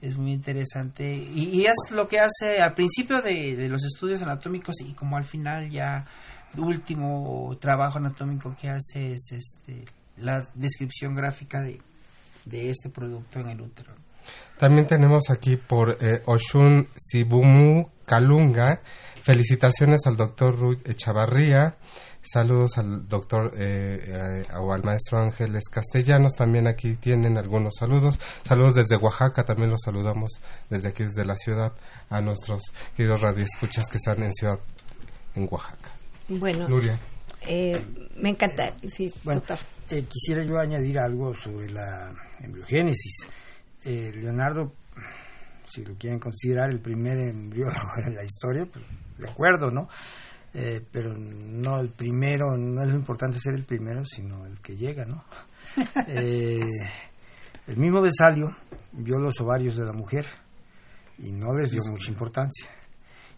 es 0.01 0.17
muy 0.17 0.33
interesante 0.33 1.15
y, 1.15 1.67
es 1.67 1.91
lo 1.91 2.09
que 2.09 2.19
hace 2.19 2.63
al 2.63 2.73
principio 2.73 3.21
de, 3.21 3.69
los 3.69 3.85
estudios 3.85 4.23
anatómicos 4.23 4.81
y 4.81 4.95
como 4.95 5.19
al 5.19 5.25
final 5.25 5.69
ya 5.69 6.07
último 6.57 7.55
trabajo 7.61 7.99
anatómico 7.99 8.57
que 8.59 8.71
hace 8.71 9.13
es 9.13 9.33
este 9.33 9.85
la 10.17 10.49
descripción 10.55 11.15
gráfica 11.15 11.61
de, 11.61 11.79
de 12.47 12.71
este 12.71 12.89
producto 12.89 13.39
en 13.41 13.51
el 13.51 13.61
útero. 13.61 13.93
También 14.61 14.87
tenemos 14.87 15.31
aquí 15.31 15.57
por 15.57 15.97
eh, 16.05 16.21
Oshun 16.27 16.87
Sibumu 16.95 17.89
Kalunga. 18.05 18.83
Felicitaciones 19.23 20.03
al 20.05 20.19
doctor 20.19 20.55
Ruth 20.55 20.87
Echavarría. 20.87 21.77
Saludos 22.21 22.77
al 22.77 23.09
doctor 23.09 23.55
eh, 23.57 24.43
eh, 24.45 24.55
o 24.59 24.75
al 24.75 24.83
maestro 24.83 25.19
Ángeles 25.19 25.65
Castellanos. 25.71 26.35
También 26.35 26.67
aquí 26.67 26.97
tienen 26.97 27.39
algunos 27.39 27.73
saludos. 27.79 28.19
Saludos 28.45 28.75
desde 28.75 28.97
Oaxaca. 28.97 29.47
También 29.47 29.71
los 29.71 29.81
saludamos 29.83 30.43
desde 30.69 30.89
aquí, 30.89 31.05
desde 31.05 31.25
la 31.25 31.39
ciudad, 31.39 31.73
a 32.11 32.21
nuestros 32.21 32.61
queridos 32.95 33.23
radioescuchas 33.23 33.89
que 33.89 33.97
están 33.97 34.23
en 34.23 34.35
ciudad, 34.35 34.61
en 35.37 35.49
Oaxaca. 35.51 35.91
Bueno, 36.29 36.69
me 38.17 38.29
encanta. 38.29 38.75
Sí, 38.95 39.11
doctor. 39.25 39.59
quisiera 39.89 40.45
yo 40.45 40.59
añadir 40.59 40.99
algo 40.99 41.33
sobre 41.35 41.71
la 41.71 42.13
embriogénesis 42.41 43.27
eh, 43.85 44.13
Leonardo, 44.15 44.73
si 45.65 45.85
lo 45.85 45.95
quieren 45.97 46.19
considerar 46.19 46.71
el 46.71 46.81
primer 46.81 47.19
embriólogo 47.19 47.91
de 48.05 48.13
la 48.13 48.25
historia, 48.25 48.67
pues 48.71 48.85
de 49.19 49.29
acuerdo, 49.29 49.71
¿no? 49.71 49.89
Eh, 50.53 50.85
pero 50.91 51.15
no 51.17 51.79
el 51.79 51.91
primero, 51.91 52.57
no 52.57 52.83
es 52.83 52.89
lo 52.91 52.97
importante 52.97 53.39
ser 53.39 53.55
el 53.55 53.65
primero, 53.65 54.05
sino 54.05 54.47
el 54.47 54.61
que 54.61 54.77
llega, 54.77 55.05
¿no? 55.05 55.25
Eh, 56.09 56.59
el 57.69 57.77
mismo 57.77 58.01
Besalio 58.01 58.57
vio 58.93 59.19
los 59.19 59.41
ovarios 59.41 59.77
de 59.77 59.85
la 59.85 59.93
mujer 59.93 60.27
y 61.19 61.31
no 61.31 61.55
les 61.55 61.71
dio 61.71 61.81
mucha 61.89 62.11
importancia. 62.11 62.69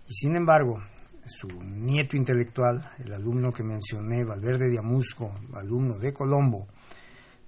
Y 0.08 0.14
sin 0.14 0.36
embargo, 0.36 0.82
su 1.26 1.48
nieto 1.62 2.16
intelectual, 2.16 2.92
el 2.98 3.12
alumno 3.12 3.52
que 3.52 3.62
mencioné, 3.62 4.24
Valverde 4.24 4.70
de 4.70 4.78
Amusco, 4.78 5.34
alumno 5.54 5.98
de 5.98 6.12
Colombo, 6.12 6.68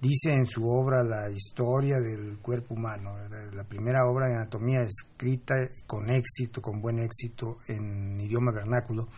dice 0.01 0.30
en 0.30 0.47
su 0.47 0.68
obra 0.68 1.03
La 1.03 1.30
historia 1.30 1.97
del 1.99 2.38
cuerpo 2.38 2.74
humano, 2.74 3.16
la 3.53 3.64
primera 3.64 4.07
obra 4.07 4.28
de 4.28 4.36
anatomía 4.36 4.82
escrita 4.82 5.55
con 5.86 6.11
éxito, 6.11 6.61
con 6.61 6.80
buen 6.80 6.99
éxito 6.99 7.59
en 7.68 8.20
idioma 8.20 8.53
vernáculo, 8.53 9.09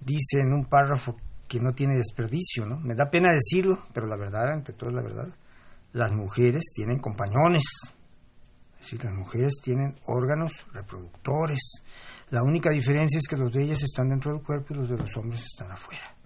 dice 0.00 0.40
en 0.40 0.52
un 0.52 0.66
párrafo 0.66 1.16
que 1.48 1.60
no 1.60 1.72
tiene 1.72 1.96
desperdicio, 1.96 2.66
¿no? 2.66 2.80
Me 2.80 2.94
da 2.94 3.10
pena 3.10 3.32
decirlo, 3.32 3.84
pero 3.92 4.06
la 4.06 4.16
verdad, 4.16 4.52
ante 4.52 4.72
todo 4.72 4.90
la 4.90 5.02
verdad, 5.02 5.28
las 5.92 6.12
mujeres 6.12 6.72
tienen 6.74 6.98
compañones, 6.98 7.64
es 8.74 8.80
decir, 8.80 9.04
las 9.04 9.14
mujeres 9.14 9.60
tienen 9.62 9.94
órganos 10.06 10.66
reproductores. 10.72 11.82
La 12.30 12.42
única 12.42 12.70
diferencia 12.70 13.18
es 13.18 13.28
que 13.28 13.36
los 13.36 13.52
de 13.52 13.64
ellas 13.64 13.82
están 13.82 14.08
dentro 14.08 14.32
del 14.32 14.42
cuerpo 14.42 14.72
y 14.72 14.78
los 14.78 14.88
de 14.88 14.96
los 14.96 15.16
hombres 15.16 15.44
están 15.44 15.70
afuera. 15.70 16.16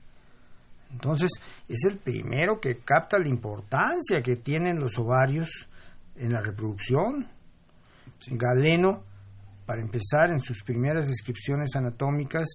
Entonces, 0.93 1.31
es 1.69 1.85
el 1.85 1.99
primero 1.99 2.61
que 2.61 2.79
capta 2.79 3.19
la 3.19 3.29
importancia 3.29 4.23
que 4.23 4.37
tienen 4.37 4.79
los 4.79 4.99
ovarios 4.99 5.49
en 6.17 6.33
la 6.33 6.41
reproducción. 6.41 7.29
Galeno, 8.31 9.05
para 9.67 9.83
empezar, 9.83 10.31
en 10.31 10.41
sus 10.41 10.63
primeras 10.63 11.07
descripciones 11.07 11.75
anatómicas, 11.75 12.47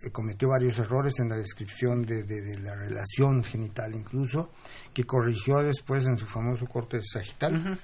eh, 0.00 0.10
cometió 0.12 0.48
varios 0.48 0.78
errores 0.78 1.18
en 1.18 1.28
la 1.28 1.36
descripción 1.36 2.02
de, 2.02 2.22
la 2.60 2.74
relación 2.74 3.42
genital 3.42 3.94
incluso, 3.94 4.50
que 4.94 5.04
corrigió 5.04 5.56
después 5.58 6.06
en 6.06 6.16
su 6.16 6.26
famoso 6.26 6.66
corte 6.66 7.00
sagital, 7.02 7.76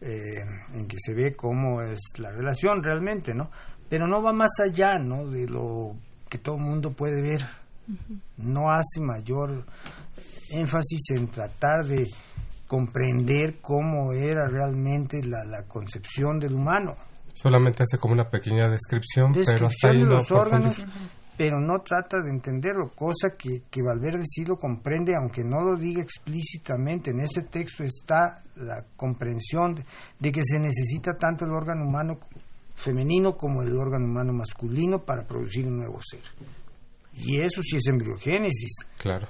eh, 0.00 0.44
en 0.74 0.86
que 0.88 0.96
se 0.98 1.12
ve 1.12 1.34
cómo 1.36 1.82
es 1.82 2.00
la 2.18 2.30
relación 2.30 2.82
realmente, 2.82 3.34
¿no? 3.34 3.50
Pero 3.90 4.06
no 4.06 4.22
va 4.22 4.32
más 4.32 4.52
allá, 4.64 4.98
¿no? 4.98 5.28
De 5.28 5.46
lo 5.46 5.96
que 6.30 6.38
todo 6.38 6.56
el 6.56 6.62
mundo 6.62 6.92
puede 6.92 7.20
ver 7.20 7.42
no 8.38 8.70
hace 8.70 9.00
mayor 9.00 9.64
énfasis 10.50 11.10
en 11.16 11.28
tratar 11.28 11.84
de 11.84 12.06
comprender 12.66 13.60
cómo 13.60 14.12
era 14.12 14.48
realmente 14.48 15.20
la, 15.22 15.64
concepción 15.68 16.38
del 16.38 16.54
humano. 16.54 16.94
Solamente 17.34 17.82
hace 17.82 17.98
como 17.98 18.14
una 18.14 18.28
pequeña 18.28 18.68
descripción, 18.68 19.32
pero 19.32 19.66
hasta 19.66 19.90
ahí 19.90 20.00
los 20.00 20.30
órganos, 20.30 20.84
pero 21.36 21.60
no 21.60 21.80
trata 21.80 22.22
de 22.22 22.30
entenderlo, 22.30 22.90
cosa 22.94 23.36
que, 23.36 23.64
que 23.70 23.82
Valverde 23.82 24.24
sí 24.24 24.44
lo 24.44 24.56
comprende, 24.56 25.12
aunque 25.14 25.42
no 25.42 25.60
lo 25.60 25.76
diga 25.76 26.02
explícitamente. 26.02 27.10
En 27.10 27.20
ese 27.20 27.42
texto 27.42 27.84
está 27.84 28.40
la 28.56 28.84
comprensión 28.96 29.74
de 30.18 30.32
que 30.32 30.42
se 30.42 30.58
necesita 30.58 31.14
tanto 31.14 31.44
el 31.44 31.52
órgano 31.52 31.84
humano 31.86 32.18
femenino 32.74 33.36
como 33.36 33.62
el 33.62 33.76
órgano 33.76 34.06
humano 34.06 34.32
masculino 34.32 35.04
para 35.04 35.26
producir 35.26 35.66
un 35.66 35.76
nuevo 35.76 35.98
ser. 36.02 36.20
Y 37.14 37.40
eso 37.40 37.62
sí 37.62 37.76
es 37.76 37.86
embriogénesis. 37.86 38.74
Claro. 38.98 39.28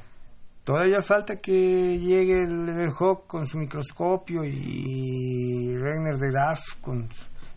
Todavía 0.65 1.03
falta 1.03 1.41
que 1.41 1.99
llegue 1.99 2.45
el 2.45 2.67
Leeuwenhoek 2.67 3.27
con 3.27 3.47
su 3.47 3.59
microscopio 3.59 4.45
y 4.45 5.75
Regner 5.77 6.19
de 6.19 6.31
Graaf 6.31 6.77
con, 6.81 7.09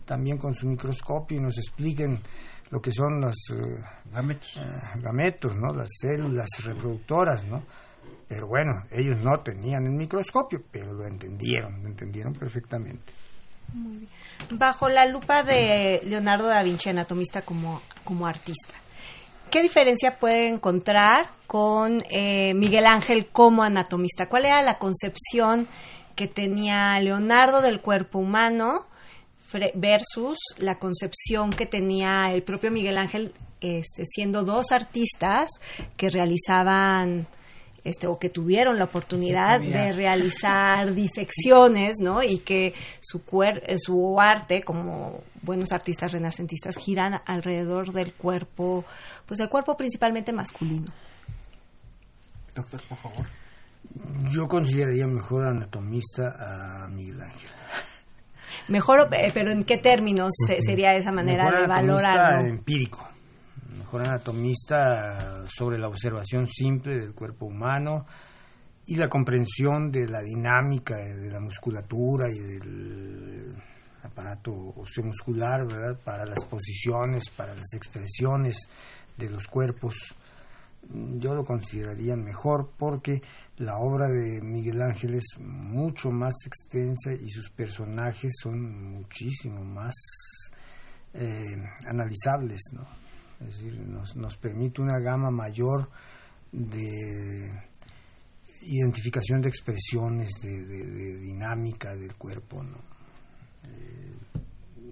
también 0.04 0.38
con 0.38 0.52
su 0.54 0.66
microscopio 0.66 1.38
y 1.38 1.40
nos 1.40 1.56
expliquen 1.56 2.20
lo 2.70 2.80
que 2.80 2.90
son 2.90 3.20
los 3.20 3.36
eh, 3.50 3.80
gametos. 4.12 4.56
Eh, 4.56 5.00
gametos, 5.00 5.54
¿no? 5.54 5.72
Las 5.72 5.88
células 6.00 6.48
reproductoras, 6.64 7.44
¿no? 7.44 7.62
Pero 8.28 8.48
bueno, 8.48 8.72
ellos 8.90 9.18
no 9.22 9.38
tenían 9.38 9.86
el 9.86 9.92
microscopio, 9.92 10.60
pero 10.70 10.92
lo 10.92 11.06
entendieron, 11.06 11.80
lo 11.82 11.88
entendieron 11.88 12.32
perfectamente. 12.32 13.12
Bajo 14.50 14.88
la 14.88 15.06
lupa 15.06 15.44
de 15.44 16.00
Leonardo 16.04 16.48
da 16.48 16.62
Vinci, 16.62 16.88
anatomista 16.90 17.42
como, 17.42 17.82
como 18.04 18.26
artista, 18.26 18.74
¿Qué 19.50 19.62
diferencia 19.62 20.18
puede 20.18 20.48
encontrar 20.48 21.30
con 21.46 21.98
eh, 22.10 22.52
Miguel 22.54 22.86
Ángel 22.86 23.28
como 23.28 23.62
anatomista? 23.62 24.28
¿Cuál 24.28 24.46
era 24.46 24.62
la 24.62 24.78
concepción 24.78 25.68
que 26.16 26.26
tenía 26.26 26.98
Leonardo 27.00 27.60
del 27.60 27.80
cuerpo 27.80 28.18
humano 28.18 28.86
versus 29.74 30.38
la 30.58 30.78
concepción 30.78 31.50
que 31.50 31.66
tenía 31.66 32.32
el 32.32 32.42
propio 32.42 32.70
Miguel 32.70 32.98
Ángel 32.98 33.32
este, 33.60 34.04
siendo 34.04 34.42
dos 34.42 34.72
artistas 34.72 35.48
que 35.96 36.10
realizaban 36.10 37.26
este, 37.86 38.06
o 38.08 38.18
que 38.18 38.30
tuvieron 38.30 38.78
la 38.78 38.84
oportunidad 38.84 39.60
de 39.60 39.92
realizar 39.92 40.92
disecciones, 40.92 41.96
¿no? 42.02 42.22
Y 42.22 42.38
que 42.38 42.74
su, 43.00 43.22
eh, 43.42 43.78
su 43.78 44.20
arte, 44.20 44.62
como 44.62 45.20
buenos 45.42 45.72
artistas 45.72 46.10
renacentistas, 46.12 46.76
giran 46.76 47.20
alrededor 47.26 47.92
del 47.92 48.12
cuerpo, 48.12 48.84
pues 49.24 49.38
el 49.38 49.48
cuerpo 49.48 49.76
principalmente 49.76 50.32
masculino. 50.32 50.86
Doctor, 52.54 52.80
por 52.88 52.98
favor. 52.98 53.26
Yo 54.30 54.48
consideraría 54.48 55.06
mejor 55.06 55.46
anatomista 55.46 56.34
a 56.38 56.88
Miguel 56.88 57.22
Ángel. 57.22 57.50
Mejor, 58.68 59.08
eh, 59.12 59.28
pero 59.32 59.52
¿en 59.52 59.62
qué 59.62 59.78
términos 59.78 60.32
sería 60.60 60.90
esa 60.92 61.12
manera 61.12 61.50
de 61.52 61.66
valorarlo? 61.68 62.46
empírico 62.48 63.15
mejor 63.78 64.02
anatomista 64.02 65.44
sobre 65.48 65.78
la 65.78 65.88
observación 65.88 66.46
simple 66.46 66.98
del 66.98 67.14
cuerpo 67.14 67.46
humano 67.46 68.06
y 68.86 68.96
la 68.96 69.08
comprensión 69.08 69.90
de 69.90 70.08
la 70.08 70.20
dinámica 70.20 70.96
de 70.96 71.30
la 71.30 71.40
musculatura 71.40 72.30
y 72.30 72.38
del 72.38 73.56
aparato 74.02 74.52
osteomuscular, 74.76 75.66
¿verdad? 75.66 76.00
Para 76.04 76.24
las 76.24 76.44
posiciones, 76.44 77.28
para 77.30 77.54
las 77.54 77.74
expresiones 77.74 78.56
de 79.16 79.30
los 79.30 79.46
cuerpos. 79.46 79.94
Yo 81.18 81.34
lo 81.34 81.42
consideraría 81.42 82.14
mejor 82.14 82.70
porque 82.78 83.20
la 83.56 83.76
obra 83.78 84.06
de 84.06 84.40
Miguel 84.40 84.80
Ángel 84.82 85.14
es 85.14 85.26
mucho 85.40 86.12
más 86.12 86.34
extensa 86.46 87.12
y 87.12 87.28
sus 87.28 87.50
personajes 87.50 88.32
son 88.40 88.92
muchísimo 88.92 89.64
más 89.64 89.94
eh, 91.12 91.56
analizables, 91.88 92.60
¿no? 92.72 93.05
Es 93.40 93.46
decir, 93.46 93.78
nos, 93.78 94.16
nos 94.16 94.36
permite 94.36 94.80
una 94.80 94.98
gama 94.98 95.30
mayor 95.30 95.90
de 96.52 97.50
identificación 98.62 99.40
de 99.40 99.48
expresiones, 99.48 100.30
de, 100.42 101.18
dinámica 101.18 101.94
del 101.94 102.14
cuerpo. 102.14 102.62
¿no? 102.62 102.78
Eh, 103.64 104.16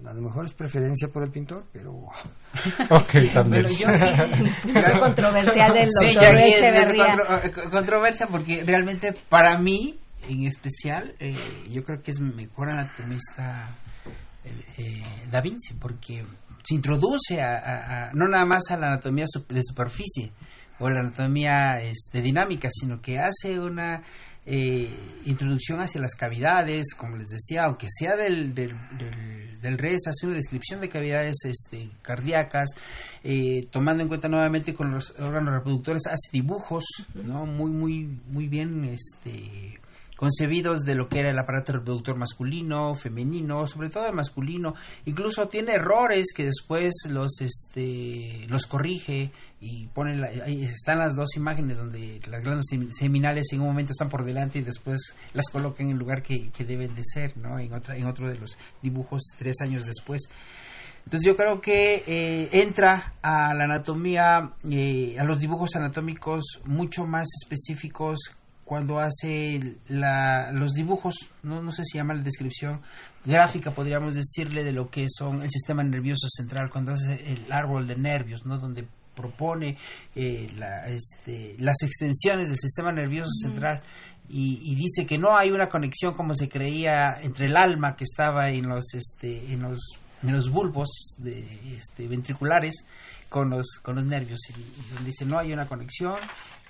a 0.05 0.13
lo 0.13 0.21
mejor 0.21 0.45
es 0.45 0.53
preferencia 0.53 1.07
por 1.07 1.23
el 1.23 1.31
pintor, 1.31 1.65
pero... 1.73 1.91
ok, 2.89 3.33
también. 3.33 3.67
yo 3.77 3.87
controversial 4.99 5.73
del 5.73 5.89
doctor 5.89 6.37
Echeverría. 6.37 7.17
Eh, 7.43 7.51
controversia 7.71 8.27
porque 8.27 8.63
realmente 8.63 9.13
para 9.29 9.57
mí, 9.57 9.99
en 10.29 10.43
especial, 10.45 11.15
eh, 11.19 11.35
yo 11.69 11.83
creo 11.83 12.01
que 12.01 12.11
es 12.11 12.19
mejor 12.19 12.69
anatomista 12.69 13.69
Da 15.31 15.41
Vinci, 15.41 15.73
porque 15.73 16.23
se 16.65 16.75
introduce 16.75 17.41
a, 17.41 18.11
no 18.13 18.27
nada 18.27 18.45
más 18.45 18.71
a 18.71 18.77
la 18.77 18.87
anatomía 18.87 19.25
de 19.49 19.61
superficie 19.63 20.31
o 20.79 20.89
la 20.89 21.01
anatomía 21.01 21.81
este, 21.81 22.21
dinámica, 22.21 22.69
sino 22.71 23.01
que 23.01 23.19
hace 23.19 23.59
una 23.59 24.03
eh, 24.45 24.89
introducción 25.25 25.79
hacia 25.79 26.01
las 26.01 26.15
cavidades, 26.15 26.93
como 26.95 27.17
les 27.17 27.27
decía, 27.27 27.65
aunque 27.65 27.87
sea 27.89 28.15
del, 28.15 28.53
del, 28.53 28.75
del, 29.61 29.77
res, 29.77 30.07
hace 30.07 30.25
una 30.25 30.35
descripción 30.35 30.81
de 30.81 30.89
cavidades 30.89 31.37
este, 31.45 31.89
cardíacas, 32.01 32.69
eh, 33.23 33.67
tomando 33.71 34.03
en 34.03 34.09
cuenta 34.09 34.27
nuevamente 34.27 34.73
con 34.73 34.91
los 34.91 35.11
órganos 35.19 35.53
reproductores, 35.53 36.07
hace 36.07 36.29
dibujos, 36.31 36.83
¿no? 37.13 37.45
Muy, 37.45 37.71
muy, 37.71 38.19
muy 38.27 38.47
bien, 38.47 38.85
este 38.85 39.79
concebidos 40.15 40.81
de 40.81 40.95
lo 40.95 41.09
que 41.09 41.19
era 41.19 41.29
el 41.29 41.39
aparato 41.39 41.73
reproductor 41.73 42.15
masculino, 42.15 42.95
femenino, 42.95 43.67
sobre 43.67 43.89
todo 43.89 44.07
el 44.07 44.13
masculino, 44.13 44.75
incluso 45.05 45.47
tiene 45.47 45.73
errores 45.73 46.27
que 46.35 46.45
después 46.45 46.93
los 47.09 47.41
este 47.41 48.45
los 48.47 48.65
corrige 48.65 49.31
y 49.59 49.87
pone 49.87 50.23
ahí 50.43 50.63
están 50.63 50.99
las 50.99 51.15
dos 51.15 51.35
imágenes 51.35 51.77
donde 51.77 52.21
las 52.29 52.41
glándulas 52.41 52.65
seminales 52.91 53.51
en 53.51 53.61
un 53.61 53.67
momento 53.67 53.91
están 53.91 54.09
por 54.09 54.23
delante 54.23 54.59
y 54.59 54.61
después 54.61 55.15
las 55.33 55.49
colocan 55.49 55.87
en 55.87 55.93
el 55.93 55.99
lugar 55.99 56.21
que, 56.21 56.51
deben 56.65 56.95
de 56.95 57.03
ser, 57.03 57.37
¿no? 57.37 57.59
En 57.59 57.73
otra 57.73 57.95
en 57.95 58.05
otro 58.05 58.27
de 58.29 58.37
los 58.37 58.57
dibujos 58.81 59.23
tres 59.37 59.61
años 59.61 59.85
después. 59.85 60.29
Entonces 61.05 61.25
yo 61.25 61.35
creo 61.35 61.61
que 61.61 62.03
eh, 62.07 62.49
entra 62.51 63.13
a 63.21 63.53
la 63.53 63.65
anatomía, 63.65 64.53
eh, 64.67 65.15
a 65.19 65.23
los 65.23 65.39
dibujos 65.39 65.75
anatómicos 65.75 66.61
mucho 66.65 67.05
más 67.05 67.27
específicos 67.43 68.35
cuando 68.65 68.99
hace 68.99 69.77
la, 69.87 70.51
los 70.51 70.73
dibujos, 70.73 71.15
no, 71.43 71.61
no 71.61 71.71
sé 71.71 71.83
si 71.85 71.99
llama 71.99 72.15
la 72.15 72.23
descripción 72.23 72.81
gráfica, 73.23 73.71
podríamos 73.71 74.15
decirle, 74.15 74.63
de 74.63 74.71
lo 74.71 74.89
que 74.89 75.05
son 75.07 75.43
el 75.43 75.51
sistema 75.51 75.83
nervioso 75.83 76.27
central, 76.27 76.71
cuando 76.71 76.93
hace 76.93 77.31
el 77.31 77.51
árbol 77.51 77.87
de 77.87 77.95
nervios, 77.95 78.43
¿no? 78.45 78.57
donde 78.57 78.87
propone 79.15 79.77
eh, 80.15 80.51
la, 80.57 80.87
este, 80.87 81.55
las 81.59 81.81
extensiones 81.83 82.49
del 82.49 82.57
sistema 82.57 82.91
nervioso 82.91 83.31
central 83.41 83.81
y, 84.27 84.75
dice 84.75 85.05
que 85.05 85.17
no 85.17 85.37
hay 85.37 85.51
una 85.51 85.69
conexión 85.69 86.15
como 86.15 86.33
se 86.33 86.49
creía 86.49 87.19
entre 87.21 87.45
el 87.45 87.55
alma 87.55 87.95
que 87.95 88.03
estaba 88.03 88.49
en 88.49 88.67
los, 88.67 88.93
este, 88.93 89.53
en 89.53 89.61
los, 89.61 89.79
en 90.23 90.33
los 90.33 90.49
bulbos 90.49 91.15
de, 91.19 91.47
este, 91.77 92.07
ventriculares 92.07 92.85
con 93.29 93.51
los, 93.51 93.79
con 93.81 93.95
los 93.95 94.05
nervios 94.05 94.39
y, 94.49 94.53
y 94.53 95.05
dice 95.05 95.25
no 95.25 95.37
hay 95.37 95.53
una 95.53 95.67
conexión 95.67 96.17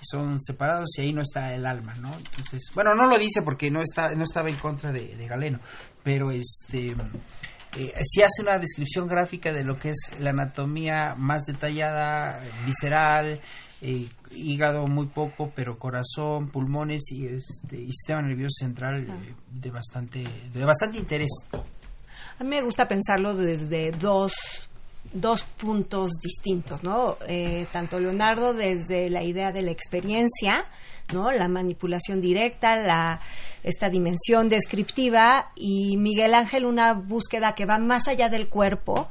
son 0.09 0.41
separados 0.41 0.89
y 0.97 1.01
ahí 1.01 1.13
no 1.13 1.21
está 1.21 1.53
el 1.53 1.65
alma, 1.65 1.95
¿no? 1.95 2.15
Entonces, 2.15 2.63
bueno, 2.73 2.95
no 2.95 3.05
lo 3.07 3.17
dice 3.17 3.41
porque 3.41 3.71
no 3.71 3.81
está 3.81 4.13
no 4.15 4.23
estaba 4.23 4.49
en 4.49 4.55
contra 4.55 4.91
de, 4.91 5.27
Galeno, 5.27 5.59
pero 6.03 6.31
este 6.31 6.95
eh, 7.77 7.93
sí 8.03 8.21
hace 8.21 8.41
una 8.41 8.59
descripción 8.59 9.07
gráfica 9.07 9.51
de 9.51 9.63
lo 9.63 9.77
que 9.77 9.89
es 9.89 10.11
la 10.19 10.29
anatomía 10.29 11.15
más 11.17 11.43
detallada, 11.43 12.41
visceral, 12.65 13.41
eh, 13.81 14.07
hígado 14.31 14.87
muy 14.87 15.07
poco, 15.07 15.51
pero 15.55 15.77
corazón, 15.77 16.49
pulmones 16.49 17.11
y 17.11 17.27
este 17.27 17.77
sistema 17.87 18.21
nervioso 18.21 18.55
central 18.59 19.07
eh, 19.09 19.35
de 19.51 19.71
bastante 19.71 20.23
de 20.53 20.65
bastante 20.65 20.97
interés. 20.97 21.31
A 22.37 22.43
mí 22.43 22.49
me 22.49 22.61
gusta 22.61 22.87
pensarlo 22.87 23.35
desde 23.35 23.91
dos 23.91 24.33
dos 25.15 25.43
puntos 25.43 26.11
distintos, 26.21 26.83
¿no? 26.83 27.17
Eh, 27.27 27.67
tanto 27.71 27.99
Leonardo 27.99 28.53
desde 28.53 29.09
la 29.09 29.23
idea 29.23 29.51
de 29.51 29.61
la 29.61 29.71
experiencia, 29.71 30.65
¿no? 31.13 31.31
La 31.31 31.47
manipulación 31.47 32.19
directa, 32.19 32.75
la, 32.75 33.21
esta 33.63 33.89
dimensión 33.89 34.49
descriptiva 34.49 35.51
y 35.55 35.95
Miguel 35.97 36.33
Ángel 36.33 36.65
una 36.65 36.93
búsqueda 36.93 37.53
que 37.53 37.65
va 37.65 37.77
más 37.77 38.07
allá 38.09 38.27
del 38.27 38.49
cuerpo 38.49 39.07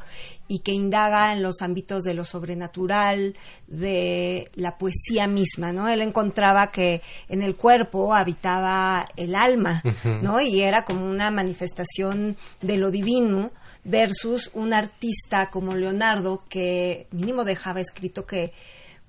y 0.47 0.59
que 0.59 0.73
indaga 0.73 1.33
en 1.33 1.43
los 1.43 1.63
ámbitos 1.63 2.05
de 2.05 2.13
lo 2.13 2.25
sobrenatural, 2.25 3.35
de 3.67 4.51
la 4.57 4.77
poesía 4.77 5.27
misma, 5.27 5.73
¿no? 5.73 5.89
Él 5.89 6.03
encontraba 6.03 6.69
que 6.71 7.01
en 7.29 7.43
el 7.43 7.57
cuerpo 7.57 8.15
habitaba 8.15 9.07
el 9.17 9.35
alma, 9.35 9.83
¿no? 10.23 10.39
Y 10.43 10.61
era 10.61 10.85
como 10.85 11.07
una 11.07 11.31
manifestación 11.31 12.37
de 12.61 12.77
lo 12.77 12.91
divino 12.91 13.53
versus 13.85 14.51
un 14.55 14.73
artista 14.73 15.51
como 15.51 15.75
Leonardo 15.75 16.43
que 16.49 17.07
mínimo 17.11 17.45
dejaba 17.45 17.81
escrito 17.81 18.27
que 18.27 18.53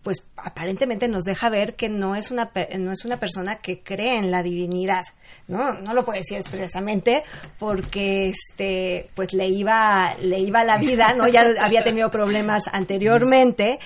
pues 0.05 0.23
aparentemente 0.37 1.07
nos 1.07 1.23
deja 1.23 1.49
ver 1.49 1.75
que 1.75 1.89
no 1.89 2.15
es 2.15 2.29
una 2.29 2.51
no 2.77 2.91
es 2.91 3.05
una 3.05 3.19
persona 3.19 3.57
que 3.57 3.81
cree 3.81 4.19
en 4.19 4.29
la 4.29 4.43
divinidad 4.43 5.01
no 5.47 5.73
no 5.73 5.95
lo 5.95 6.05
puede 6.05 6.19
decir 6.19 6.37
expresamente 6.37 7.23
porque 7.57 8.29
este 8.29 9.09
pues 9.15 9.33
le 9.33 9.47
iba 9.47 10.11
le 10.21 10.37
iba 10.37 10.63
la 10.63 10.77
vida 10.77 11.13
no 11.15 11.27
ya 11.27 11.43
había 11.59 11.83
tenido 11.83 12.11
problemas 12.11 12.63
anteriormente 12.71 13.79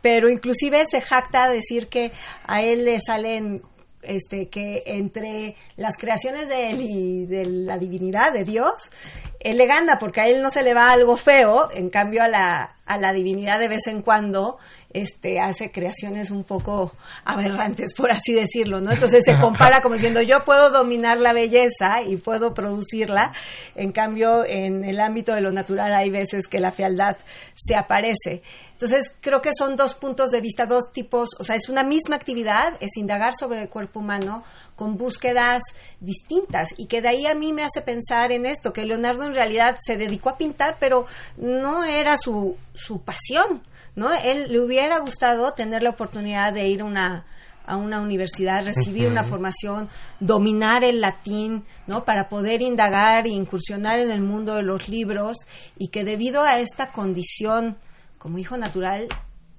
pero 0.00 0.28
inclusive 0.28 0.84
se 0.88 1.00
jacta 1.00 1.48
decir 1.48 1.88
que 1.88 2.12
a 2.46 2.62
él 2.62 2.84
le 2.84 3.00
salen 3.00 3.60
este 4.06 4.48
que 4.48 4.82
entre 4.86 5.56
las 5.76 5.96
creaciones 5.96 6.48
de 6.48 6.70
él 6.70 6.80
y 6.80 7.26
de 7.26 7.46
la 7.46 7.78
divinidad 7.78 8.32
de 8.32 8.44
Dios 8.44 8.90
él 9.44 9.58
le 9.58 9.66
gana 9.66 9.98
porque 9.98 10.22
a 10.22 10.26
él 10.26 10.42
no 10.42 10.50
se 10.50 10.62
le 10.62 10.74
va 10.74 10.90
algo 10.90 11.16
feo, 11.16 11.68
en 11.70 11.90
cambio 11.90 12.22
a 12.22 12.28
la, 12.28 12.76
a 12.86 12.96
la 12.96 13.12
divinidad 13.12 13.60
de 13.60 13.68
vez 13.68 13.86
en 13.86 14.00
cuando 14.00 14.56
este, 14.94 15.40
hace 15.40 15.72
creaciones 15.72 16.30
un 16.30 16.44
poco 16.44 16.92
aberrantes, 17.24 17.92
por 17.94 18.12
así 18.12 18.32
decirlo, 18.32 18.80
¿no? 18.80 18.92
Entonces 18.92 19.24
se 19.26 19.36
compara 19.36 19.82
como 19.82 19.96
diciendo, 19.96 20.22
yo 20.22 20.44
puedo 20.44 20.70
dominar 20.70 21.20
la 21.20 21.32
belleza 21.32 22.02
y 22.06 22.16
puedo 22.16 22.54
producirla, 22.54 23.32
en 23.74 23.90
cambio 23.90 24.44
en 24.46 24.84
el 24.84 25.00
ámbito 25.00 25.34
de 25.34 25.40
lo 25.40 25.50
natural 25.50 25.92
hay 25.92 26.10
veces 26.10 26.46
que 26.46 26.60
la 26.60 26.70
fealdad 26.70 27.16
se 27.54 27.74
aparece. 27.74 28.42
Entonces 28.72 29.14
creo 29.20 29.40
que 29.40 29.50
son 29.56 29.76
dos 29.76 29.94
puntos 29.94 30.30
de 30.30 30.40
vista, 30.40 30.66
dos 30.66 30.92
tipos, 30.92 31.30
o 31.38 31.44
sea, 31.44 31.56
es 31.56 31.68
una 31.68 31.82
misma 31.82 32.16
actividad, 32.16 32.74
es 32.80 32.96
indagar 32.96 33.34
sobre 33.38 33.62
el 33.62 33.68
cuerpo 33.68 33.98
humano, 33.98 34.44
con 34.76 34.96
búsquedas 34.96 35.62
distintas 36.00 36.68
y 36.76 36.86
que 36.86 37.00
de 37.00 37.08
ahí 37.08 37.26
a 37.26 37.34
mí 37.34 37.52
me 37.52 37.62
hace 37.62 37.82
pensar 37.82 38.32
en 38.32 38.46
esto, 38.46 38.72
que 38.72 38.84
Leonardo 38.84 39.24
en 39.24 39.34
realidad 39.34 39.76
se 39.84 39.96
dedicó 39.96 40.30
a 40.30 40.36
pintar, 40.36 40.76
pero 40.78 41.06
no 41.36 41.84
era 41.84 42.16
su, 42.16 42.56
su 42.74 43.00
pasión, 43.02 43.62
¿no? 43.96 44.12
Él 44.12 44.46
le 44.50 44.60
hubiera 44.60 44.98
gustado 44.98 45.52
tener 45.52 45.82
la 45.82 45.90
oportunidad 45.90 46.52
de 46.52 46.68
ir 46.68 46.82
a 46.82 46.84
una 46.84 47.24
a 47.66 47.76
una 47.76 48.00
universidad, 48.00 48.64
recibir 48.64 49.08
una 49.08 49.24
formación, 49.24 49.88
dominar 50.20 50.84
el 50.84 51.00
latín, 51.00 51.64
¿no? 51.86 52.04
Para 52.04 52.28
poder 52.28 52.60
indagar 52.60 53.26
e 53.26 53.30
incursionar 53.30 53.98
en 54.00 54.10
el 54.10 54.20
mundo 54.20 54.56
de 54.56 54.62
los 54.62 54.88
libros 54.88 55.38
y 55.78 55.88
que 55.88 56.04
debido 56.04 56.42
a 56.42 56.58
esta 56.58 56.92
condición 56.92 57.78
como 58.18 58.38
hijo 58.38 58.58
natural 58.58 59.08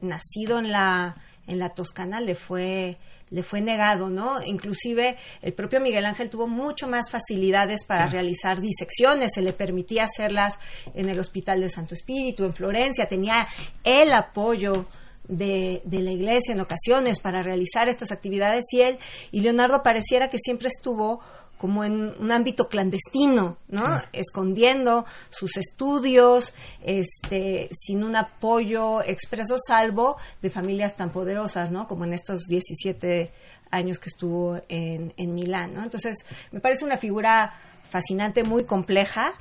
nacido 0.02 0.60
en 0.60 0.72
la 0.72 1.16
en 1.48 1.60
la 1.60 1.70
Toscana 1.70 2.20
le 2.22 2.36
fue 2.36 2.98
le 3.30 3.44
fue 3.44 3.62
negado, 3.62 4.10
¿no? 4.10 4.42
Inclusive 4.44 5.18
el 5.42 5.54
propio 5.54 5.82
Miguel 5.82 6.06
Ángel 6.06 6.30
tuvo 6.30 6.48
mucho 6.48 6.88
más 6.88 7.10
facilidades 7.10 7.86
para 7.86 8.08
realizar 8.08 8.60
disecciones, 8.60 9.34
se 9.34 9.42
le 9.42 9.54
permitía 9.54 10.04
hacerlas 10.04 10.58
en 10.94 11.10
el 11.10 11.20
Hospital 11.20 11.62
de 11.62 11.70
Santo 11.70 11.96
Espíritu, 11.96 12.46
en 12.46 12.54
Florencia, 12.54 13.08
tenía 13.08 13.48
el 13.84 14.14
apoyo 14.14 14.86
de, 15.28 15.82
de, 15.86 16.02
la 16.02 16.12
iglesia 16.12 16.54
en 16.54 16.60
ocasiones 16.60 17.20
para 17.20 17.42
realizar 17.42 17.90
estas 17.90 18.12
actividades 18.12 18.66
y 18.72 18.82
él 18.82 19.00
y 19.32 19.40
Leonardo 19.42 19.82
pareciera 19.82 20.30
que 20.30 20.38
siempre 20.38 20.68
estuvo 20.68 21.22
como 21.58 21.84
en 21.84 22.14
un 22.20 22.32
ámbito 22.32 22.68
clandestino, 22.68 23.58
¿no? 23.70 24.02
Escondiendo 24.12 25.06
sus 25.30 25.58
estudios, 25.58 26.54
este, 26.84 27.70
sin 27.72 28.04
un 28.04 28.16
apoyo 28.16 29.02
expreso, 29.04 29.56
salvo 29.58 30.18
de 30.42 30.50
familias 30.50 30.96
tan 30.96 31.12
poderosas, 31.12 31.72
¿no? 31.72 31.88
Como 31.88 32.06
en 32.06 32.14
estos 32.14 32.44
17 32.44 33.32
años 33.72 34.00
que 34.00 34.10
estuvo 34.10 34.62
en, 34.70 35.14
en 35.18 35.34
Milán, 35.34 35.74
¿no? 35.74 35.84
Entonces, 35.84 36.26
me 36.52 36.60
parece 36.60 36.86
una 36.86 36.98
figura 36.98 37.54
fascinante, 37.90 38.44
muy 38.44 38.66
compleja, 38.66 39.34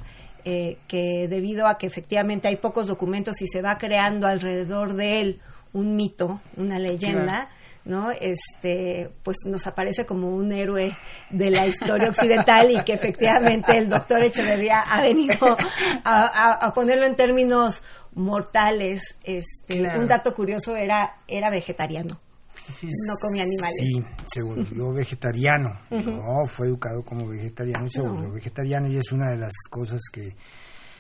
eh, 0.45 0.79
que 0.87 1.27
debido 1.29 1.67
a 1.67 1.79
que 1.79 1.87
efectivamente 1.87 2.49
hay 2.49 2.57
pocos 2.57 2.87
documentos 2.87 3.41
y 3.41 3.49
se 3.49 3.63
va 3.63 3.79
creando 3.79 4.27
alrededor 4.27 4.95
de 4.95 5.21
él 5.21 5.41
un 5.73 5.97
mito, 5.97 6.41
una 6.57 6.79
leyenda, 6.79 7.49
¿no? 7.85 8.11
Este, 8.11 9.11
pues 9.23 9.39
nos 9.47 9.67
aparece 9.67 10.07
como 10.07 10.29
un 10.29 10.53
héroe 10.53 10.97
de 11.31 11.51
la 11.51 11.67
historia 11.67 12.09
occidental 12.09 12.71
y 12.71 12.83
que 12.83 12.95
efectivamente 12.95 13.77
el 13.77 13.89
doctor 13.89 14.23
Echeverría 14.23 14.81
ha 14.81 15.03
venido 15.03 15.57
a, 16.05 16.73
ponerlo 16.75 17.07
en 17.07 17.17
términos 17.17 17.83
mortales. 18.15 19.17
Este, 19.25 19.83
un 19.99 20.07
dato 20.07 20.35
curioso 20.35 20.77
era, 20.77 21.23
era 21.29 21.51
vegetariano. 21.51 22.21
No 22.83 23.15
comía 23.21 23.43
animales. 23.43 23.79
Sí, 23.79 24.03
seguro. 24.27 24.63
Yo 24.75 24.93
vegetariano. 24.93 25.71
No, 25.91 26.47
fue 26.47 26.69
educado 26.69 27.03
como 27.05 27.29
vegetariano 27.29 27.87
y 27.87 27.91
seguro 27.91 28.33
vegetariano 28.33 28.89
y 28.89 28.97
es 28.97 29.13
una 29.13 29.31
de 29.31 29.39
las 29.39 29.53
cosas 29.69 30.01
que 30.13 30.35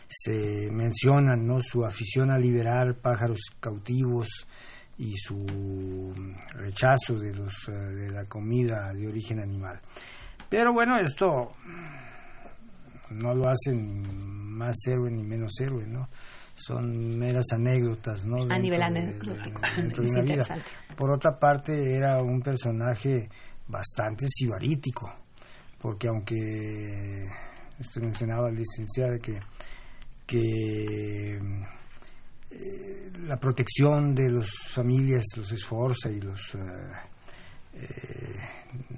se 0.08 0.70
mencionan, 0.70 1.46
¿no? 1.46 1.60
Su 1.60 1.84
afición 1.84 2.30
a 2.30 2.38
liberar 2.38 2.96
pájaros 3.00 3.40
cautivos, 3.60 4.28
y 4.98 5.12
su 5.16 6.12
rechazo 6.52 7.18
de, 7.18 7.34
los, 7.34 7.52
eh, 7.68 7.72
de 7.72 8.10
la 8.10 8.24
comida 8.26 8.92
de 8.92 9.08
origen 9.08 9.40
animal. 9.40 9.80
Pero 10.48 10.72
bueno, 10.72 10.98
esto 10.98 11.52
no 13.10 13.34
lo 13.34 13.48
hacen 13.48 14.54
más 14.56 14.76
héroe 14.86 15.10
ni 15.10 15.22
menos 15.22 15.52
héroe, 15.60 15.86
¿no? 15.86 16.08
Son 16.54 17.18
meras 17.18 17.46
anécdotas, 17.52 18.24
¿no? 18.24 18.44
A 18.48 18.58
nivel 18.58 18.82
anecdótico. 18.82 19.60
Por 20.96 21.10
otra 21.10 21.38
parte, 21.38 21.96
era 21.96 22.22
un 22.22 22.40
personaje 22.40 23.28
bastante 23.66 24.26
sibarítico, 24.28 25.12
porque 25.80 26.06
aunque 26.08 26.36
usted 27.80 28.02
mencionaba, 28.02 28.50
licenciada, 28.50 29.18
que, 29.18 29.40
que 30.26 31.40
eh, 32.54 33.10
la 33.26 33.36
protección 33.36 34.14
de 34.14 34.30
las 34.30 34.48
familias 34.70 35.24
los 35.36 35.50
esforza 35.50 36.08
y 36.10 36.20
los 36.20 36.54
eh, 36.54 36.58
eh, 37.74 37.88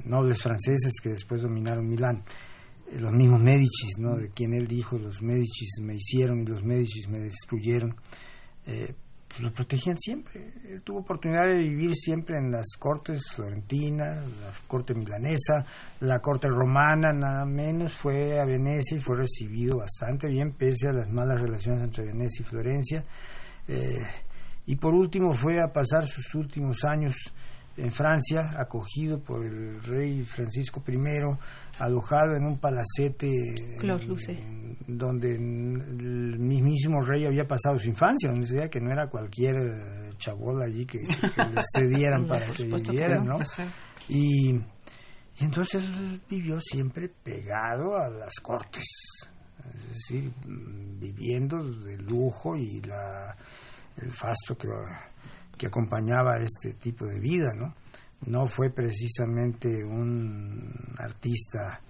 nobles 0.04 0.42
franceses 0.42 0.92
que 1.02 1.10
después 1.10 1.40
dominaron 1.40 1.88
Milán, 1.88 2.22
los 2.92 3.12
mismos 3.12 3.40
Médicis, 3.40 3.98
¿no? 3.98 4.16
de 4.16 4.28
quien 4.28 4.52
él 4.52 4.66
dijo, 4.66 4.98
los 4.98 5.22
Médicis 5.22 5.80
me 5.80 5.94
hicieron 5.94 6.40
y 6.40 6.46
los 6.46 6.62
Médicis 6.62 7.08
me 7.08 7.20
destruyeron, 7.20 7.96
pues 8.64 9.40
lo 9.40 9.52
protegían 9.52 9.96
siempre. 9.98 10.52
Él 10.68 10.82
tuvo 10.82 11.00
oportunidad 11.00 11.46
de 11.46 11.56
vivir 11.58 11.94
siempre 11.94 12.36
en 12.38 12.50
las 12.50 12.66
cortes 12.78 13.22
florentinas, 13.34 14.16
la 14.40 14.52
corte 14.66 14.94
milanesa, 14.94 15.64
la 16.00 16.20
corte 16.20 16.48
romana, 16.48 17.12
nada 17.12 17.44
menos. 17.44 17.92
Fue 17.92 18.38
a 18.38 18.44
Venecia 18.44 18.96
y 18.96 19.00
fue 19.00 19.16
recibido 19.16 19.78
bastante 19.78 20.28
bien, 20.28 20.50
pese 20.52 20.88
a 20.88 20.92
las 20.92 21.10
malas 21.10 21.40
relaciones 21.40 21.84
entre 21.84 22.06
Venecia 22.06 22.42
y 22.42 22.44
Florencia. 22.44 23.04
Eh, 23.68 23.80
y 24.66 24.76
por 24.76 24.94
último 24.94 25.34
fue 25.34 25.60
a 25.60 25.72
pasar 25.72 26.04
sus 26.04 26.34
últimos 26.34 26.84
años 26.84 27.14
en 27.76 27.92
Francia, 27.92 28.52
acogido 28.56 29.20
por 29.20 29.44
el 29.44 29.82
rey 29.82 30.24
Francisco 30.24 30.82
I, 30.88 30.98
alojado 31.78 32.36
en 32.36 32.46
un 32.46 32.58
palacete 32.58 33.30
donde 34.86 35.34
el 35.34 36.38
mismísimo 36.38 37.00
rey 37.02 37.26
había 37.26 37.46
pasado 37.46 37.78
su 37.78 37.88
infancia, 37.88 38.30
donde 38.30 38.46
decía 38.46 38.68
que 38.68 38.80
no 38.80 38.90
era 38.90 39.08
cualquier 39.08 39.56
eh, 39.56 40.10
chabola 40.16 40.64
allí 40.64 40.86
que, 40.86 41.00
le 41.00 41.62
cedieran 41.76 42.26
para 42.26 42.46
que 42.46 42.64
viviera, 42.64 43.20
¿no? 43.22 43.38
Y, 44.08 44.54
y 44.54 45.44
entonces 45.44 45.84
vivió 46.30 46.58
siempre 46.60 47.10
pegado 47.22 47.96
a 47.98 48.08
las 48.08 48.34
cortes, 48.40 48.86
es 49.76 49.88
decir, 49.88 50.32
viviendo 50.44 51.62
de 51.62 51.98
lujo 51.98 52.56
y 52.56 52.80
la, 52.80 53.36
el 53.96 54.10
fasto 54.10 54.56
que 54.56 54.68
que 55.56 55.66
acompañaba 55.66 56.38
este 56.38 56.74
tipo 56.74 57.06
de 57.06 57.18
vida, 57.18 57.52
¿no? 57.56 57.74
No 58.26 58.46
fue 58.46 58.70
precisamente 58.70 59.68
un 59.68 60.72
artista 60.98 61.80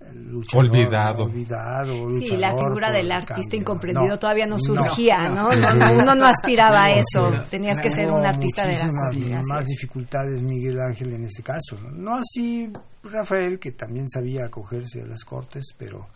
eh, 0.00 0.14
luchador, 0.14 0.66
olvidado. 0.66 1.24
olvidado 1.24 2.12
sí, 2.12 2.36
la 2.36 2.54
figura 2.54 2.90
del 2.90 3.10
artista 3.10 3.56
incomprendido 3.56 4.18
todavía 4.18 4.46
no 4.46 4.58
surgía, 4.58 5.28
no, 5.28 5.48
Uno 5.48 6.14
no 6.14 6.26
aspiraba 6.26 6.84
a 6.84 6.92
eso, 6.92 7.30
tenías 7.50 7.78
que 7.80 7.90
ser 7.90 8.10
un 8.10 8.24
artista 8.24 8.66
de 8.66 8.78
la 8.78 8.86
más 8.86 9.66
dificultades 9.66 10.42
Miguel 10.42 10.78
Ángel 10.80 11.12
en 11.14 11.24
este 11.24 11.42
caso, 11.42 11.76
¿no? 11.92 12.16
así 12.16 12.70
Rafael, 13.02 13.58
que 13.58 13.72
también 13.72 14.08
sabía 14.08 14.46
acogerse 14.46 15.02
a 15.02 15.06
las 15.06 15.24
cortes, 15.24 15.64
pero... 15.76 16.08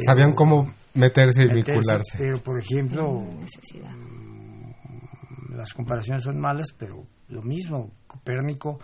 Sabían 0.00 0.34
cómo 0.34 0.72
meterse 0.94 1.44
y 1.44 1.54
vincularse. 1.54 2.18
Pero, 2.18 2.38
por 2.38 2.60
ejemplo, 2.60 3.24
las 5.50 5.72
comparaciones 5.72 6.22
son 6.22 6.40
malas, 6.40 6.68
pero 6.78 7.06
lo 7.28 7.42
mismo, 7.42 7.90
Copérnico, 8.06 8.78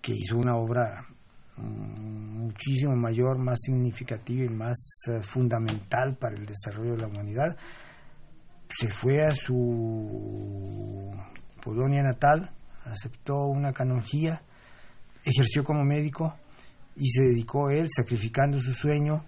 que 0.00 0.12
hizo 0.14 0.36
una 0.36 0.56
obra 0.56 1.06
mm, 1.56 2.44
muchísimo 2.44 2.94
mayor, 2.96 3.38
más 3.38 3.58
significativa 3.60 4.44
y 4.44 4.54
más 4.54 4.76
eh, 5.08 5.20
fundamental 5.22 6.16
para 6.16 6.36
el 6.36 6.46
desarrollo 6.46 6.92
de 6.92 7.02
la 7.02 7.08
humanidad, 7.08 7.56
se 8.68 8.88
fue 8.88 9.24
a 9.24 9.30
su 9.30 11.10
Polonia 11.62 12.02
natal, 12.02 12.50
aceptó 12.84 13.46
una 13.46 13.72
canonjía, 13.72 14.42
ejerció 15.24 15.64
como 15.64 15.84
médico 15.84 16.34
y 16.96 17.08
se 17.08 17.22
dedicó 17.22 17.70
él, 17.70 17.88
sacrificando 17.90 18.58
su 18.60 18.72
sueño, 18.72 19.24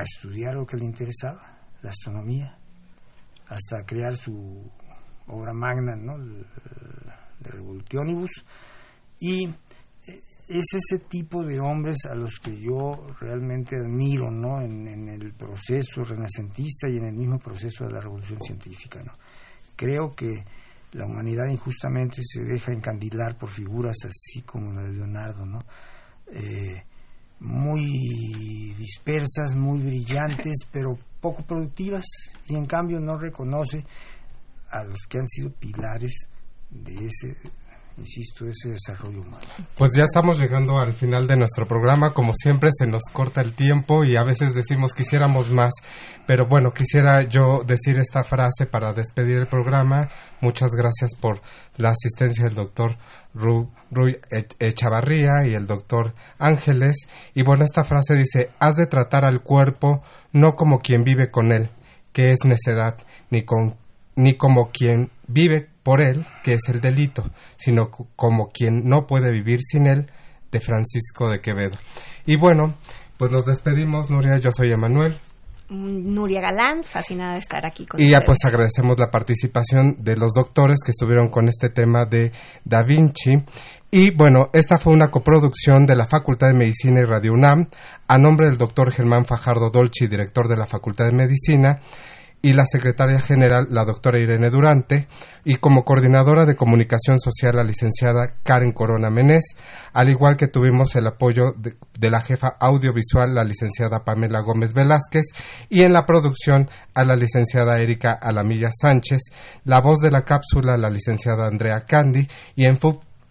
a 0.00 0.02
estudiar 0.02 0.54
lo 0.54 0.66
que 0.66 0.76
le 0.76 0.84
interesaba, 0.84 1.58
la 1.82 1.90
astronomía, 1.90 2.58
hasta 3.48 3.84
crear 3.84 4.16
su 4.16 4.70
obra 5.26 5.52
magna 5.52 5.96
¿no? 5.96 6.18
de 6.18 7.50
Revolutionibus 7.50 8.30
y 9.18 9.46
eh, 9.46 9.52
es 10.48 10.64
ese 10.74 11.04
tipo 11.08 11.44
de 11.44 11.60
hombres 11.60 11.98
a 12.10 12.14
los 12.14 12.38
que 12.42 12.58
yo 12.58 13.06
realmente 13.20 13.76
admiro 13.76 14.30
¿no? 14.30 14.60
en, 14.60 15.08
el 15.08 15.32
proceso 15.34 16.02
renacentista 16.04 16.88
y 16.88 16.96
en 16.96 17.06
el 17.06 17.14
mismo 17.14 17.38
proceso 17.38 17.84
de 17.84 17.92
la 17.92 18.00
revolución 18.00 18.40
científica. 18.40 19.02
¿no? 19.02 19.12
Creo 19.76 20.14
que 20.14 20.44
la 20.92 21.06
humanidad 21.06 21.46
injustamente 21.50 22.22
se 22.24 22.42
deja 22.42 22.72
encandilar 22.72 23.36
por 23.36 23.50
figuras 23.50 23.96
así 24.04 24.42
como 24.42 24.72
la 24.72 24.82
de 24.82 24.92
Leonardo, 24.92 25.46
¿no? 25.46 25.64
Eh, 26.32 26.82
muy 27.40 28.74
dispersas, 28.78 29.54
muy 29.54 29.80
brillantes, 29.80 30.56
pero 30.72 30.98
poco 31.20 31.42
productivas, 31.42 32.04
y 32.46 32.56
en 32.56 32.66
cambio 32.66 33.00
no 33.00 33.18
reconoce 33.18 33.84
a 34.70 34.84
los 34.84 34.98
que 35.08 35.18
han 35.18 35.28
sido 35.28 35.50
pilares 35.50 36.28
de 36.70 37.06
ese 37.06 37.36
insisto, 38.00 38.46
ese 38.46 38.70
desarrollo 38.70 39.20
humano. 39.20 39.46
Pues 39.76 39.92
ya 39.96 40.04
estamos 40.04 40.38
llegando 40.38 40.78
al 40.78 40.94
final 40.94 41.26
de 41.26 41.36
nuestro 41.36 41.66
programa. 41.66 42.12
Como 42.12 42.32
siempre, 42.32 42.70
se 42.76 42.86
nos 42.86 43.02
corta 43.12 43.40
el 43.40 43.54
tiempo 43.54 44.04
y 44.04 44.16
a 44.16 44.24
veces 44.24 44.54
decimos 44.54 44.92
quisiéramos 44.94 45.52
más. 45.52 45.72
Pero 46.26 46.46
bueno, 46.46 46.72
quisiera 46.72 47.22
yo 47.22 47.62
decir 47.64 47.98
esta 47.98 48.24
frase 48.24 48.66
para 48.66 48.92
despedir 48.92 49.38
el 49.38 49.46
programa. 49.46 50.08
Muchas 50.40 50.70
gracias 50.72 51.10
por 51.20 51.40
la 51.76 51.90
asistencia 51.90 52.46
del 52.46 52.54
doctor 52.54 52.96
Rui 53.34 54.16
Echavarría 54.58 55.46
y 55.46 55.54
el 55.54 55.66
doctor 55.66 56.14
Ángeles. 56.38 56.96
Y 57.34 57.42
bueno, 57.42 57.64
esta 57.64 57.84
frase 57.84 58.14
dice, 58.14 58.50
has 58.58 58.74
de 58.74 58.86
tratar 58.86 59.24
al 59.24 59.42
cuerpo 59.42 60.02
no 60.32 60.54
como 60.56 60.80
quien 60.80 61.04
vive 61.04 61.30
con 61.30 61.52
él, 61.52 61.70
que 62.12 62.30
es 62.30 62.38
necedad, 62.44 62.96
ni 63.30 63.42
con 63.42 63.76
ni 64.16 64.34
como 64.34 64.70
quien 64.70 65.10
vive 65.28 65.69
por 65.82 66.00
él, 66.00 66.26
que 66.42 66.54
es 66.54 66.68
el 66.68 66.80
delito, 66.80 67.24
sino 67.56 67.90
como 67.90 68.50
quien 68.50 68.84
no 68.84 69.06
puede 69.06 69.30
vivir 69.30 69.60
sin 69.62 69.86
él, 69.86 70.10
de 70.50 70.60
Francisco 70.60 71.30
de 71.30 71.40
Quevedo. 71.40 71.76
Y 72.26 72.36
bueno, 72.36 72.74
pues 73.16 73.30
nos 73.30 73.46
despedimos, 73.46 74.10
Nuria, 74.10 74.38
yo 74.38 74.50
soy 74.50 74.72
Emanuel. 74.72 75.16
Mm, 75.68 76.14
Nuria 76.14 76.40
Galán, 76.40 76.82
fascinada 76.82 77.34
de 77.34 77.38
estar 77.38 77.64
aquí 77.64 77.86
con 77.86 78.00
Y 78.00 78.10
ya 78.10 78.22
pues 78.22 78.38
agradecemos 78.44 78.98
la 78.98 79.10
participación 79.10 79.96
de 80.00 80.16
los 80.16 80.32
doctores 80.32 80.78
que 80.84 80.90
estuvieron 80.90 81.28
con 81.28 81.48
este 81.48 81.70
tema 81.70 82.06
de 82.06 82.32
Da 82.64 82.82
Vinci. 82.82 83.32
Y 83.92 84.10
bueno, 84.10 84.50
esta 84.52 84.78
fue 84.78 84.92
una 84.92 85.08
coproducción 85.08 85.86
de 85.86 85.96
la 85.96 86.06
Facultad 86.06 86.48
de 86.48 86.54
Medicina 86.54 87.00
y 87.00 87.04
Radio 87.04 87.32
UNAM, 87.32 87.68
a 88.08 88.18
nombre 88.18 88.48
del 88.48 88.58
doctor 88.58 88.90
Germán 88.92 89.24
Fajardo 89.24 89.70
Dolci, 89.70 90.08
director 90.08 90.48
de 90.48 90.56
la 90.56 90.66
Facultad 90.66 91.06
de 91.06 91.12
Medicina, 91.12 91.80
y 92.42 92.54
la 92.54 92.64
secretaria 92.64 93.20
general, 93.20 93.66
la 93.70 93.84
doctora 93.84 94.18
Irene 94.18 94.48
Durante, 94.48 95.08
y 95.44 95.56
como 95.56 95.84
coordinadora 95.84 96.46
de 96.46 96.56
comunicación 96.56 97.18
social, 97.18 97.56
la 97.56 97.64
licenciada 97.64 98.34
Karen 98.42 98.72
Corona 98.72 99.10
Menés, 99.10 99.44
al 99.92 100.08
igual 100.08 100.36
que 100.36 100.48
tuvimos 100.48 100.96
el 100.96 101.06
apoyo 101.06 101.54
de, 101.56 102.10
la 102.10 102.22
jefa 102.22 102.56
audiovisual, 102.58 103.34
la 103.34 103.44
licenciada 103.44 104.04
Pamela 104.04 104.40
Gómez 104.40 104.72
Velázquez, 104.72 105.26
y 105.68 105.82
en 105.82 105.92
la 105.92 106.06
producción 106.06 106.70
a 106.94 107.04
la 107.04 107.14
licenciada 107.14 107.78
Erika 107.78 108.12
Alamilla 108.12 108.70
Sánchez, 108.72 109.20
la 109.64 109.80
voz 109.80 110.00
de 110.00 110.10
la 110.10 110.22
cápsula, 110.22 110.78
la 110.78 110.88
licenciada 110.88 111.46
Andrea 111.46 111.80
Candy, 111.80 112.26
y 112.56 112.64
en 112.64 112.78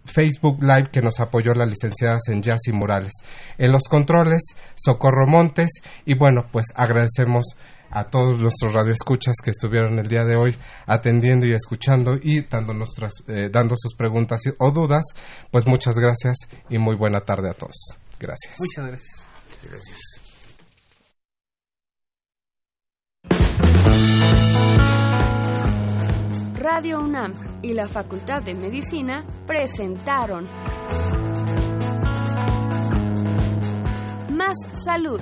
Facebook 0.05 0.61
Live 0.61 0.89
que 0.91 1.01
nos 1.01 1.19
apoyó 1.19 1.53
la 1.53 1.65
licenciada 1.65 2.19
y 2.27 2.71
Morales. 2.71 3.13
En 3.57 3.71
los 3.71 3.83
controles, 3.83 4.41
Socorro 4.75 5.27
Montes, 5.27 5.69
y 6.05 6.15
bueno, 6.15 6.45
pues 6.51 6.65
agradecemos 6.75 7.55
a 7.91 8.05
todos 8.05 8.41
nuestros 8.41 8.73
radioescuchas 8.73 9.35
que 9.43 9.51
estuvieron 9.51 9.99
el 9.99 10.07
día 10.07 10.25
de 10.25 10.35
hoy 10.35 10.57
atendiendo 10.85 11.45
y 11.45 11.53
escuchando 11.53 12.17
y 12.21 12.41
dando, 12.41 12.73
nuestras, 12.73 13.11
eh, 13.27 13.49
dando 13.51 13.75
sus 13.77 13.95
preguntas 13.95 14.41
o 14.57 14.71
dudas. 14.71 15.03
Pues 15.51 15.65
muchas 15.67 15.95
gracias 15.95 16.37
y 16.69 16.77
muy 16.77 16.95
buena 16.95 17.21
tarde 17.21 17.49
a 17.49 17.53
todos. 17.53 17.97
Gracias. 18.19 18.55
Muchas 18.59 18.87
gracias. 18.87 19.27
Gracias. 19.63 20.19
Radio 26.55 26.99
UNAM 26.99 27.33
y 27.61 27.73
la 27.73 27.87
Facultad 27.87 28.43
de 28.43 28.53
Medicina 28.53 29.23
presentaron 29.47 30.45
Más 34.29 34.55
Salud. 34.83 35.21